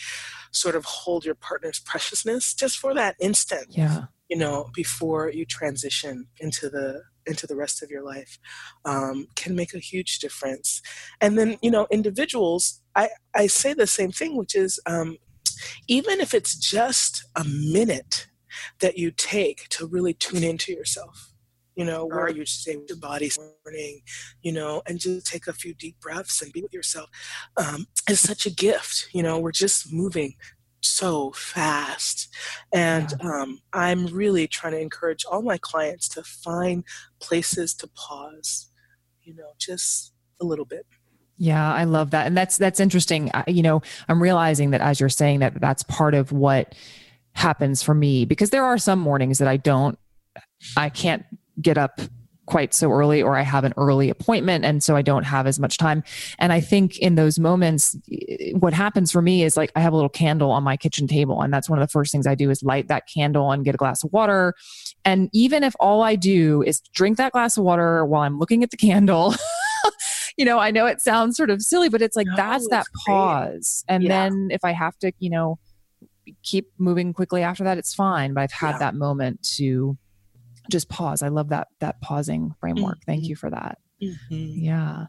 sort 0.52 0.74
of 0.74 0.84
hold 0.84 1.24
your 1.24 1.34
partner's 1.34 1.80
preciousness 1.80 2.52
just 2.52 2.76
for 2.76 2.92
that 2.92 3.16
instant 3.20 3.66
yeah. 3.70 4.02
you 4.28 4.36
know 4.36 4.68
before 4.74 5.30
you 5.30 5.46
transition 5.46 6.26
into 6.40 6.68
the 6.68 7.00
into 7.26 7.46
the 7.46 7.56
rest 7.56 7.82
of 7.82 7.90
your 7.90 8.04
life 8.04 8.38
um, 8.84 9.26
can 9.34 9.54
make 9.54 9.72
a 9.72 9.78
huge 9.78 10.18
difference. 10.18 10.82
And 11.22 11.38
then 11.38 11.56
you 11.62 11.70
know 11.70 11.86
individuals 11.90 12.82
i 12.94 13.08
i 13.34 13.46
say 13.46 13.72
the 13.72 13.86
same 13.86 14.12
thing 14.12 14.36
which 14.36 14.54
is 14.54 14.78
um, 14.86 15.16
even 15.88 16.20
if 16.20 16.34
it's 16.34 16.56
just 16.56 17.24
a 17.36 17.44
minute 17.44 18.26
that 18.80 18.98
you 18.98 19.10
take 19.10 19.68
to 19.68 19.86
really 19.86 20.14
tune 20.14 20.44
into 20.44 20.72
yourself 20.72 21.32
you 21.74 21.84
know 21.84 22.06
where 22.06 22.28
you 22.28 22.46
stay 22.46 22.76
with 22.76 22.88
your 22.88 22.98
body 22.98 23.30
morning 23.64 24.00
you 24.42 24.52
know 24.52 24.82
and 24.86 25.00
just 25.00 25.26
take 25.26 25.46
a 25.46 25.52
few 25.52 25.74
deep 25.74 25.98
breaths 26.00 26.40
and 26.40 26.52
be 26.52 26.62
with 26.62 26.72
yourself 26.72 27.08
um, 27.56 27.86
is 28.08 28.20
such 28.20 28.46
a 28.46 28.50
gift 28.50 29.08
you 29.12 29.22
know 29.22 29.38
we're 29.38 29.52
just 29.52 29.92
moving 29.92 30.34
so 30.86 31.32
fast. 31.32 32.28
And 32.72 33.12
um, 33.20 33.60
i'm 33.72 34.06
really 34.06 34.46
trying 34.46 34.72
to 34.74 34.80
encourage 34.80 35.24
all 35.24 35.42
my 35.42 35.58
clients 35.58 36.08
to 36.10 36.22
find 36.22 36.84
places 37.20 37.74
to 37.74 37.88
pause 37.88 38.70
you 39.22 39.34
know 39.34 39.52
just 39.58 40.12
a 40.40 40.44
little 40.44 40.64
bit 40.64 40.86
yeah, 41.36 41.72
I 41.72 41.84
love 41.84 42.10
that. 42.10 42.26
And 42.26 42.36
that's 42.36 42.58
that's 42.58 42.80
interesting. 42.80 43.30
I, 43.34 43.44
you 43.48 43.62
know, 43.62 43.82
I'm 44.08 44.22
realizing 44.22 44.70
that 44.70 44.80
as 44.80 45.00
you're 45.00 45.08
saying 45.08 45.40
that 45.40 45.60
that's 45.60 45.82
part 45.82 46.14
of 46.14 46.32
what 46.32 46.74
happens 47.32 47.82
for 47.82 47.94
me 47.94 48.24
because 48.24 48.50
there 48.50 48.64
are 48.64 48.78
some 48.78 49.00
mornings 49.00 49.38
that 49.38 49.48
I 49.48 49.56
don't 49.56 49.98
I 50.76 50.88
can't 50.88 51.24
get 51.60 51.76
up 51.76 52.00
quite 52.46 52.74
so 52.74 52.92
early 52.92 53.22
or 53.22 53.36
I 53.36 53.42
have 53.42 53.64
an 53.64 53.72
early 53.76 54.10
appointment 54.10 54.64
and 54.64 54.82
so 54.82 54.94
I 54.94 55.02
don't 55.02 55.24
have 55.24 55.46
as 55.46 55.58
much 55.58 55.78
time. 55.78 56.04
And 56.38 56.52
I 56.52 56.60
think 56.60 56.98
in 56.98 57.14
those 57.14 57.38
moments 57.38 57.96
eh, 58.12 58.52
what 58.52 58.74
happens 58.74 59.10
for 59.10 59.22
me 59.22 59.42
is 59.42 59.56
like 59.56 59.72
I 59.74 59.80
have 59.80 59.92
a 59.92 59.96
little 59.96 60.10
candle 60.10 60.50
on 60.50 60.62
my 60.62 60.76
kitchen 60.76 61.06
table 61.06 61.40
and 61.40 61.52
that's 61.52 61.70
one 61.70 61.78
of 61.78 61.82
the 61.86 61.90
first 61.90 62.12
things 62.12 62.26
I 62.26 62.34
do 62.34 62.50
is 62.50 62.62
light 62.62 62.88
that 62.88 63.08
candle 63.12 63.50
and 63.50 63.64
get 63.64 63.74
a 63.74 63.78
glass 63.78 64.04
of 64.04 64.12
water. 64.12 64.54
And 65.04 65.30
even 65.32 65.64
if 65.64 65.74
all 65.80 66.02
I 66.02 66.16
do 66.16 66.62
is 66.62 66.80
drink 66.94 67.16
that 67.16 67.32
glass 67.32 67.56
of 67.56 67.64
water 67.64 68.04
while 68.04 68.22
I'm 68.22 68.38
looking 68.38 68.62
at 68.62 68.70
the 68.70 68.76
candle 68.76 69.34
you 70.36 70.44
know, 70.44 70.58
I 70.58 70.70
know 70.70 70.86
it 70.86 71.00
sounds 71.00 71.36
sort 71.36 71.50
of 71.50 71.62
silly, 71.62 71.88
but 71.88 72.02
it's 72.02 72.16
like 72.16 72.26
no, 72.26 72.36
that's 72.36 72.68
that 72.68 72.86
pause. 73.06 73.84
And 73.88 74.02
yeah. 74.02 74.08
then 74.08 74.48
if 74.50 74.64
I 74.64 74.72
have 74.72 74.98
to, 74.98 75.12
you 75.18 75.30
know, 75.30 75.58
keep 76.42 76.70
moving 76.78 77.12
quickly 77.12 77.42
after 77.42 77.64
that, 77.64 77.78
it's 77.78 77.94
fine. 77.94 78.34
But 78.34 78.42
I've 78.42 78.52
had 78.52 78.72
yeah. 78.72 78.78
that 78.78 78.94
moment 78.94 79.42
to 79.56 79.96
just 80.70 80.88
pause. 80.88 81.22
I 81.22 81.28
love 81.28 81.50
that 81.50 81.68
that 81.80 82.00
pausing 82.00 82.54
framework. 82.60 82.96
Mm-hmm. 82.96 83.10
Thank 83.10 83.24
you 83.24 83.36
for 83.36 83.50
that. 83.50 83.78
Mm-hmm. 84.02 84.64
Yeah. 84.64 85.06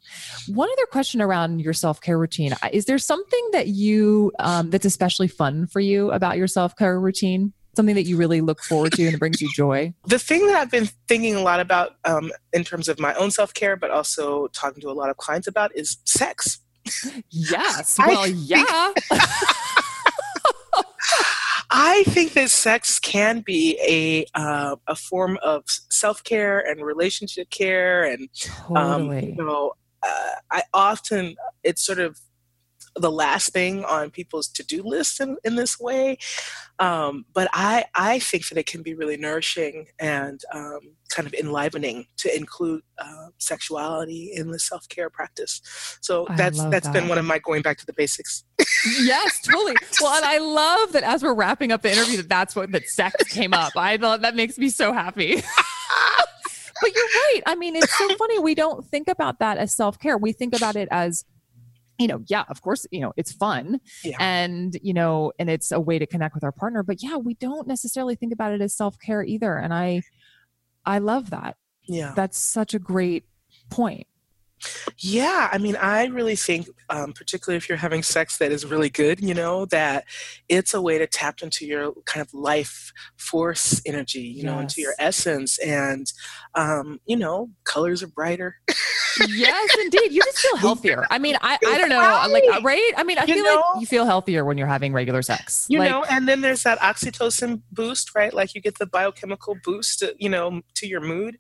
One 0.48 0.70
other 0.72 0.86
question 0.86 1.22
around 1.22 1.60
your 1.60 1.74
self 1.74 2.02
care 2.02 2.18
routine: 2.18 2.54
Is 2.72 2.86
there 2.86 2.98
something 2.98 3.50
that 3.52 3.68
you 3.68 4.32
um, 4.40 4.70
that's 4.70 4.86
especially 4.86 5.28
fun 5.28 5.68
for 5.68 5.80
you 5.80 6.12
about 6.12 6.38
your 6.38 6.48
self 6.48 6.76
care 6.76 7.00
routine? 7.00 7.54
Something 7.76 7.96
that 7.96 8.06
you 8.06 8.18
really 8.18 8.42
look 8.42 8.64
forward 8.64 8.94
to 8.94 9.08
and 9.08 9.20
brings 9.20 9.42
you 9.42 9.50
joy? 9.56 9.94
The 10.06 10.20
thing 10.20 10.48
that 10.48 10.56
I've 10.56 10.72
been 10.72 10.90
thinking 11.08 11.36
a 11.36 11.42
lot 11.42 11.60
about 11.60 11.96
um, 12.06 12.32
in 12.54 12.64
terms 12.64 12.88
of 12.88 13.00
my 13.00 13.14
own 13.16 13.32
self 13.32 13.54
care, 13.54 13.76
but 13.76 13.92
also 13.92 14.48
talking 14.48 14.82
to 14.82 14.90
a 14.90 14.94
lot 14.94 15.10
of 15.10 15.18
clients 15.18 15.48
about 15.48 15.76
is 15.76 15.98
sex. 16.06 16.60
Yes. 17.30 17.98
Well, 17.98 18.20
I 18.20 18.26
yeah. 18.28 18.94
I 21.72 22.04
think 22.08 22.34
that 22.34 22.52
sex 22.52 23.00
can 23.00 23.42
be 23.42 23.78
a 23.86 24.26
uh, 24.40 24.76
a 24.88 24.96
form 24.96 25.38
of 25.44 25.64
self 25.68 26.24
care 26.24 26.60
and 26.60 26.86
relationship 26.86 27.50
care, 27.50 28.04
and 28.04 28.30
um, 28.70 29.08
totally. 29.08 29.18
um, 29.18 29.24
you 29.26 29.36
know, 29.36 29.74
uh, 30.04 30.32
I 30.52 30.64
often 30.74 31.36
it's 31.64 31.86
sort 31.86 32.00
of 32.00 32.20
the 32.96 33.12
last 33.12 33.52
thing 33.52 33.84
on 33.86 34.10
people's 34.10 34.48
to-do 34.48 34.82
list 34.84 35.20
in, 35.20 35.38
in 35.44 35.56
this 35.56 35.80
way. 35.80 36.18
Um, 36.80 37.26
but 37.34 37.50
I, 37.54 37.86
I 37.94 38.20
think 38.20 38.48
that 38.50 38.58
it 38.58 38.66
can 38.66 38.84
be 38.84 38.94
really 38.94 39.18
nourishing 39.18 39.88
and 40.00 40.42
um, 40.54 40.80
kind 41.10 41.28
of 41.28 41.34
enlivening 41.34 42.08
to 42.18 42.36
include 42.36 42.82
uh, 42.98 43.28
sexuality 43.38 44.32
in 44.34 44.52
the 44.52 44.60
self-care 44.60 45.10
practice. 45.10 45.62
So 46.02 46.26
that's 46.36 46.64
that's 46.66 46.88
that. 46.88 46.94
been 46.94 47.08
one 47.08 47.18
of 47.18 47.26
my 47.26 47.40
going 47.40 47.62
back 47.62 47.78
to 47.80 47.86
the 47.86 47.94
basics. 47.94 48.44
Yes 49.00 49.42
totally. 49.42 49.74
Well 50.00 50.14
and 50.14 50.26
i 50.26 50.38
love 50.38 50.92
that 50.92 51.02
as 51.02 51.24
we're 51.24 51.34
wrapping 51.34 51.72
up 51.72 51.82
the 51.82 51.92
interview 51.92 52.18
that 52.18 52.30
that's 52.30 52.56
what 52.56 52.72
that 52.72 52.88
sex 52.88 53.16
came 53.30 53.52
up. 53.52 53.74
I 53.76 53.98
thought 53.98 54.22
that 54.22 54.36
makes 54.36 54.60
me 54.60 54.70
so 54.70 54.94
happy. 54.94 55.42
But 56.82 56.94
you're 56.94 57.04
right. 57.06 57.42
I 57.46 57.56
mean 57.56 57.76
it's 57.76 57.98
so 57.98 58.16
funny. 58.16 58.38
We 58.38 58.54
don't 58.54 58.86
think 58.86 59.08
about 59.08 59.40
that 59.40 59.58
as 59.58 59.74
self-care. 59.74 60.18
We 60.18 60.34
think 60.34 60.54
about 60.56 60.76
it 60.76 60.90
as 60.92 61.24
you 61.98 62.08
know, 62.08 62.22
yeah, 62.28 62.44
of 62.50 62.62
course, 62.62 62.86
you 62.92 63.00
know, 63.00 63.14
it's 63.16 63.32
fun 63.32 63.80
yeah. 64.04 64.18
and, 64.20 64.78
you 64.82 64.94
know, 64.94 65.32
and 65.40 65.50
it's 65.50 65.72
a 65.72 65.80
way 65.80 65.98
to 65.98 66.06
connect 66.06 66.36
with 66.36 66.44
our 66.44 66.52
partner. 66.52 66.84
But 66.84 67.02
yeah, 67.02 67.18
we 67.18 67.36
don't 67.36 67.68
necessarily 67.68 68.16
think 68.16 68.34
about 68.34 68.52
it 68.52 68.62
as 68.62 68.76
self 68.76 69.00
care 69.00 69.24
either. 69.24 69.56
And 69.58 69.74
I, 69.74 70.02
I 70.86 71.00
love 71.00 71.30
that. 71.30 71.58
Yeah. 71.88 72.14
That's 72.16 72.38
such 72.38 72.74
a 72.74 72.80
great 72.80 73.26
point. 73.70 74.08
Yeah, 74.98 75.50
I 75.52 75.58
mean, 75.58 75.76
I 75.76 76.06
really 76.06 76.36
think, 76.36 76.68
um, 76.90 77.14
particularly 77.14 77.58
if 77.58 77.68
you're 77.68 77.78
having 77.78 78.04
sex 78.04 78.38
that 78.38 78.52
is 78.52 78.66
really 78.66 78.90
good, 78.90 79.20
you 79.20 79.34
know, 79.34 79.66
that 79.68 80.06
it's 80.50 80.74
a 80.74 80.82
way 80.82 80.98
to 80.98 81.08
tap 81.08 81.42
into 81.42 81.66
your 81.66 81.94
kind 82.06 82.26
of 82.26 82.34
life 82.34 82.92
force 83.18 83.82
energy, 83.86 84.22
you 84.22 84.38
yes. 84.38 84.46
know, 84.46 84.60
into 84.60 84.82
your 84.82 84.94
essence. 84.98 85.60
And, 85.60 86.12
um, 86.56 87.00
you 87.06 87.18
know, 87.18 87.50
colors 87.64 88.02
are 88.02 88.08
brighter. 88.08 88.56
yes, 89.28 89.76
indeed. 89.82 90.12
You 90.12 90.22
just 90.24 90.40
feel 90.40 90.58
healthier. 90.58 91.06
I 91.10 91.20
mean, 91.20 91.38
I, 91.42 91.58
I 91.66 91.78
don't 91.78 91.90
know, 91.90 92.00
right. 92.00 92.28
like, 92.28 92.64
right? 92.64 92.92
I 92.98 93.04
mean, 93.04 93.18
I 93.18 93.26
you 93.26 93.36
feel 93.36 93.44
know, 93.44 93.64
like 93.74 93.82
you 93.82 93.88
feel 93.88 94.06
healthier 94.06 94.46
when 94.46 94.58
you're 94.58 94.68
having 94.68 94.94
regular 94.94 95.22
sex. 95.22 95.66
You 95.70 95.80
like, 95.80 95.92
know, 95.92 96.06
and 96.10 96.28
then 96.28 96.42
there's 96.42 96.64
that 96.64 96.80
oxytocin 96.80 97.62
boost, 97.72 98.16
right? 98.16 98.34
Like 98.34 98.56
you 98.56 98.62
get 98.62 98.80
the 98.80 98.86
biochemical 98.86 99.58
boost, 99.64 100.04
you 100.18 100.30
know, 100.30 100.62
to 100.76 100.88
your 100.88 101.02
mood. 101.02 101.38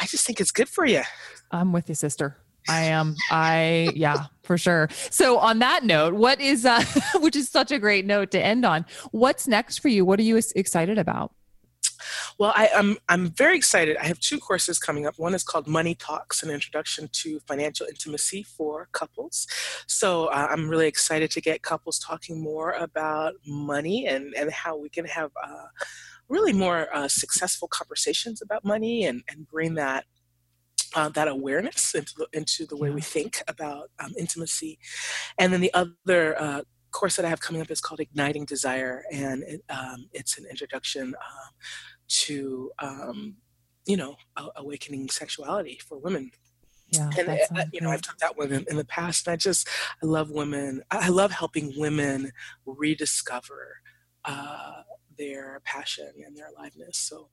I 0.00 0.06
just 0.06 0.26
think 0.26 0.40
it's 0.40 0.50
good 0.50 0.68
for 0.68 0.84
you. 0.84 1.02
I'm 1.50 1.72
with 1.72 1.88
you, 1.88 1.94
sister. 1.94 2.36
I 2.68 2.84
am. 2.84 3.14
I 3.30 3.90
yeah, 3.94 4.26
for 4.42 4.56
sure. 4.56 4.88
So 5.10 5.38
on 5.38 5.58
that 5.58 5.84
note, 5.84 6.14
what 6.14 6.40
is 6.40 6.64
uh 6.64 6.82
which 7.16 7.36
is 7.36 7.48
such 7.48 7.70
a 7.70 7.78
great 7.78 8.06
note 8.06 8.30
to 8.32 8.42
end 8.42 8.64
on. 8.64 8.86
What's 9.10 9.46
next 9.46 9.78
for 9.78 9.88
you? 9.88 10.04
What 10.04 10.18
are 10.18 10.22
you 10.22 10.40
excited 10.54 10.98
about? 10.98 11.32
Well, 12.38 12.52
I, 12.54 12.66
am 12.66 12.90
I'm, 13.08 13.24
I'm 13.26 13.30
very 13.30 13.56
excited. 13.56 13.96
I 13.96 14.04
have 14.06 14.18
two 14.18 14.38
courses 14.38 14.78
coming 14.78 15.06
up. 15.06 15.18
One 15.18 15.34
is 15.34 15.42
called 15.42 15.66
Money 15.66 15.94
Talks: 15.94 16.42
An 16.42 16.50
Introduction 16.50 17.08
to 17.12 17.40
Financial 17.40 17.86
Intimacy 17.86 18.42
for 18.42 18.88
Couples. 18.92 19.46
So 19.86 20.26
uh, 20.26 20.48
I'm 20.50 20.68
really 20.68 20.88
excited 20.88 21.30
to 21.32 21.40
get 21.40 21.62
couples 21.62 21.98
talking 21.98 22.40
more 22.40 22.72
about 22.72 23.34
money 23.46 24.06
and 24.06 24.34
and 24.34 24.50
how 24.50 24.76
we 24.76 24.88
can 24.88 25.04
have. 25.04 25.30
Uh, 25.42 25.66
really 26.28 26.52
more 26.52 26.94
uh, 26.94 27.08
successful 27.08 27.68
conversations 27.68 28.40
about 28.42 28.64
money 28.64 29.04
and, 29.04 29.22
and 29.28 29.48
bring 29.48 29.74
that 29.74 30.04
uh, 30.94 31.08
that 31.08 31.28
awareness 31.28 31.94
into 31.94 32.12
the, 32.16 32.26
into 32.32 32.66
the 32.66 32.76
way 32.76 32.90
we 32.90 33.00
think 33.00 33.42
about 33.48 33.90
um, 33.98 34.12
intimacy. 34.18 34.78
And 35.38 35.52
then 35.52 35.60
the 35.60 35.74
other 35.74 36.40
uh, 36.40 36.62
course 36.92 37.16
that 37.16 37.24
I 37.24 37.28
have 37.28 37.40
coming 37.40 37.60
up 37.60 37.70
is 37.70 37.80
called 37.80 38.00
Igniting 38.00 38.44
Desire, 38.46 39.04
and 39.12 39.42
it, 39.42 39.62
um, 39.68 40.06
it's 40.12 40.38
an 40.38 40.46
introduction 40.48 41.14
uh, 41.14 41.50
to 42.08 42.70
um, 42.78 43.36
you 43.86 43.96
know 43.96 44.16
awakening 44.56 45.10
sexuality 45.10 45.78
for 45.86 45.98
women. 45.98 46.30
Yeah, 46.90 47.10
and 47.18 47.28
it, 47.28 47.48
uh, 47.54 47.64
you 47.72 47.80
know 47.80 47.90
I've 47.90 48.02
taught 48.02 48.18
that 48.20 48.38
women 48.38 48.64
in 48.68 48.76
the 48.76 48.84
past, 48.84 49.26
and 49.26 49.32
I 49.32 49.36
just 49.36 49.68
I 50.02 50.06
love 50.06 50.30
women. 50.30 50.82
I 50.90 51.08
love 51.08 51.32
helping 51.32 51.72
women 51.76 52.30
rediscover 52.64 53.78
uh, 54.24 54.82
their 55.16 55.60
passion 55.64 56.10
and 56.24 56.36
their 56.36 56.48
aliveness. 56.56 56.98
So, 56.98 57.28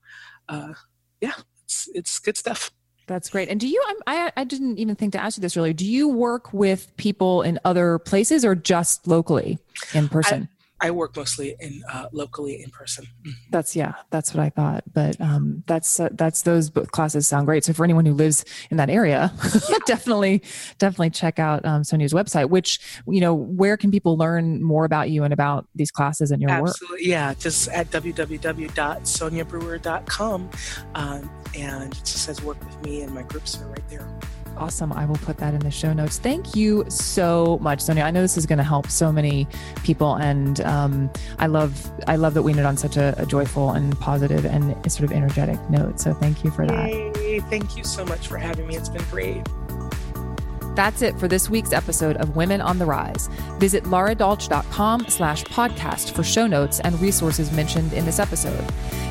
uh, 0.50 0.74
yeah, 1.20 1.34
it's 1.64 1.90
it's 1.94 2.20
good 2.20 2.38
stuff. 2.38 2.72
That's 3.08 3.30
great. 3.30 3.50
And 3.50 3.60
do 3.60 3.68
you, 3.68 3.84
I, 4.08 4.32
I 4.38 4.44
didn't 4.46 4.78
even 4.78 4.96
think 4.96 5.12
to 5.14 5.22
ask 5.22 5.38
you 5.38 5.42
this 5.42 5.58
earlier. 5.58 5.74
Do 5.74 5.86
you 5.86 6.08
work 6.08 6.54
with 6.54 6.96
people 6.96 7.42
in 7.42 7.60
other 7.66 8.00
places 8.00 8.46
or 8.46 8.56
just 8.56 9.06
locally 9.06 9.60
in 9.94 10.08
person? 10.08 10.48
I, 10.50 10.61
I 10.82 10.92
work 10.92 11.16
mostly 11.16 11.56
in 11.60 11.84
uh, 11.92 12.08
locally 12.12 12.62
in 12.64 12.72
person. 12.72 13.06
Mm-hmm. 13.06 13.32
That's 13.52 13.76
yeah, 13.76 13.94
that's 14.10 14.34
what 14.34 14.44
I 14.44 14.50
thought. 14.50 14.84
But 14.92 15.20
um, 15.22 15.64
that's 15.68 16.00
uh, 16.00 16.10
that's 16.14 16.42
those 16.42 16.70
both 16.70 16.92
classes 16.92 17.28
sound 17.28 17.46
great. 17.46 17.64
So 17.64 17.74
for 17.74 17.84
anyone 17.84 18.06
who 18.06 18.14
lives 18.14 18.44
in 18.70 18.78
that 18.78 18.90
area, 18.90 19.32
yeah. 19.70 19.78
definitely 19.86 20.42
definitely 20.80 21.12
check 21.12 21.40
out 21.40 21.64
um, 21.66 21.84
Sonia's 21.84 22.14
website. 22.14 22.50
Which 22.50 22.80
you 23.08 23.22
know, 23.22 23.34
where 23.34 23.78
can 23.78 23.92
people 23.92 24.18
learn 24.18 24.64
more 24.64 24.86
about 24.86 25.10
you 25.10 25.24
and 25.24 25.34
about 25.34 25.68
these 25.76 25.92
classes 25.92 26.32
and 26.32 26.42
your 26.42 26.52
Absolutely, 26.52 26.96
work? 26.96 27.06
yeah, 27.06 27.34
just 27.36 27.68
at 27.70 27.90
www.soniabrewer.com, 27.92 30.50
um, 30.96 31.30
and 31.56 31.94
it 31.94 32.00
just 32.00 32.24
says 32.24 32.42
work 32.42 32.60
with 32.66 32.82
me, 32.84 33.02
and 33.02 33.14
my 33.14 33.24
groups 33.24 33.62
are 33.62 33.68
right 33.68 33.90
there. 33.90 34.08
Awesome. 34.58 34.92
I 34.94 35.06
will 35.06 35.18
put 35.18 35.38
that 35.38 35.54
in 35.54 35.60
the 35.60 35.72
show 35.72 35.94
notes. 35.94 36.20
Thank 36.20 36.56
you 36.56 36.86
so 36.88 37.58
much, 37.62 37.82
Sonia. 37.82 38.04
I 38.04 38.12
know 38.12 38.22
this 38.22 38.38
is 38.38 38.46
going 38.46 38.58
to 38.58 38.64
help 38.64 38.88
so 38.88 39.12
many 39.12 39.48
people, 39.84 40.16
and 40.16 40.62
um, 40.62 41.10
I 41.40 41.48
love 41.48 41.92
I 42.08 42.16
love 42.16 42.34
that 42.36 42.44
we 42.44 42.52
ended 42.52 42.66
on 42.66 42.78
such 42.78 42.98
a, 42.98 43.16
a, 43.18 43.26
joyful 43.26 43.72
and 43.72 43.98
positive 44.00 44.46
and 44.46 44.92
sort 44.92 45.10
of 45.10 45.16
energetic 45.16 45.60
note. 45.70 46.00
So 46.00 46.14
thank 46.14 46.44
you 46.44 46.52
for 46.52 46.66
that. 46.68 47.44
Thank 47.50 47.78
you 47.78 47.84
so 47.84 48.06
much 48.06 48.28
for 48.28 48.38
having 48.38 48.68
me. 48.68 48.76
It's 48.76 48.90
been 48.90 49.04
great. 49.10 49.48
That's 50.76 51.02
it 51.02 51.20
for 51.20 51.28
this 51.28 51.50
week's 51.50 51.74
episode 51.74 52.18
of 52.18 52.36
Women 52.36 52.62
on 52.62 52.80
the 52.80 52.86
Rise. 52.86 53.28
Visit 53.60 53.84
laradolch.com 53.84 55.08
slash 55.10 55.44
podcast 55.46 56.12
for 56.12 56.24
show 56.24 56.48
notes 56.48 56.80
and 56.80 57.00
resources 57.02 57.52
mentioned 57.52 57.92
in 57.94 58.06
this 58.06 58.20
episode. 58.20 58.64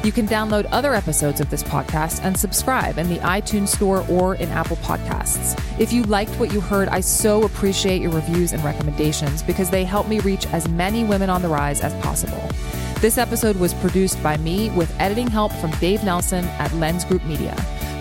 You 0.02 0.12
can 0.12 0.26
download 0.26 0.66
other 0.72 0.94
episodes 0.94 1.40
of 1.40 1.50
this 1.50 1.62
podcast 1.62 2.24
and 2.24 2.36
subscribe 2.36 2.96
in 2.96 3.10
the 3.10 3.18
iTunes 3.18 3.68
Store 3.68 4.06
or 4.08 4.36
in 4.36 4.48
Apple 4.48 4.76
Podcasts. 4.78 5.60
If 5.78 5.92
you 5.92 6.04
liked 6.04 6.30
what 6.40 6.52
you 6.52 6.60
heard, 6.60 6.88
I 6.88 7.00
so 7.00 7.42
appreciate 7.42 8.00
your 8.00 8.12
reviews 8.12 8.52
and 8.52 8.64
recommendations 8.64 9.42
because 9.42 9.68
they 9.68 9.84
help 9.84 10.08
me 10.08 10.20
reach 10.20 10.46
as 10.48 10.66
many 10.68 11.04
women 11.04 11.28
on 11.28 11.42
the 11.42 11.48
rise 11.48 11.82
as 11.82 11.92
possible. 12.02 12.48
This 13.00 13.18
episode 13.18 13.56
was 13.56 13.74
produced 13.74 14.22
by 14.22 14.38
me 14.38 14.70
with 14.70 14.94
editing 14.98 15.26
help 15.26 15.52
from 15.52 15.70
Dave 15.72 16.04
Nelson 16.04 16.44
at 16.58 16.72
Lens 16.74 17.04
Group 17.04 17.24
Media. 17.24 17.54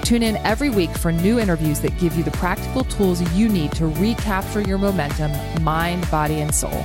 Tune 0.10 0.24
in 0.24 0.38
every 0.38 0.72
week 0.72 0.90
for 0.90 1.12
new 1.12 1.40
interviews 1.40 1.82
that 1.82 1.96
give 2.00 2.16
you 2.16 2.24
the 2.24 2.32
practical 2.32 2.84
tools 2.84 3.22
you 3.38 3.48
need 3.48 3.72
to 3.74 3.86
recapture 3.86 4.60
your 4.60 4.80
momentum, 4.80 5.32
mind, 5.64 6.10
body, 6.10 6.42
and 6.42 6.52
soul. 6.52 6.84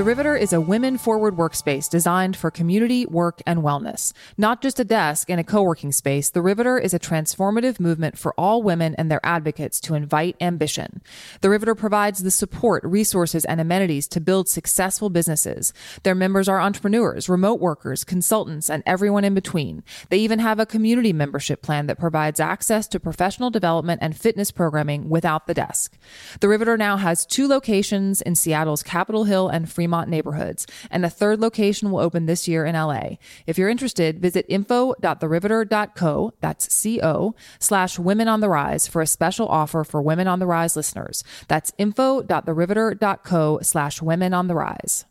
The 0.00 0.04
Riveter 0.04 0.34
is 0.34 0.54
a 0.54 0.62
women 0.62 0.96
forward 0.96 1.36
workspace 1.36 1.86
designed 1.86 2.34
for 2.34 2.50
community, 2.50 3.04
work, 3.04 3.42
and 3.46 3.62
wellness. 3.62 4.14
Not 4.38 4.62
just 4.62 4.80
a 4.80 4.84
desk 4.84 5.28
and 5.28 5.38
a 5.38 5.44
co 5.44 5.62
working 5.62 5.92
space, 5.92 6.30
The 6.30 6.40
Riveter 6.40 6.78
is 6.78 6.94
a 6.94 6.98
transformative 6.98 7.78
movement 7.78 8.16
for 8.16 8.32
all 8.38 8.62
women 8.62 8.94
and 8.94 9.10
their 9.10 9.20
advocates 9.22 9.78
to 9.80 9.94
invite 9.94 10.36
ambition. 10.40 11.02
The 11.42 11.50
Riveter 11.50 11.74
provides 11.74 12.22
the 12.22 12.30
support, 12.30 12.82
resources, 12.82 13.44
and 13.44 13.60
amenities 13.60 14.08
to 14.08 14.22
build 14.22 14.48
successful 14.48 15.10
businesses. 15.10 15.74
Their 16.02 16.14
members 16.14 16.48
are 16.48 16.62
entrepreneurs, 16.62 17.28
remote 17.28 17.60
workers, 17.60 18.02
consultants, 18.02 18.70
and 18.70 18.82
everyone 18.86 19.24
in 19.24 19.34
between. 19.34 19.84
They 20.08 20.16
even 20.20 20.38
have 20.38 20.58
a 20.58 20.64
community 20.64 21.12
membership 21.12 21.60
plan 21.60 21.88
that 21.88 21.98
provides 21.98 22.40
access 22.40 22.88
to 22.88 23.00
professional 23.00 23.50
development 23.50 24.00
and 24.02 24.16
fitness 24.16 24.50
programming 24.50 25.10
without 25.10 25.46
the 25.46 25.52
desk. 25.52 25.98
The 26.40 26.48
Riveter 26.48 26.78
now 26.78 26.96
has 26.96 27.26
two 27.26 27.46
locations 27.46 28.22
in 28.22 28.34
Seattle's 28.34 28.82
Capitol 28.82 29.24
Hill 29.24 29.48
and 29.48 29.70
Fremont 29.70 29.89
Fremont 29.90 30.08
neighborhoods, 30.08 30.68
and 30.88 31.04
a 31.04 31.10
third 31.10 31.40
location 31.40 31.90
will 31.90 31.98
open 31.98 32.26
this 32.26 32.46
year 32.46 32.64
in 32.64 32.76
LA. 32.76 33.16
If 33.48 33.58
you're 33.58 33.68
interested, 33.68 34.20
visit 34.20 34.46
info.theriveter.co, 34.48 36.32
that's 36.40 36.72
C-O, 36.72 37.34
slash 37.58 37.98
women 37.98 38.28
on 38.28 38.38
the 38.38 38.48
rise 38.48 38.86
for 38.86 39.02
a 39.02 39.06
special 39.06 39.48
offer 39.48 39.82
for 39.82 40.00
women 40.00 40.28
on 40.28 40.38
the 40.38 40.46
rise 40.46 40.76
listeners. 40.76 41.24
That's 41.48 41.72
info.theriveter.co 41.76 43.58
slash 43.62 44.00
women 44.00 44.32
on 44.32 44.46
the 44.46 44.54
rise. 44.54 45.06